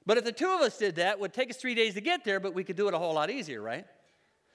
But 0.04 0.18
if 0.18 0.24
the 0.24 0.32
two 0.32 0.48
of 0.48 0.60
us 0.60 0.78
did 0.78 0.96
that, 0.96 1.12
it 1.12 1.20
would 1.20 1.32
take 1.32 1.50
us 1.50 1.56
three 1.56 1.74
days 1.74 1.94
to 1.94 2.00
get 2.00 2.24
there, 2.24 2.40
but 2.40 2.54
we 2.54 2.64
could 2.64 2.76
do 2.76 2.88
it 2.88 2.94
a 2.94 2.98
whole 2.98 3.14
lot 3.14 3.30
easier, 3.30 3.62
right? 3.62 3.86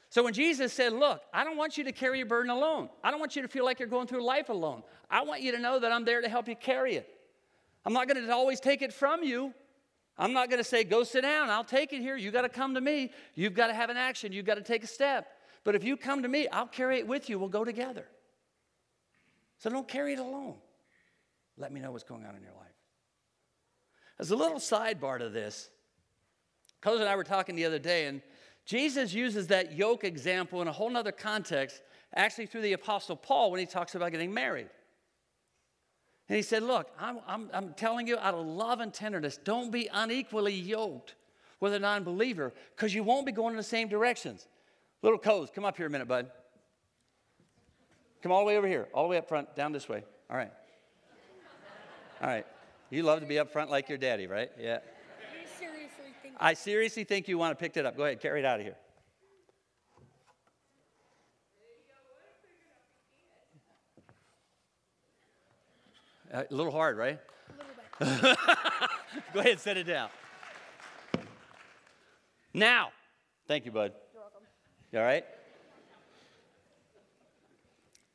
So 0.10 0.24
when 0.24 0.34
Jesus 0.34 0.74
said, 0.74 0.94
Look, 0.94 1.22
I 1.34 1.44
don't 1.44 1.58
want 1.58 1.78
you 1.78 1.84
to 1.86 1.92
carry 1.92 2.18
your 2.18 2.28
burden 2.28 2.50
alone. 2.50 2.90
I 3.04 3.12
don't 3.12 3.20
want 3.20 3.36
you 3.36 3.42
to 3.42 3.48
feel 3.48 3.66
like 3.66 3.80
you're 3.80 3.88
going 3.88 4.08
through 4.08 4.24
life 4.24 4.50
alone. 4.50 4.84
I 5.10 5.24
want 5.24 5.42
you 5.42 5.52
to 5.54 5.60
know 5.60 5.80
that 5.80 5.92
I'm 5.92 6.06
there 6.06 6.22
to 6.22 6.30
help 6.30 6.48
you 6.48 6.56
carry 6.56 6.96
it. 6.96 7.10
I'm 7.86 7.94
not 7.94 8.08
going 8.08 8.26
to 8.26 8.34
always 8.34 8.60
take 8.60 8.82
it 8.82 8.94
from 8.94 9.24
you. 9.24 9.54
I'm 10.18 10.34
not 10.34 10.50
going 10.50 10.60
to 10.60 10.64
say, 10.64 10.84
Go 10.84 11.04
sit 11.04 11.22
down. 11.22 11.50
I'll 11.50 11.64
take 11.64 11.94
it 11.94 12.02
here. 12.02 12.16
You 12.16 12.32
got 12.32 12.42
to 12.42 12.50
come 12.50 12.74
to 12.76 12.82
me. 12.82 13.12
You've 13.36 13.54
got 13.54 13.68
to 13.68 13.74
have 13.74 13.90
an 13.90 13.98
action. 13.98 14.32
You've 14.32 14.46
got 14.46 14.56
to 14.56 14.64
take 14.64 14.84
a 14.84 14.88
step. 14.88 15.28
But 15.64 15.76
if 15.76 15.84
you 15.84 15.98
come 15.98 16.24
to 16.24 16.30
me, 16.30 16.48
I'll 16.48 16.68
carry 16.68 17.00
it 17.00 17.08
with 17.08 17.30
you. 17.30 17.38
We'll 17.40 17.50
go 17.50 17.66
together. 17.66 18.06
So 19.60 19.70
don't 19.70 19.88
carry 19.88 20.14
it 20.14 20.20
alone. 20.20 20.56
Let 21.58 21.72
me 21.74 21.82
know 21.82 21.92
what's 21.92 22.04
going 22.04 22.26
on 22.26 22.36
in 22.36 22.42
your 22.42 22.54
life. 22.54 22.67
As 24.20 24.32
a 24.32 24.36
little 24.36 24.58
sidebar 24.58 25.20
to 25.20 25.30
this, 25.30 25.70
Coz 26.82 27.00
and 27.00 27.10
I 27.10 27.16
were 27.16 27.24
talking 27.24 27.56
the 27.56 27.66
other 27.66 27.80
day, 27.80 28.06
and 28.06 28.22
Jesus 28.66 29.14
uses 29.14 29.48
that 29.48 29.74
yoke 29.74 30.04
example 30.04 30.62
in 30.62 30.68
a 30.68 30.72
whole 30.72 30.96
other 30.96 31.12
context, 31.12 31.82
actually 32.16 32.48
through 32.48 32.62
the 32.62 32.74
Apostle 32.74 33.16
Paul 33.16 33.52
when 33.52 33.60
he 33.60 33.66
talks 33.66 33.96
about 33.96 34.12
getting 34.12 34.34
married. 34.34 34.70
And 36.30 36.36
he 36.36 36.42
said, 36.42 36.64
Look, 36.64 36.90
I'm, 37.00 37.20
I'm, 37.28 37.50
I'm 37.54 37.74
telling 37.74 38.08
you 38.08 38.18
out 38.18 38.34
of 38.34 38.46
love 38.46 38.80
and 38.80 38.94
tenderness, 38.94 39.38
don't 39.38 39.72
be 39.72 39.90
unequally 39.92 40.54
yoked 40.54 41.16
with 41.60 41.74
a 41.74 41.80
non 41.80 42.04
believer 42.04 42.54
because 42.76 42.94
you 42.94 43.04
won't 43.04 43.26
be 43.26 43.32
going 43.32 43.52
in 43.52 43.58
the 43.58 43.64
same 43.64 43.88
directions. 43.88 44.48
Little 45.02 45.20
Coz, 45.20 45.50
come 45.54 45.64
up 45.64 45.78
here 45.78 45.88
a 45.88 45.90
minute, 45.90 46.08
bud. 46.08 46.30
Come 48.22 48.32
all 48.32 48.40
the 48.40 48.46
way 48.46 48.58
over 48.58 48.68
here, 48.68 48.88
all 48.94 49.04
the 49.04 49.10
way 49.10 49.18
up 49.18 49.28
front, 49.28 49.56
down 49.56 49.72
this 49.72 49.88
way. 49.88 50.04
All 50.30 50.36
right. 50.36 50.52
All 52.22 52.28
right. 52.28 52.46
You 52.90 53.04
love 53.04 53.20
to 53.20 53.26
be 53.26 53.38
up 53.38 53.52
front 53.52 53.70
like 53.70 53.90
your 53.90 53.98
daddy, 53.98 54.28
right? 54.28 54.50
Yeah. 54.58 54.80
Seriously 55.60 56.32
I 56.40 56.54
seriously 56.54 57.04
think 57.04 57.28
you 57.28 57.38
want 57.38 57.58
to 57.58 57.62
pick 57.62 57.76
it 57.76 57.86
up. 57.86 57.98
Go 57.98 58.06
ahead, 58.06 58.22
carry 58.22 58.40
it 58.40 58.46
out 58.46 58.60
of 58.60 58.66
here. 58.66 58.76
Uh, 66.34 66.44
a 66.50 66.54
little 66.54 66.72
hard, 66.72 66.98
right? 66.98 67.20
A 68.00 68.06
little 68.06 68.26
bit. 68.30 68.38
Go 69.34 69.40
ahead, 69.40 69.60
set 69.60 69.78
it 69.78 69.86
down. 69.86 70.10
Now, 72.54 72.90
thank 73.48 73.66
you, 73.66 73.72
bud. 73.72 73.94
You're 74.14 74.22
welcome. 74.22 74.42
You 74.92 75.00
all 75.00 75.06
right? 75.06 75.26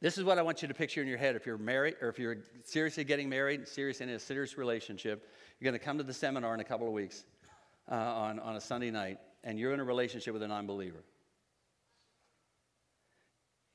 This 0.03 0.19
is 0.19 0.25
what 0.25 0.37
I 0.37 0.43
want 0.43 0.63
you 0.63 0.69
to 0.69 0.75
picture 0.75 1.01
in 1.01 1.07
your 1.07 1.17
head. 1.17 1.37
If 1.37 1.47
you're 1.47 1.57
married, 1.57 1.95
or 2.03 2.09
if 2.09 2.19
you're 2.19 2.39
seriously 2.65 3.05
getting 3.05 3.29
married, 3.29 3.69
serious 3.69 4.01
in 4.01 4.09
a 4.09 4.19
serious 4.19 4.59
relationship, 4.59 5.31
you're 5.61 5.71
going 5.71 5.79
to 5.79 5.85
come 5.85 5.97
to 5.99 6.03
the 6.03 6.13
seminar 6.13 6.53
in 6.55 6.59
a 6.59 6.65
couple 6.65 6.89
of 6.89 6.93
weeks 6.93 7.25
uh, 7.89 7.95
on, 7.95 8.41
on 8.41 8.57
a 8.57 8.61
Sunday 8.61 8.91
night, 8.91 9.21
and 9.45 9.61
you're 9.61 9.73
in 9.73 9.79
a 9.79 9.85
relationship 9.85 10.33
with 10.35 10.43
a 10.43 10.49
non 10.49 10.67
believer. 10.67 11.05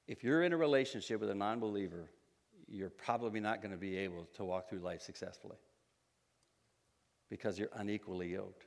If 0.06 0.22
you're 0.22 0.44
in 0.44 0.52
a 0.52 0.58
relationship 0.58 1.22
with 1.22 1.30
a 1.30 1.36
non 1.36 1.62
believer, 1.62 2.10
you're 2.68 2.90
probably 2.90 3.40
not 3.40 3.62
going 3.62 3.72
to 3.72 3.78
be 3.78 3.96
able 3.96 4.28
to 4.36 4.44
walk 4.44 4.70
through 4.70 4.80
life 4.80 5.02
successfully 5.02 5.56
because 7.30 7.58
you're 7.58 7.70
unequally 7.78 8.34
yoked. 8.34 8.66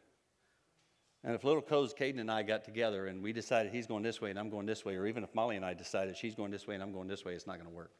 And 1.22 1.34
if 1.34 1.44
little 1.44 1.60
Coz, 1.60 1.92
Caden, 1.92 2.18
and 2.18 2.30
I 2.30 2.42
got 2.42 2.64
together 2.64 3.06
and 3.06 3.22
we 3.22 3.32
decided 3.32 3.72
he's 3.72 3.86
going 3.86 4.02
this 4.02 4.20
way 4.20 4.30
and 4.30 4.38
I'm 4.38 4.48
going 4.48 4.64
this 4.64 4.84
way, 4.84 4.96
or 4.96 5.06
even 5.06 5.22
if 5.22 5.34
Molly 5.34 5.56
and 5.56 5.64
I 5.64 5.74
decided 5.74 6.16
she's 6.16 6.34
going 6.34 6.50
this 6.50 6.66
way 6.66 6.74
and 6.74 6.82
I'm 6.82 6.92
going 6.92 7.08
this 7.08 7.24
way, 7.24 7.34
it's 7.34 7.46
not 7.46 7.56
going 7.56 7.68
to 7.68 7.74
work. 7.74 7.92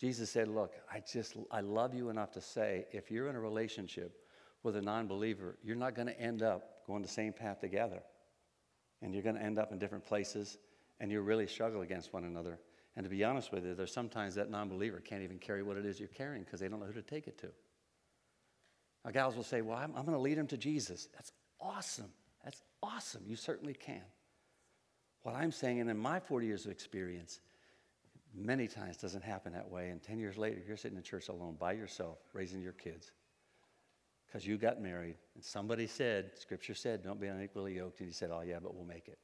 Jesus 0.00 0.30
said, 0.30 0.48
Look, 0.48 0.72
I 0.92 1.00
just, 1.00 1.36
I 1.50 1.60
love 1.60 1.94
you 1.94 2.08
enough 2.08 2.32
to 2.32 2.40
say 2.40 2.86
if 2.92 3.10
you're 3.10 3.28
in 3.28 3.36
a 3.36 3.40
relationship 3.40 4.16
with 4.62 4.76
a 4.76 4.82
non 4.82 5.06
believer, 5.06 5.58
you're 5.62 5.76
not 5.76 5.94
going 5.94 6.08
to 6.08 6.18
end 6.18 6.42
up 6.42 6.86
going 6.86 7.02
the 7.02 7.08
same 7.08 7.32
path 7.32 7.60
together. 7.60 8.02
And 9.02 9.12
you're 9.12 9.22
going 9.22 9.36
to 9.36 9.42
end 9.42 9.58
up 9.58 9.70
in 9.70 9.78
different 9.78 10.04
places 10.04 10.56
and 10.98 11.10
you 11.10 11.20
really 11.20 11.46
struggle 11.46 11.82
against 11.82 12.12
one 12.12 12.24
another. 12.24 12.58
And 12.96 13.04
to 13.04 13.10
be 13.10 13.24
honest 13.24 13.52
with 13.52 13.66
you, 13.66 13.74
there's 13.74 13.92
sometimes 13.92 14.34
that 14.36 14.50
non 14.50 14.68
believer 14.68 15.00
can't 15.00 15.22
even 15.22 15.38
carry 15.38 15.62
what 15.62 15.76
it 15.76 15.84
is 15.84 15.98
you're 15.98 16.08
carrying 16.08 16.42
because 16.42 16.60
they 16.60 16.68
don't 16.68 16.80
know 16.80 16.86
who 16.86 16.92
to 16.92 17.02
take 17.02 17.26
it 17.26 17.38
to. 17.38 17.48
Our 19.04 19.12
gals 19.12 19.36
will 19.36 19.42
say, 19.42 19.62
Well, 19.62 19.76
I'm, 19.76 19.92
I'm 19.96 20.04
going 20.04 20.16
to 20.16 20.22
lead 20.22 20.38
them 20.38 20.46
to 20.48 20.56
Jesus. 20.56 21.08
That's 21.14 21.32
awesome. 21.60 22.10
That's 22.42 22.62
awesome. 22.82 23.22
You 23.26 23.36
certainly 23.36 23.74
can. 23.74 24.02
What 25.22 25.34
I'm 25.34 25.52
saying, 25.52 25.80
and 25.80 25.88
in 25.88 25.96
my 25.96 26.20
40 26.20 26.46
years 26.46 26.66
of 26.66 26.70
experience, 26.70 27.40
many 28.34 28.68
times 28.68 28.98
doesn't 28.98 29.24
happen 29.24 29.52
that 29.54 29.70
way. 29.70 29.88
And 29.88 30.02
10 30.02 30.18
years 30.18 30.36
later, 30.36 30.60
you're 30.66 30.76
sitting 30.76 30.98
in 30.98 31.02
church 31.02 31.28
alone 31.28 31.56
by 31.58 31.72
yourself, 31.72 32.18
raising 32.34 32.60
your 32.60 32.72
kids. 32.72 33.12
Because 34.26 34.46
you 34.46 34.58
got 34.58 34.82
married, 34.82 35.16
and 35.34 35.44
somebody 35.44 35.86
said, 35.86 36.32
Scripture 36.38 36.74
said, 36.74 37.02
don't 37.02 37.20
be 37.20 37.28
unequally 37.28 37.76
yoked. 37.76 38.00
And 38.00 38.08
he 38.08 38.12
said, 38.12 38.30
Oh, 38.32 38.42
yeah, 38.42 38.58
but 38.62 38.74
we'll 38.74 38.84
make 38.84 39.08
it. 39.08 39.18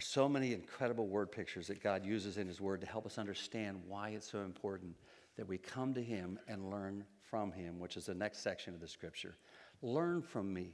There's 0.00 0.08
so 0.08 0.30
many 0.30 0.54
incredible 0.54 1.08
word 1.08 1.30
pictures 1.30 1.66
that 1.66 1.82
God 1.82 2.06
uses 2.06 2.38
in 2.38 2.46
His 2.46 2.58
Word 2.58 2.80
to 2.80 2.86
help 2.86 3.04
us 3.04 3.18
understand 3.18 3.82
why 3.86 4.08
it's 4.08 4.30
so 4.30 4.38
important 4.38 4.96
that 5.36 5.46
we 5.46 5.58
come 5.58 5.92
to 5.92 6.02
Him 6.02 6.38
and 6.48 6.70
learn 6.70 7.04
from 7.20 7.52
Him, 7.52 7.78
which 7.78 7.98
is 7.98 8.06
the 8.06 8.14
next 8.14 8.38
section 8.38 8.72
of 8.72 8.80
the 8.80 8.88
Scripture. 8.88 9.36
Learn 9.82 10.22
from 10.22 10.54
me. 10.54 10.72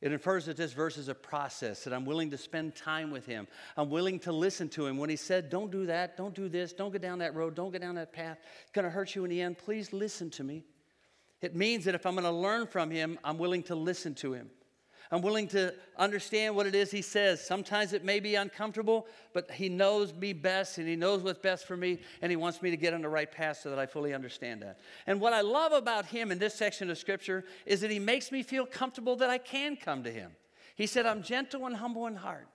It 0.00 0.12
infers 0.12 0.46
that 0.46 0.56
this 0.56 0.72
verse 0.72 0.96
is 0.96 1.08
a 1.08 1.14
process, 1.14 1.82
that 1.82 1.92
I'm 1.92 2.04
willing 2.04 2.30
to 2.30 2.38
spend 2.38 2.76
time 2.76 3.10
with 3.10 3.26
Him. 3.26 3.48
I'm 3.76 3.90
willing 3.90 4.20
to 4.20 4.30
listen 4.30 4.68
to 4.68 4.86
Him. 4.86 4.96
When 4.96 5.10
He 5.10 5.16
said, 5.16 5.50
Don't 5.50 5.72
do 5.72 5.84
that, 5.86 6.16
don't 6.16 6.36
do 6.36 6.48
this, 6.48 6.72
don't 6.72 6.92
go 6.92 6.98
down 6.98 7.18
that 7.18 7.34
road, 7.34 7.56
don't 7.56 7.72
go 7.72 7.78
down 7.78 7.96
that 7.96 8.12
path, 8.12 8.38
it's 8.62 8.70
going 8.70 8.84
to 8.84 8.92
hurt 8.92 9.16
you 9.16 9.24
in 9.24 9.30
the 9.30 9.40
end, 9.40 9.58
please 9.58 9.92
listen 9.92 10.30
to 10.30 10.44
me. 10.44 10.62
It 11.40 11.56
means 11.56 11.84
that 11.86 11.96
if 11.96 12.06
I'm 12.06 12.14
going 12.14 12.22
to 12.22 12.30
learn 12.30 12.68
from 12.68 12.92
him, 12.92 13.18
I'm 13.24 13.38
willing 13.38 13.64
to 13.64 13.74
listen 13.74 14.14
to 14.16 14.34
him. 14.34 14.50
I'm 15.10 15.22
willing 15.22 15.48
to 15.48 15.74
understand 15.96 16.54
what 16.54 16.66
it 16.66 16.74
is 16.74 16.90
he 16.90 17.00
says. 17.02 17.44
Sometimes 17.44 17.92
it 17.92 18.04
may 18.04 18.20
be 18.20 18.34
uncomfortable, 18.34 19.06
but 19.32 19.50
he 19.50 19.68
knows 19.68 20.12
me 20.12 20.32
best 20.32 20.78
and 20.78 20.86
he 20.86 20.96
knows 20.96 21.22
what's 21.22 21.38
best 21.38 21.66
for 21.66 21.76
me, 21.76 22.00
and 22.20 22.30
he 22.30 22.36
wants 22.36 22.60
me 22.60 22.70
to 22.70 22.76
get 22.76 22.92
on 22.92 23.02
the 23.02 23.08
right 23.08 23.30
path 23.30 23.60
so 23.62 23.70
that 23.70 23.78
I 23.78 23.86
fully 23.86 24.12
understand 24.12 24.62
that. 24.62 24.78
And 25.06 25.20
what 25.20 25.32
I 25.32 25.40
love 25.40 25.72
about 25.72 26.06
him 26.06 26.30
in 26.30 26.38
this 26.38 26.54
section 26.54 26.90
of 26.90 26.98
scripture 26.98 27.44
is 27.64 27.80
that 27.80 27.90
he 27.90 27.98
makes 27.98 28.30
me 28.30 28.42
feel 28.42 28.66
comfortable 28.66 29.16
that 29.16 29.30
I 29.30 29.38
can 29.38 29.76
come 29.76 30.04
to 30.04 30.10
him. 30.10 30.32
He 30.76 30.86
said, 30.86 31.06
I'm 31.06 31.22
gentle 31.22 31.66
and 31.66 31.76
humble 31.76 32.06
in 32.06 32.16
heart. 32.16 32.48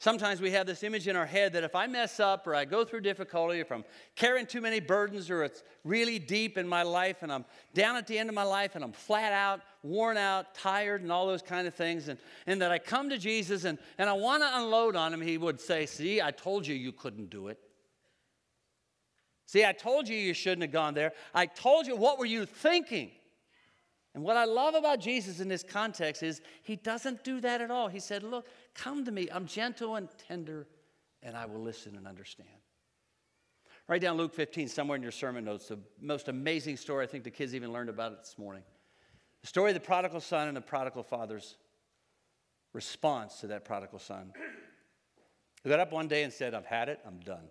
Sometimes 0.00 0.40
we 0.40 0.50
have 0.52 0.66
this 0.66 0.82
image 0.82 1.08
in 1.08 1.14
our 1.14 1.26
head 1.26 1.52
that 1.52 1.62
if 1.62 1.74
I 1.74 1.86
mess 1.86 2.20
up 2.20 2.46
or 2.46 2.54
I 2.54 2.64
go 2.64 2.86
through 2.86 3.02
difficulty, 3.02 3.60
if 3.60 3.70
I'm 3.70 3.84
carrying 4.16 4.46
too 4.46 4.62
many 4.62 4.80
burdens 4.80 5.28
or 5.28 5.44
it's 5.44 5.62
really 5.84 6.18
deep 6.18 6.56
in 6.56 6.66
my 6.66 6.82
life 6.82 7.18
and 7.20 7.30
I'm 7.30 7.44
down 7.74 7.96
at 7.96 8.06
the 8.06 8.18
end 8.18 8.30
of 8.30 8.34
my 8.34 8.42
life 8.42 8.76
and 8.76 8.82
I'm 8.82 8.92
flat 8.92 9.34
out, 9.34 9.60
worn 9.82 10.16
out, 10.16 10.54
tired, 10.54 11.02
and 11.02 11.12
all 11.12 11.26
those 11.26 11.42
kind 11.42 11.68
of 11.68 11.74
things, 11.74 12.08
and, 12.08 12.18
and 12.46 12.62
that 12.62 12.72
I 12.72 12.78
come 12.78 13.10
to 13.10 13.18
Jesus 13.18 13.64
and, 13.64 13.78
and 13.98 14.08
I 14.08 14.14
want 14.14 14.42
to 14.42 14.48
unload 14.50 14.96
on 14.96 15.12
him, 15.12 15.20
he 15.20 15.36
would 15.36 15.60
say, 15.60 15.84
See, 15.84 16.22
I 16.22 16.30
told 16.30 16.66
you 16.66 16.74
you 16.74 16.92
couldn't 16.92 17.28
do 17.28 17.48
it. 17.48 17.58
See, 19.44 19.66
I 19.66 19.72
told 19.72 20.08
you 20.08 20.16
you 20.16 20.32
shouldn't 20.32 20.62
have 20.62 20.72
gone 20.72 20.94
there. 20.94 21.12
I 21.34 21.44
told 21.44 21.86
you, 21.86 21.94
what 21.94 22.18
were 22.18 22.24
you 22.24 22.46
thinking? 22.46 23.10
And 24.14 24.24
what 24.24 24.36
I 24.36 24.44
love 24.44 24.74
about 24.74 25.00
Jesus 25.00 25.40
in 25.40 25.48
this 25.48 25.62
context 25.62 26.22
is 26.22 26.40
he 26.62 26.76
doesn't 26.76 27.22
do 27.22 27.40
that 27.40 27.60
at 27.60 27.70
all. 27.70 27.88
He 27.88 28.00
said, 28.00 28.22
Look, 28.22 28.46
come 28.74 29.04
to 29.04 29.12
me. 29.12 29.28
I'm 29.30 29.46
gentle 29.46 29.94
and 29.96 30.08
tender, 30.28 30.66
and 31.22 31.36
I 31.36 31.46
will 31.46 31.60
listen 31.60 31.96
and 31.96 32.08
understand. 32.08 32.48
Write 33.86 34.02
down 34.02 34.16
Luke 34.16 34.34
15 34.34 34.68
somewhere 34.68 34.96
in 34.96 35.02
your 35.02 35.12
sermon 35.12 35.44
notes, 35.44 35.68
the 35.68 35.78
most 36.00 36.28
amazing 36.28 36.76
story. 36.76 37.04
I 37.04 37.08
think 37.08 37.24
the 37.24 37.30
kids 37.30 37.54
even 37.54 37.72
learned 37.72 37.88
about 37.88 38.12
it 38.12 38.18
this 38.20 38.36
morning. 38.38 38.62
The 39.42 39.48
story 39.48 39.70
of 39.70 39.74
the 39.74 39.80
prodigal 39.80 40.20
son 40.20 40.48
and 40.48 40.56
the 40.56 40.60
prodigal 40.60 41.02
father's 41.02 41.56
response 42.72 43.40
to 43.40 43.48
that 43.48 43.64
prodigal 43.64 43.98
son. 43.98 44.32
He 45.62 45.68
got 45.68 45.80
up 45.80 45.92
one 45.92 46.08
day 46.08 46.22
and 46.22 46.32
said, 46.32 46.54
I've 46.54 46.66
had 46.66 46.88
it, 46.88 47.00
I'm 47.06 47.20
done. 47.20 47.48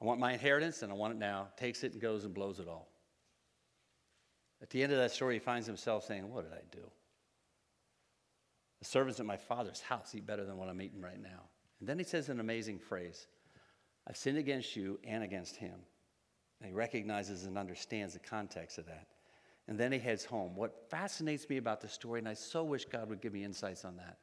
I 0.00 0.04
want 0.04 0.20
my 0.20 0.32
inheritance 0.32 0.82
and 0.82 0.92
I 0.92 0.94
want 0.94 1.14
it 1.14 1.18
now. 1.18 1.48
Takes 1.56 1.84
it 1.84 1.92
and 1.92 2.02
goes 2.02 2.24
and 2.24 2.34
blows 2.34 2.58
it 2.58 2.68
all. 2.68 2.91
At 4.62 4.70
the 4.70 4.82
end 4.82 4.92
of 4.92 4.98
that 4.98 5.10
story, 5.10 5.34
he 5.34 5.40
finds 5.40 5.66
himself 5.66 6.04
saying, 6.04 6.30
What 6.30 6.44
did 6.44 6.56
I 6.56 6.62
do? 6.70 6.88
The 8.78 8.84
servants 8.84 9.20
at 9.20 9.26
my 9.26 9.36
father's 9.36 9.80
house 9.80 10.14
eat 10.14 10.26
better 10.26 10.44
than 10.44 10.56
what 10.56 10.68
I'm 10.68 10.80
eating 10.80 11.00
right 11.00 11.20
now. 11.20 11.48
And 11.80 11.88
then 11.88 11.98
he 11.98 12.04
says 12.04 12.28
an 12.28 12.40
amazing 12.40 12.78
phrase 12.78 13.26
I've 14.08 14.16
sinned 14.16 14.38
against 14.38 14.76
you 14.76 14.98
and 15.04 15.22
against 15.22 15.56
him. 15.56 15.74
And 16.60 16.68
he 16.68 16.72
recognizes 16.72 17.44
and 17.44 17.58
understands 17.58 18.14
the 18.14 18.20
context 18.20 18.78
of 18.78 18.86
that. 18.86 19.08
And 19.68 19.78
then 19.78 19.92
he 19.92 19.98
heads 19.98 20.24
home. 20.24 20.54
What 20.54 20.90
fascinates 20.90 21.48
me 21.48 21.56
about 21.56 21.80
the 21.80 21.88
story, 21.88 22.20
and 22.20 22.28
I 22.28 22.34
so 22.34 22.64
wish 22.64 22.84
God 22.84 23.08
would 23.08 23.20
give 23.20 23.32
me 23.32 23.44
insights 23.44 23.84
on 23.84 23.96
that, 23.96 24.18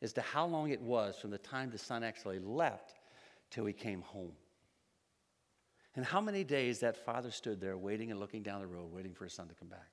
is 0.00 0.12
to 0.14 0.22
how 0.22 0.46
long 0.46 0.70
it 0.70 0.80
was 0.80 1.16
from 1.18 1.30
the 1.30 1.38
time 1.38 1.70
the 1.70 1.78
son 1.78 2.02
actually 2.02 2.38
left 2.38 2.94
till 3.50 3.64
he 3.64 3.72
came 3.72 4.02
home. 4.02 4.32
And 5.98 6.06
how 6.06 6.20
many 6.20 6.44
days 6.44 6.78
that 6.78 6.96
father 6.96 7.32
stood 7.32 7.60
there 7.60 7.76
waiting 7.76 8.12
and 8.12 8.20
looking 8.20 8.44
down 8.44 8.60
the 8.60 8.68
road, 8.68 8.92
waiting 8.92 9.14
for 9.14 9.24
his 9.24 9.32
son 9.32 9.48
to 9.48 9.54
come 9.54 9.66
back? 9.66 9.88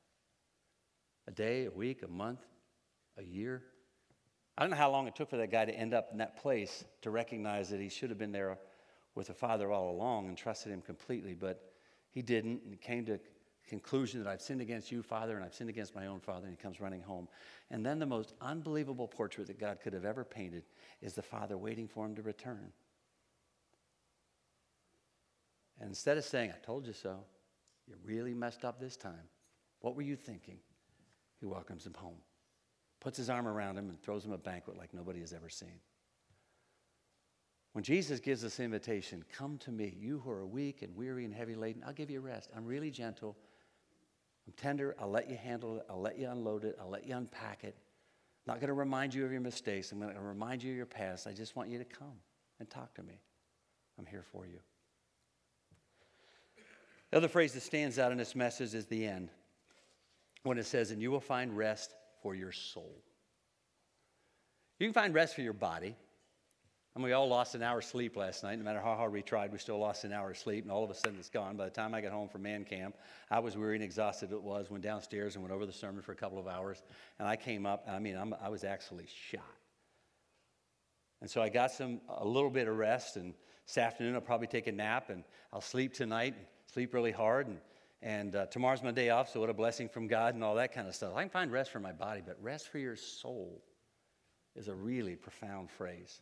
A 1.28 1.32
day, 1.32 1.66
a 1.66 1.72
week, 1.72 2.04
a 2.04 2.08
month, 2.08 2.42
a 3.18 3.24
year? 3.24 3.64
I 4.56 4.62
don't 4.62 4.70
know 4.70 4.78
how 4.78 4.92
long 4.92 5.08
it 5.08 5.16
took 5.16 5.32
for 5.32 5.38
that 5.38 5.50
guy 5.50 5.66
to 5.66 5.74
end 5.74 5.96
up 5.96 6.10
in 6.12 6.20
that 6.20 6.38
place 6.40 6.86
to 7.02 7.10
recognize 7.10 7.70
that 7.70 7.82
he 7.82 7.90
should 7.90 8.12
have 8.12 8.20
been 8.20 8.32
there 8.32 8.60
with 9.16 9.28
the 9.28 9.34
father 9.34 9.72
all 9.72 9.90
along 9.90 10.28
and 10.28 10.38
trusted 10.38 10.72
him 10.72 10.80
completely, 10.80 11.34
but 11.34 11.72
he 12.12 12.22
didn't 12.22 12.62
and 12.68 12.80
came 12.80 13.04
to 13.08 13.20
conclusion 13.68 14.24
that 14.24 14.30
I've 14.30 14.44
sinned 14.44 14.62
against 14.62 14.92
you, 14.92 15.02
Father, 15.02 15.36
and 15.36 15.44
I've 15.44 15.56
sinned 15.56 15.72
against 15.72 15.96
my 15.96 16.06
own 16.06 16.20
father, 16.20 16.46
and 16.46 16.56
he 16.56 16.62
comes 16.62 16.80
running 16.80 17.02
home. 17.02 17.28
And 17.72 17.84
then 17.84 17.98
the 17.98 18.06
most 18.06 18.36
unbelievable 18.42 19.08
portrait 19.08 19.48
that 19.48 19.60
God 19.60 19.80
could 19.82 19.94
have 19.94 20.06
ever 20.06 20.24
painted 20.24 20.66
is 21.02 21.16
the 21.16 21.24
father 21.24 21.58
waiting 21.58 21.88
for 21.88 22.06
him 22.06 22.14
to 22.14 22.22
return. 22.22 22.74
And 25.80 25.90
instead 25.90 26.18
of 26.18 26.24
saying, 26.24 26.52
I 26.52 26.66
told 26.66 26.88
you 26.88 26.94
so, 26.94 27.20
you 27.88 27.96
really 28.04 28.34
messed 28.34 28.66
up 28.66 28.80
this 28.80 28.96
time. 28.96 29.30
What 29.82 29.96
were 29.96 30.02
you 30.02 30.16
thinking? 30.16 30.58
He 31.40 31.46
welcomes 31.46 31.86
him 31.86 31.94
home, 31.94 32.18
puts 33.00 33.18
his 33.18 33.30
arm 33.30 33.48
around 33.48 33.78
him, 33.78 33.90
and 33.90 34.02
throws 34.02 34.26
him 34.26 34.32
a 34.32 34.38
banquet 34.38 34.78
like 34.78 34.94
nobody 34.94 35.20
has 35.20 35.34
ever 35.34 35.50
seen. 35.50 35.80
When 37.74 37.84
Jesus 37.84 38.22
gives 38.22 38.42
this 38.42 38.62
invitation, 38.62 39.24
come 39.32 39.58
to 39.60 39.72
me, 39.72 39.94
you 40.00 40.20
who 40.20 40.32
are 40.32 40.46
weak 40.46 40.82
and 40.82 40.96
weary 40.96 41.26
and 41.26 41.34
heavy 41.34 41.56
laden, 41.56 41.84
I'll 41.86 41.94
give 41.94 42.10
you 42.10 42.22
rest. 42.22 42.50
I'm 42.56 42.66
really 42.66 42.90
gentle. 42.90 43.36
I'm 44.48 44.54
tender. 44.54 44.96
I'll 44.98 45.12
let 45.12 45.30
you 45.30 45.36
handle 45.36 45.78
it. 45.78 45.86
I'll 45.90 46.00
let 46.00 46.18
you 46.18 46.30
unload 46.30 46.64
it. 46.64 46.78
I'll 46.80 46.90
let 46.90 47.06
you 47.06 47.18
unpack 47.18 47.66
it. 47.66 47.76
I'm 48.48 48.54
not 48.54 48.62
going 48.62 48.70
to 48.70 48.74
remind 48.74 49.14
you 49.14 49.26
of 49.26 49.32
your 49.32 49.42
mistakes. 49.42 49.92
I'm 49.92 50.00
going 50.00 50.14
to 50.14 50.22
remind 50.22 50.64
you 50.64 50.72
of 50.72 50.78
your 50.78 50.86
past. 50.86 51.28
I 51.28 51.34
just 51.34 51.58
want 51.58 51.70
you 51.70 51.78
to 51.78 51.84
come 51.84 52.16
and 52.60 52.70
talk 52.70 52.94
to 52.94 53.04
me. 53.04 53.20
I'm 54.00 54.06
here 54.06 54.24
for 54.32 54.46
you. 54.46 54.60
The 57.16 57.20
other 57.20 57.28
phrase 57.30 57.54
that 57.54 57.62
stands 57.62 57.98
out 57.98 58.12
in 58.12 58.18
this 58.18 58.36
message 58.36 58.74
is 58.74 58.88
the 58.88 59.08
end, 59.08 59.30
when 60.44 60.58
it 60.58 60.66
says, 60.66 60.92
And 60.92 61.02
you 61.02 61.12
will 61.12 61.22
find 61.22 61.56
rest 61.56 61.96
for 62.22 62.36
your 62.36 62.52
soul. 62.52 62.94
You 64.80 64.88
can 64.88 64.94
find 64.94 65.14
rest 65.14 65.34
for 65.34 65.40
your 65.40 65.54
body. 65.54 65.96
And 66.94 67.02
we 67.02 67.14
all 67.14 67.30
lost 67.30 67.56
an 67.56 67.64
hour's 67.64 67.86
sleep 67.86 68.18
last 68.18 68.44
night. 68.44 68.58
No 68.58 68.66
matter 68.66 68.82
how 68.82 68.96
hard 68.96 69.14
we 69.14 69.22
tried, 69.22 69.54
we 69.54 69.60
still 69.60 69.80
lost 69.80 70.04
an 70.04 70.12
hour's 70.12 70.40
sleep, 70.40 70.66
and 70.66 70.72
all 70.74 70.84
of 70.84 70.90
a 70.90 70.94
sudden 70.94 71.16
it's 71.18 71.30
gone. 71.30 71.56
By 71.56 71.64
the 71.64 71.72
time 71.72 71.96
I 71.96 72.02
got 72.02 72.12
home 72.12 72.28
from 72.28 72.42
man 72.42 72.66
camp, 72.66 72.98
I 73.32 73.40
was 73.40 73.56
weary 73.56 73.76
and 73.76 73.84
exhausted. 73.86 74.34
It 74.34 74.44
was. 74.44 74.70
Went 74.70 74.84
downstairs 74.84 75.36
and 75.36 75.42
went 75.42 75.54
over 75.54 75.66
the 75.66 75.72
sermon 75.72 76.02
for 76.02 76.12
a 76.12 76.18
couple 76.18 76.38
of 76.38 76.50
hours, 76.50 76.84
and 77.18 77.30
I 77.30 77.38
came 77.38 77.66
up. 77.66 77.88
I 77.90 77.98
mean, 77.98 78.18
I'm, 78.18 78.36
I 78.42 78.50
was 78.50 78.66
actually 78.66 79.08
shot. 79.32 79.42
And 81.22 81.32
so 81.32 81.42
I 81.42 81.48
got 81.48 81.72
some 81.72 82.02
a 82.10 82.28
little 82.28 82.50
bit 82.50 82.68
of 82.68 82.76
rest, 82.76 83.16
and 83.16 83.34
this 83.66 83.78
afternoon 83.78 84.16
I'll 84.16 84.20
probably 84.20 84.48
take 84.48 84.68
a 84.68 84.74
nap, 84.74 85.10
and 85.10 85.24
I'll 85.54 85.62
sleep 85.62 85.94
tonight 85.94 86.36
sleep 86.76 86.94
really 86.94 87.14
hard, 87.14 87.48
and, 87.48 87.58
and 88.02 88.36
uh, 88.36 88.46
tomorrow's 88.48 88.84
my 88.84 88.92
day 88.92 89.10
off, 89.10 89.32
so 89.32 89.40
what 89.40 89.50
a 89.50 89.54
blessing 89.54 89.88
from 89.88 90.08
God 90.08 90.36
and 90.36 90.44
all 90.44 90.56
that 90.56 90.74
kind 90.74 90.90
of 90.90 90.94
stuff. 90.94 91.14
I 91.16 91.22
can 91.22 91.30
find 91.30 91.50
rest 91.50 91.72
for 91.72 91.80
my 91.80 91.94
body, 91.94 92.22
but 92.24 92.38
rest 92.42 92.68
for 92.68 92.80
your 92.80 92.98
soul 92.98 93.64
is 94.58 94.68
a 94.68 94.76
really 94.76 95.16
profound 95.16 95.72
phrase. 95.72 96.20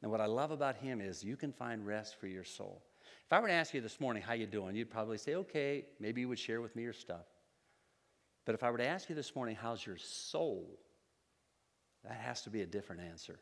And 0.00 0.08
what 0.08 0.20
I 0.20 0.26
love 0.26 0.52
about 0.52 0.76
him 0.76 1.00
is 1.00 1.24
you 1.24 1.36
can 1.36 1.52
find 1.52 1.84
rest 1.84 2.14
for 2.20 2.28
your 2.28 2.44
soul. 2.44 2.80
If 3.26 3.32
I 3.32 3.40
were 3.40 3.48
to 3.48 3.54
ask 3.54 3.74
you 3.74 3.80
this 3.80 3.98
morning 3.98 4.22
how 4.22 4.34
you 4.34 4.46
doing, 4.46 4.76
you'd 4.76 4.88
probably 4.88 5.18
say, 5.18 5.34
okay, 5.34 5.86
maybe 5.98 6.20
you 6.20 6.28
would 6.28 6.38
share 6.38 6.60
with 6.60 6.76
me 6.76 6.84
your 6.84 6.92
stuff. 6.92 7.26
But 8.46 8.54
if 8.54 8.62
I 8.62 8.70
were 8.70 8.78
to 8.78 8.86
ask 8.86 9.08
you 9.08 9.16
this 9.16 9.34
morning, 9.34 9.56
how's 9.60 9.84
your 9.84 9.98
soul? 9.98 10.78
That 12.04 12.18
has 12.18 12.42
to 12.42 12.50
be 12.50 12.60
a 12.60 12.66
different 12.66 13.02
answer. 13.02 13.40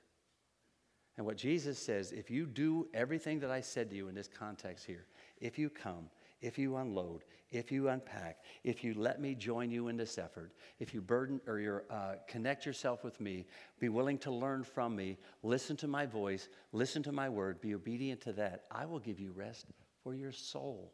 And 1.18 1.26
what 1.26 1.36
Jesus 1.36 1.78
says, 1.78 2.12
if 2.12 2.30
you 2.30 2.46
do 2.46 2.88
everything 2.94 3.40
that 3.40 3.50
I 3.50 3.60
said 3.60 3.90
to 3.90 3.96
you 3.96 4.08
in 4.08 4.14
this 4.14 4.28
context 4.28 4.86
here, 4.86 5.04
if 5.38 5.58
you 5.58 5.68
come, 5.68 6.08
if 6.40 6.58
you 6.58 6.76
unload, 6.76 7.24
if 7.50 7.70
you 7.70 7.88
unpack, 7.88 8.38
if 8.64 8.82
you 8.82 8.94
let 8.94 9.20
me 9.20 9.34
join 9.34 9.70
you 9.70 9.88
in 9.88 9.96
this 9.96 10.18
effort, 10.18 10.52
if 10.78 10.94
you 10.94 11.00
burden 11.00 11.40
or 11.46 11.58
you 11.58 11.80
uh, 11.90 12.14
connect 12.26 12.64
yourself 12.64 13.04
with 13.04 13.20
me, 13.20 13.46
be 13.78 13.88
willing 13.88 14.18
to 14.18 14.30
learn 14.30 14.64
from 14.64 14.96
me, 14.96 15.18
listen 15.42 15.76
to 15.78 15.88
my 15.88 16.06
voice, 16.06 16.48
listen 16.72 17.02
to 17.02 17.12
my 17.12 17.28
word, 17.28 17.60
be 17.60 17.74
obedient 17.74 18.20
to 18.22 18.32
that, 18.32 18.64
I 18.70 18.86
will 18.86 19.00
give 19.00 19.20
you 19.20 19.32
rest 19.32 19.66
for 20.02 20.14
your 20.14 20.32
soul. 20.32 20.92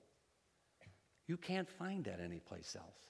You 1.27 1.37
can't 1.37 1.69
find 1.69 2.05
that 2.05 2.21
anyplace 2.21 2.77
else. 2.77 3.01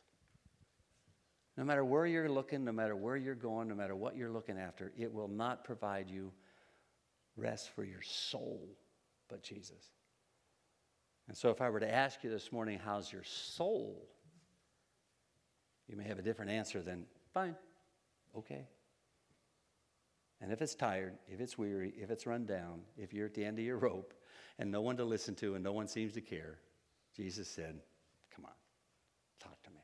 No 1.57 1.65
matter 1.65 1.85
where 1.85 2.07
you're 2.07 2.29
looking, 2.29 2.65
no 2.65 2.73
matter 2.73 2.97
where 2.97 3.17
you're 3.17 3.35
going, 3.35 3.69
no 3.69 3.75
matter 3.75 3.97
what 3.97 4.17
you're 4.17 4.31
looking 4.31 4.59
after, 4.59 4.93
it 4.99 5.13
will 5.13 5.29
not 5.29 5.65
provide 5.65 6.11
you 6.11 6.33
rest 7.37 7.71
for 7.75 7.85
your 7.85 8.03
soul 8.03 8.77
but 9.29 9.43
Jesus. 9.43 9.91
And 11.29 11.37
so, 11.37 11.51
if 11.51 11.61
I 11.61 11.71
were 11.71 11.81
to 11.81 11.93
ask 11.93 12.23
you 12.23 12.31
this 12.31 12.53
morning, 12.53 12.79
how's 12.85 13.13
your 13.13 13.25
soul? 13.25 14.09
You 15.89 15.97
may 15.97 16.05
have 16.05 16.19
a 16.19 16.23
different 16.23 16.51
answer 16.51 16.83
than, 16.83 17.07
fine, 17.33 17.57
okay. 18.37 18.67
And 20.41 20.53
if 20.53 20.61
it's 20.61 20.75
tired, 20.75 21.15
if 21.29 21.41
it's 21.41 21.57
weary, 21.57 21.95
if 21.97 22.11
it's 22.11 22.27
run 22.27 22.45
down, 22.45 22.83
if 22.97 23.13
you're 23.13 23.27
at 23.27 23.35
the 23.35 23.45
end 23.45 23.59
of 23.59 23.65
your 23.65 23.79
rope 23.79 24.13
and 24.59 24.71
no 24.71 24.81
one 24.81 24.97
to 24.99 25.05
listen 25.05 25.35
to 25.37 25.55
and 25.55 25.65
no 25.65 25.73
one 25.73 25.89
seems 25.89 26.13
to 26.15 26.21
care, 26.21 26.59
Jesus 27.17 27.49
said, 27.49 27.81
Come 28.35 28.45
on, 28.45 28.53
talk 29.41 29.61
to 29.63 29.71
me. 29.71 29.81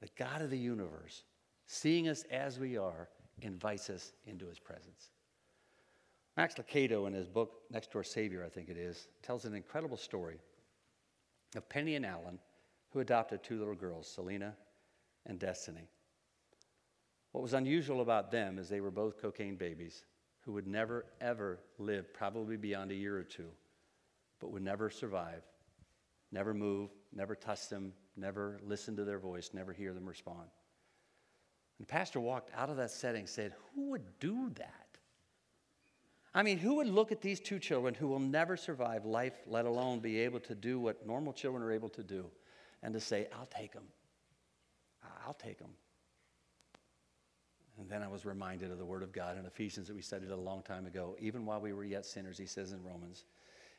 The 0.00 0.08
God 0.16 0.42
of 0.42 0.50
the 0.50 0.58
universe, 0.58 1.24
seeing 1.66 2.08
us 2.08 2.24
as 2.30 2.58
we 2.58 2.76
are, 2.76 3.08
invites 3.42 3.90
us 3.90 4.12
into 4.26 4.46
his 4.46 4.60
presence. 4.60 5.10
Max 6.36 6.54
Lucado, 6.54 7.06
in 7.06 7.12
his 7.12 7.28
book 7.28 7.62
Next 7.70 7.92
Door 7.92 8.04
Savior, 8.04 8.44
I 8.44 8.48
think 8.48 8.68
it 8.68 8.76
is, 8.76 9.08
tells 9.22 9.44
an 9.44 9.54
incredible 9.54 9.96
story 9.96 10.38
of 11.54 11.68
Penny 11.68 11.94
and 11.94 12.04
Alan, 12.04 12.38
who 12.90 13.00
adopted 13.00 13.42
two 13.42 13.58
little 13.58 13.74
girls, 13.74 14.08
Selena 14.08 14.54
and 15.26 15.38
Destiny. 15.38 15.88
What 17.32 17.42
was 17.42 17.54
unusual 17.54 18.00
about 18.00 18.30
them 18.30 18.58
is 18.58 18.68
they 18.68 18.80
were 18.80 18.90
both 18.90 19.20
cocaine 19.20 19.56
babies 19.56 20.04
who 20.40 20.52
would 20.52 20.66
never, 20.66 21.06
ever 21.20 21.60
live, 21.78 22.12
probably 22.12 22.56
beyond 22.56 22.90
a 22.90 22.96
year 22.96 23.16
or 23.16 23.24
two, 23.24 23.48
but 24.40 24.50
would 24.50 24.62
never 24.62 24.90
survive 24.90 25.42
never 26.34 26.52
move, 26.52 26.90
never 27.12 27.34
touch 27.34 27.68
them, 27.68 27.92
never 28.16 28.58
listen 28.66 28.96
to 28.96 29.04
their 29.04 29.20
voice, 29.20 29.50
never 29.54 29.72
hear 29.72 29.94
them 29.94 30.04
respond. 30.04 30.48
And 31.78 31.86
the 31.86 31.90
pastor 31.90 32.20
walked 32.20 32.50
out 32.54 32.68
of 32.68 32.76
that 32.76 32.90
setting 32.90 33.26
said, 33.26 33.54
Who 33.74 33.90
would 33.90 34.18
do 34.18 34.50
that? 34.56 34.83
I 36.34 36.42
mean, 36.42 36.58
who 36.58 36.76
would 36.76 36.88
look 36.88 37.12
at 37.12 37.20
these 37.20 37.38
two 37.38 37.60
children 37.60 37.94
who 37.94 38.08
will 38.08 38.18
never 38.18 38.56
survive 38.56 39.04
life, 39.04 39.34
let 39.46 39.66
alone 39.66 40.00
be 40.00 40.18
able 40.20 40.40
to 40.40 40.54
do 40.54 40.80
what 40.80 41.06
normal 41.06 41.32
children 41.32 41.62
are 41.62 41.70
able 41.70 41.88
to 41.90 42.02
do, 42.02 42.26
and 42.82 42.92
to 42.92 43.00
say, 43.00 43.28
I'll 43.38 43.46
take 43.46 43.72
them? 43.72 43.84
I'll 45.26 45.34
take 45.34 45.58
them. 45.58 45.70
And 47.78 47.88
then 47.88 48.02
I 48.02 48.08
was 48.08 48.24
reminded 48.24 48.70
of 48.70 48.78
the 48.78 48.84
Word 48.84 49.02
of 49.02 49.12
God 49.12 49.38
in 49.38 49.46
Ephesians 49.46 49.88
that 49.88 49.94
we 49.94 50.02
studied 50.02 50.30
a 50.30 50.36
long 50.36 50.62
time 50.62 50.86
ago. 50.86 51.16
Even 51.18 51.46
while 51.46 51.60
we 51.60 51.72
were 51.72 51.84
yet 51.84 52.04
sinners, 52.04 52.38
he 52.38 52.46
says 52.46 52.72
in 52.72 52.82
Romans, 52.82 53.24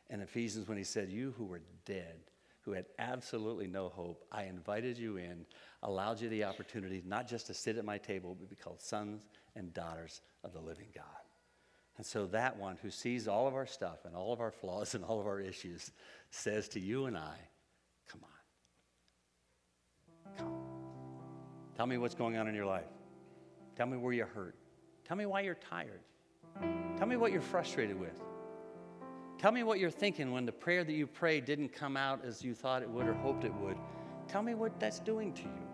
in 0.10 0.22
Ephesians, 0.22 0.68
when 0.68 0.78
he 0.78 0.84
said, 0.84 1.10
You 1.10 1.34
who 1.38 1.46
were 1.46 1.62
dead, 1.86 2.20
who 2.62 2.72
had 2.72 2.86
absolutely 3.00 3.68
no 3.68 3.90
hope, 3.90 4.26
I 4.32 4.44
invited 4.44 4.98
you 4.98 5.18
in, 5.18 5.46
allowed 5.84 6.20
you 6.20 6.30
the 6.30 6.44
opportunity 6.44 7.04
not 7.06 7.28
just 7.28 7.48
to 7.48 7.54
sit 7.54 7.78
at 7.78 7.86
my 7.86 7.98
table, 7.98 8.36
but 8.38 8.50
be 8.50 8.56
called 8.56 8.82
sons 8.82 9.26
and 9.56 9.74
daughters 9.74 10.22
of 10.44 10.54
the 10.54 10.60
living 10.60 10.88
God. 10.94 11.25
And 11.98 12.06
so 12.06 12.26
that 12.28 12.58
one 12.58 12.78
who 12.82 12.90
sees 12.90 13.28
all 13.28 13.48
of 13.48 13.56
our 13.56 13.66
stuff 13.66 14.00
and 14.06 14.16
all 14.16 14.34
of 14.34 14.42
our 14.42 14.52
flaws 14.52 14.96
and 14.96 15.04
all 15.04 15.20
of 15.20 15.28
our 15.28 15.40
issues 15.40 15.92
says 16.30 16.68
to 16.70 16.80
you 16.80 17.06
and 17.06 17.18
I, 17.18 17.36
Come 18.08 18.22
on. 18.24 18.30
Come. 20.38 20.54
Tell 21.76 21.86
me 21.86 21.98
what's 21.98 22.16
going 22.16 22.38
on 22.38 22.48
in 22.48 22.56
your 22.56 22.66
life. 22.66 22.86
Tell 23.76 23.88
me 23.88 23.98
where 23.98 24.14
you're 24.14 24.26
hurt. 24.26 24.56
Tell 25.06 25.18
me 25.18 25.26
why 25.26 25.42
you're 25.42 25.56
tired. 25.56 26.02
Tell 26.98 27.08
me 27.08 27.18
what 27.18 27.32
you're 27.32 27.42
frustrated 27.42 28.00
with. 28.00 28.22
Tell 29.38 29.52
me 29.52 29.64
what 29.64 29.80
you're 29.80 29.92
thinking 29.92 30.32
when 30.32 30.46
the 30.46 30.52
prayer 30.52 30.84
that 30.84 30.94
you 30.94 31.06
prayed 31.06 31.46
didn't 31.46 31.70
come 31.70 31.98
out 31.98 32.24
as 32.26 32.42
you 32.44 32.54
thought 32.54 32.82
it 32.82 32.90
would 32.90 33.06
or 33.06 33.14
hoped 33.14 33.44
it 33.44 33.54
would. 33.56 33.78
Tell 34.28 34.42
me 34.42 34.54
what 34.54 34.80
that's 34.80 35.00
doing 35.00 35.34
to 35.34 35.42
you. 35.42 35.68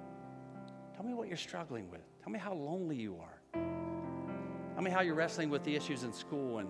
Tell 0.96 1.06
me 1.06 1.14
what 1.14 1.28
you're 1.28 1.38
struggling 1.38 1.90
with. 1.90 2.02
Tell 2.22 2.32
me 2.32 2.40
how 2.40 2.54
lonely 2.54 2.96
you 2.96 3.18
are. 3.22 3.41
Tell 4.82 4.86
me 4.90 4.96
how 4.96 5.02
you're 5.02 5.14
wrestling 5.14 5.52
with 5.52 5.64
the 5.64 5.76
issues 5.76 6.02
in 6.02 6.12
school 6.12 6.58
and 6.58 6.68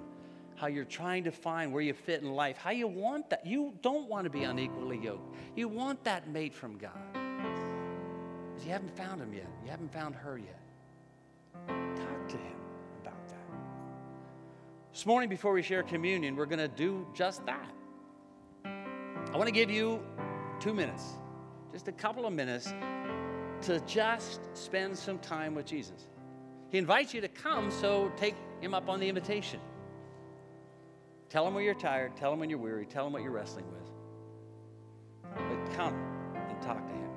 how 0.58 0.68
you're 0.68 0.84
trying 0.84 1.24
to 1.24 1.32
find 1.32 1.72
where 1.72 1.82
you 1.82 1.94
fit 1.94 2.22
in 2.22 2.30
life, 2.30 2.58
how 2.58 2.72
you 2.72 2.86
want 2.86 3.30
that. 3.30 3.46
You 3.46 3.74
don't 3.82 4.10
want 4.10 4.26
to 4.26 4.30
be 4.30 4.44
unequally 4.44 4.98
yoked. 4.98 5.34
You 5.56 5.70
want 5.70 6.04
that 6.04 6.28
mate 6.28 6.54
from 6.54 6.78
God. 6.78 6.92
Because 7.14 8.66
you 8.66 8.72
haven't 8.74 8.98
found 8.98 9.22
him 9.22 9.34
yet. 9.34 9.48
You 9.64 9.72
haven't 9.72 9.94
found 9.94 10.16
her 10.16 10.38
yet. 10.38 10.60
Talk 11.96 12.28
to 12.28 12.36
him 12.36 12.58
about 13.02 13.30
that. 13.30 13.56
This 14.92 15.06
morning, 15.06 15.30
before 15.30 15.54
we 15.54 15.62
share 15.62 15.82
communion, 15.82 16.36
we're 16.36 16.46
going 16.48 16.60
to 16.60 16.68
do 16.68 17.08
just 17.14 17.46
that. 17.46 17.72
I 18.66 19.38
want 19.38 19.46
to 19.46 19.54
give 19.54 19.72
you 19.72 20.04
two 20.60 20.74
minutes, 20.74 21.14
just 21.72 21.88
a 21.88 21.94
couple 21.94 22.26
of 22.26 22.34
minutes, 22.34 22.74
to 23.62 23.80
just 23.88 24.42
spend 24.54 24.98
some 24.98 25.18
time 25.20 25.56
with 25.56 25.66
Jesus. 25.66 26.08
He 26.72 26.78
invites 26.78 27.14
you 27.14 27.20
to 27.22 27.28
come, 27.28 27.70
so 27.70 28.12
take 28.16 28.36
him 28.62 28.74
up 28.74 28.88
on 28.88 29.00
the 29.00 29.10
invitation. 29.10 29.60
Tell 31.30 31.46
him 31.46 31.54
when 31.54 31.66
you're 31.66 31.74
tired, 31.74 32.16
tell 32.16 32.32
him 32.34 32.40
when 32.40 32.50
you're 32.50 32.60
weary, 32.60 32.86
tell 32.86 33.06
him 33.08 33.14
what 33.14 33.24
you're 33.24 33.32
wrestling 33.32 33.66
with. 33.72 33.90
But 35.36 35.76
come 35.76 35.94
and 36.36 36.62
talk 36.62 36.88
to 36.88 36.94
him. 36.94 37.10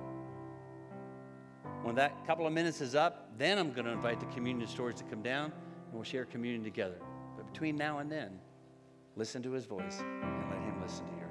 When 1.82 1.94
that 1.96 2.26
couple 2.26 2.46
of 2.46 2.52
minutes 2.52 2.80
is 2.80 2.94
up, 2.94 3.30
then 3.38 3.58
I'm 3.58 3.72
going 3.72 3.84
to 3.84 3.92
invite 3.92 4.18
the 4.18 4.26
communion 4.26 4.68
stewards 4.68 5.00
to 5.02 5.06
come 5.08 5.22
down 5.22 5.46
and 5.46 5.92
we'll 5.92 6.02
share 6.02 6.24
communion 6.24 6.64
together. 6.64 6.98
But 7.36 7.52
between 7.52 7.76
now 7.76 7.98
and 7.98 8.10
then, 8.10 8.38
listen 9.16 9.42
to 9.42 9.52
his 9.52 9.66
voice 9.66 10.00
and 10.00 10.50
let 10.50 10.60
him 10.60 10.80
listen 10.80 11.06
to 11.06 11.12
you. 11.12 11.23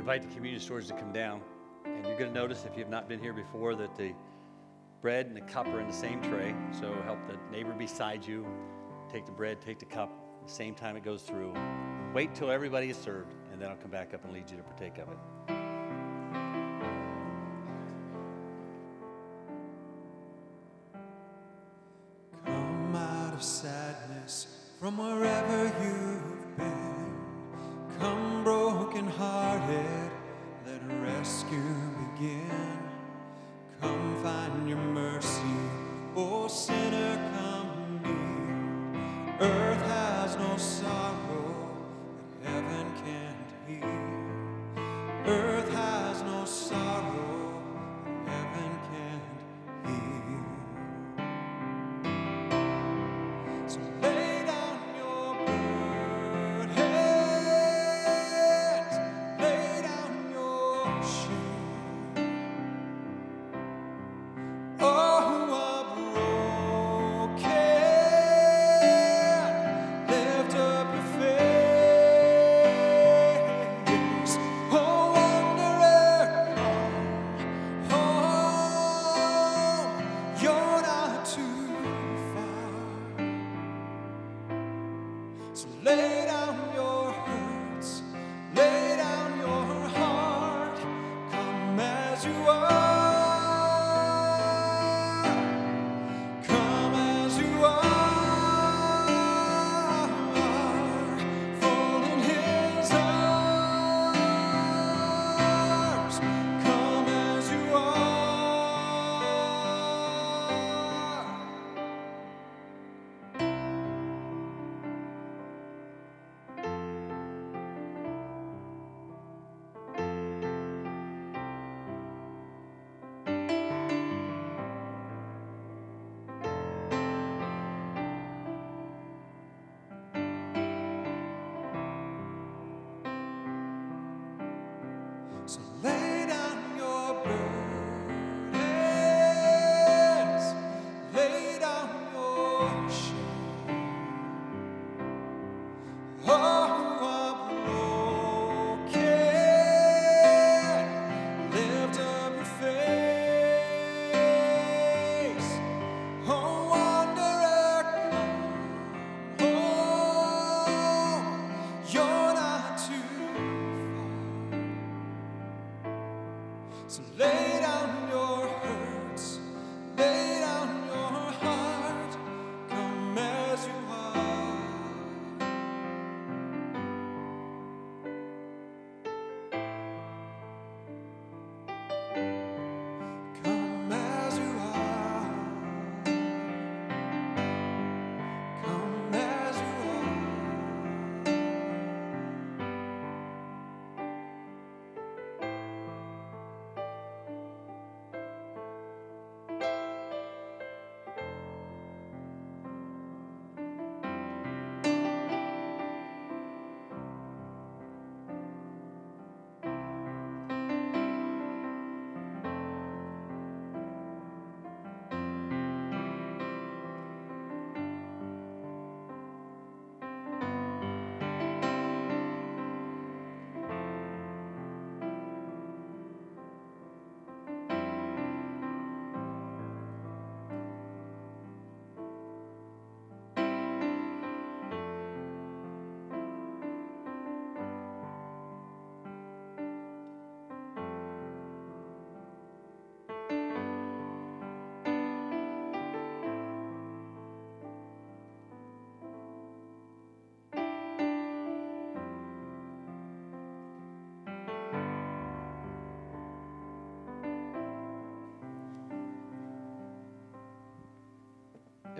Invite 0.00 0.22
the 0.22 0.34
communion 0.34 0.62
stewards 0.62 0.88
to 0.88 0.94
come 0.94 1.12
down. 1.12 1.42
And 1.84 2.06
you're 2.06 2.16
going 2.16 2.32
to 2.32 2.34
notice, 2.34 2.64
if 2.64 2.76
you've 2.76 2.88
not 2.88 3.06
been 3.06 3.20
here 3.20 3.34
before, 3.34 3.74
that 3.74 3.94
the 3.98 4.14
bread 5.02 5.26
and 5.26 5.36
the 5.36 5.42
cup 5.42 5.66
are 5.66 5.78
in 5.78 5.86
the 5.86 5.92
same 5.92 6.22
tray. 6.22 6.54
So 6.80 6.90
help 7.04 7.18
the 7.26 7.36
neighbor 7.52 7.74
beside 7.74 8.26
you 8.26 8.46
take 9.12 9.26
the 9.26 9.32
bread, 9.32 9.60
take 9.60 9.78
the 9.78 9.84
cup, 9.84 10.10
the 10.44 10.50
same 10.50 10.74
time 10.74 10.96
it 10.96 11.04
goes 11.04 11.20
through. 11.22 11.52
Wait 12.14 12.34
till 12.34 12.50
everybody 12.50 12.88
is 12.88 12.96
served, 12.96 13.34
and 13.52 13.60
then 13.60 13.68
I'll 13.68 13.76
come 13.76 13.90
back 13.90 14.14
up 14.14 14.24
and 14.24 14.32
lead 14.32 14.50
you 14.50 14.56
to 14.56 14.62
partake 14.62 14.96
of 14.96 15.08
it. 15.10 15.18
Come 22.46 22.96
out 22.96 23.34
of 23.34 23.42
sadness 23.42 24.46
from 24.80 24.96
wherever. 24.96 25.68
Come 25.68 26.29
broken 29.10 29.18
hearted, 29.18 30.10
let 30.66 30.80
rescue 31.02 31.74
begin. 32.14 32.50
Come 33.80 34.22
find 34.22 34.68
your 34.68 34.78
mercy, 34.78 35.40
oh 36.16 36.48
sinner, 36.48 36.79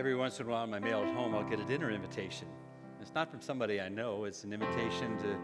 Every 0.00 0.16
once 0.16 0.40
in 0.40 0.46
a 0.46 0.48
while 0.48 0.64
in 0.64 0.70
my 0.70 0.78
mail 0.78 1.02
at 1.02 1.14
home, 1.14 1.34
I'll 1.34 1.44
get 1.44 1.60
a 1.60 1.64
dinner 1.64 1.90
invitation. 1.90 2.48
It's 3.02 3.12
not 3.14 3.30
from 3.30 3.42
somebody 3.42 3.82
I 3.82 3.90
know, 3.90 4.24
it's 4.24 4.44
an 4.44 4.52
invitation 4.54 5.18
to 5.18 5.38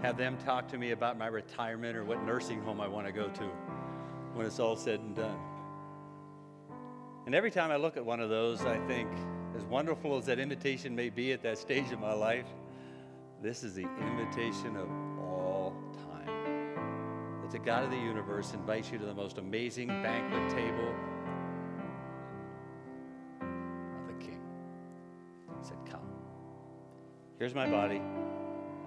have 0.00 0.16
them 0.16 0.36
talk 0.44 0.68
to 0.68 0.78
me 0.78 0.92
about 0.92 1.18
my 1.18 1.26
retirement 1.26 1.96
or 1.96 2.04
what 2.04 2.22
nursing 2.22 2.62
home 2.62 2.80
I 2.80 2.86
want 2.86 3.08
to 3.08 3.12
go 3.12 3.26
to 3.26 3.44
when 4.34 4.46
it's 4.46 4.60
all 4.60 4.76
said 4.76 5.00
and 5.00 5.16
done. 5.16 5.36
And 7.26 7.34
every 7.34 7.50
time 7.50 7.72
I 7.72 7.78
look 7.78 7.96
at 7.96 8.06
one 8.06 8.20
of 8.20 8.30
those, 8.30 8.64
I 8.64 8.78
think, 8.86 9.10
as 9.56 9.64
wonderful 9.64 10.16
as 10.16 10.24
that 10.26 10.38
invitation 10.38 10.94
may 10.94 11.10
be 11.10 11.32
at 11.32 11.42
that 11.42 11.58
stage 11.58 11.90
of 11.90 11.98
my 11.98 12.12
life, 12.12 12.46
this 13.42 13.64
is 13.64 13.74
the 13.74 13.88
invitation 14.02 14.76
of 14.76 14.88
all 15.18 15.74
time. 16.14 17.42
That 17.42 17.50
the 17.50 17.58
God 17.58 17.82
of 17.82 17.90
the 17.90 17.98
universe 17.98 18.54
invites 18.54 18.92
you 18.92 18.98
to 18.98 19.04
the 19.04 19.14
most 19.14 19.38
amazing 19.38 19.88
banquet 19.88 20.48
table 20.48 20.94
Here's 27.40 27.54
my 27.54 27.70
body. 27.70 28.02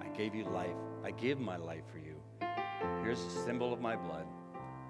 I 0.00 0.06
gave 0.16 0.32
you 0.32 0.44
life. 0.44 0.76
I 1.04 1.10
give 1.10 1.40
my 1.40 1.56
life 1.56 1.82
for 1.90 1.98
you. 1.98 2.14
Here's 3.02 3.18
a 3.18 3.30
symbol 3.44 3.72
of 3.72 3.80
my 3.80 3.96
blood. 3.96 4.26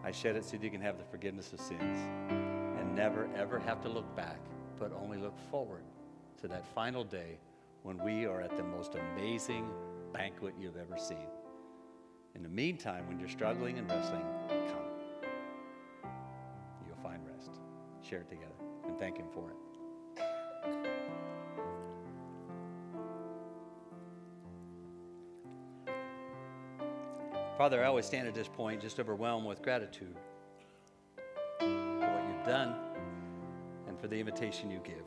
I 0.05 0.11
shed 0.11 0.37
it 0.37 0.45
so 0.45 0.59
that 0.59 0.63
you 0.63 0.71
can 0.71 0.83
have 0.83 0.99
the 0.99 1.05
forgiveness 1.05 1.51
of 1.55 1.61
sins 1.61 1.99
and 2.79 2.95
never, 2.95 3.27
ever 3.35 3.59
have 3.59 3.81
to 3.81 3.89
look 3.89 4.15
back, 4.15 4.39
but 4.79 4.93
only 4.93 5.17
look 5.17 5.35
forward 5.51 5.85
to 6.43 6.49
that 6.49 6.67
final 6.75 7.05
day 7.05 7.39
when 7.85 7.97
we 8.05 8.27
are 8.27 8.43
at 8.43 8.55
the 8.55 8.63
most 8.63 8.97
amazing 8.97 9.71
banquet 10.13 10.53
you've 10.61 10.77
ever 10.77 10.99
seen. 10.99 11.27
In 12.35 12.43
the 12.43 12.51
meantime, 12.51 13.09
when 13.09 13.19
you're 13.19 13.31
struggling 13.31 13.79
and 13.79 13.91
wrestling, 13.91 14.27
come. 14.51 16.11
You'll 16.87 17.03
find 17.03 17.23
rest. 17.27 17.53
Share 18.03 18.21
it 18.21 18.29
together 18.29 18.53
and 18.87 18.99
thank 18.99 19.17
Him 19.17 19.29
for 19.33 19.49
it. 19.49 19.74
Father, 27.57 27.85
I 27.85 27.87
always 27.87 28.05
stand 28.05 28.27
at 28.27 28.35
this 28.35 28.49
point 28.49 28.81
just 28.81 28.99
overwhelmed 28.99 29.47
with 29.47 29.63
gratitude 29.63 30.17
for 31.61 31.67
what 31.67 32.25
you've 32.29 32.45
done 32.45 32.75
and 33.87 33.99
for 34.01 34.09
the 34.09 34.19
invitation 34.19 34.73
you 34.73 34.81
give. 34.83 35.05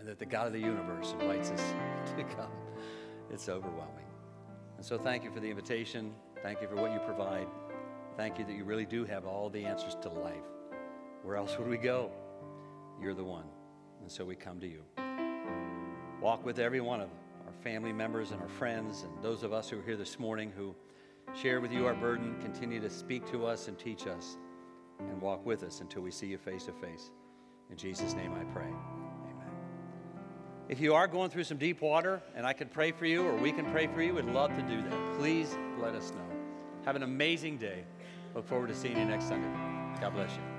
And 0.00 0.08
that 0.08 0.18
the 0.18 0.26
God 0.26 0.48
of 0.48 0.52
the 0.52 0.58
universe 0.58 1.12
invites 1.12 1.50
us 1.50 1.60
to 2.16 2.24
come. 2.24 2.50
It's 3.30 3.48
overwhelming. 3.48 4.04
And 4.76 4.84
so 4.84 4.98
thank 4.98 5.22
you 5.22 5.30
for 5.30 5.38
the 5.38 5.48
invitation. 5.48 6.12
Thank 6.42 6.60
you 6.60 6.66
for 6.66 6.74
what 6.74 6.92
you 6.92 6.98
provide. 6.98 7.46
Thank 8.16 8.40
you 8.40 8.44
that 8.44 8.54
you 8.54 8.64
really 8.64 8.84
do 8.84 9.04
have 9.04 9.26
all 9.26 9.48
the 9.48 9.64
answers 9.64 9.96
to 10.02 10.08
life. 10.08 10.34
Where 11.22 11.36
else 11.36 11.56
would 11.56 11.68
we 11.68 11.78
go? 11.78 12.10
You're 13.00 13.14
the 13.14 13.24
one. 13.24 13.46
And 14.00 14.10
so 14.10 14.24
we 14.24 14.34
come 14.34 14.58
to 14.58 14.66
you. 14.66 14.82
Walk 16.20 16.44
with 16.44 16.58
every 16.58 16.80
one 16.80 17.00
of 17.00 17.10
our 17.46 17.52
family 17.62 17.92
members 17.92 18.32
and 18.32 18.42
our 18.42 18.48
friends 18.48 19.04
and 19.04 19.22
those 19.22 19.44
of 19.44 19.52
us 19.52 19.70
who 19.70 19.78
are 19.78 19.82
here 19.82 19.96
this 19.96 20.18
morning 20.18 20.52
who 20.56 20.74
share 21.34 21.60
with 21.60 21.72
you 21.72 21.86
our 21.86 21.94
burden. 21.94 22.36
Continue 22.40 22.80
to 22.80 22.90
speak 22.90 23.30
to 23.30 23.46
us 23.46 23.68
and 23.68 23.78
teach 23.78 24.06
us 24.06 24.36
and 24.98 25.20
walk 25.20 25.44
with 25.44 25.62
us 25.62 25.80
until 25.80 26.02
we 26.02 26.10
see 26.10 26.26
you 26.26 26.38
face 26.38 26.64
to 26.64 26.72
face. 26.72 27.10
In 27.70 27.76
Jesus' 27.76 28.14
name 28.14 28.32
I 28.32 28.44
pray. 28.44 28.64
Amen. 28.64 29.50
If 30.68 30.80
you 30.80 30.94
are 30.94 31.06
going 31.06 31.30
through 31.30 31.44
some 31.44 31.58
deep 31.58 31.80
water 31.80 32.22
and 32.34 32.46
I 32.46 32.52
can 32.52 32.68
pray 32.68 32.92
for 32.92 33.06
you 33.06 33.24
or 33.26 33.34
we 33.36 33.52
can 33.52 33.70
pray 33.70 33.86
for 33.86 34.02
you, 34.02 34.14
we'd 34.14 34.24
love 34.26 34.54
to 34.56 34.62
do 34.62 34.82
that. 34.82 35.18
Please 35.18 35.56
let 35.80 35.94
us 35.94 36.12
know. 36.12 36.36
Have 36.84 36.96
an 36.96 37.02
amazing 37.02 37.58
day. 37.58 37.84
Look 38.34 38.46
forward 38.46 38.68
to 38.68 38.74
seeing 38.74 38.96
you 38.96 39.04
next 39.04 39.28
Sunday. 39.28 39.48
God 40.00 40.14
bless 40.14 40.30
you. 40.34 40.55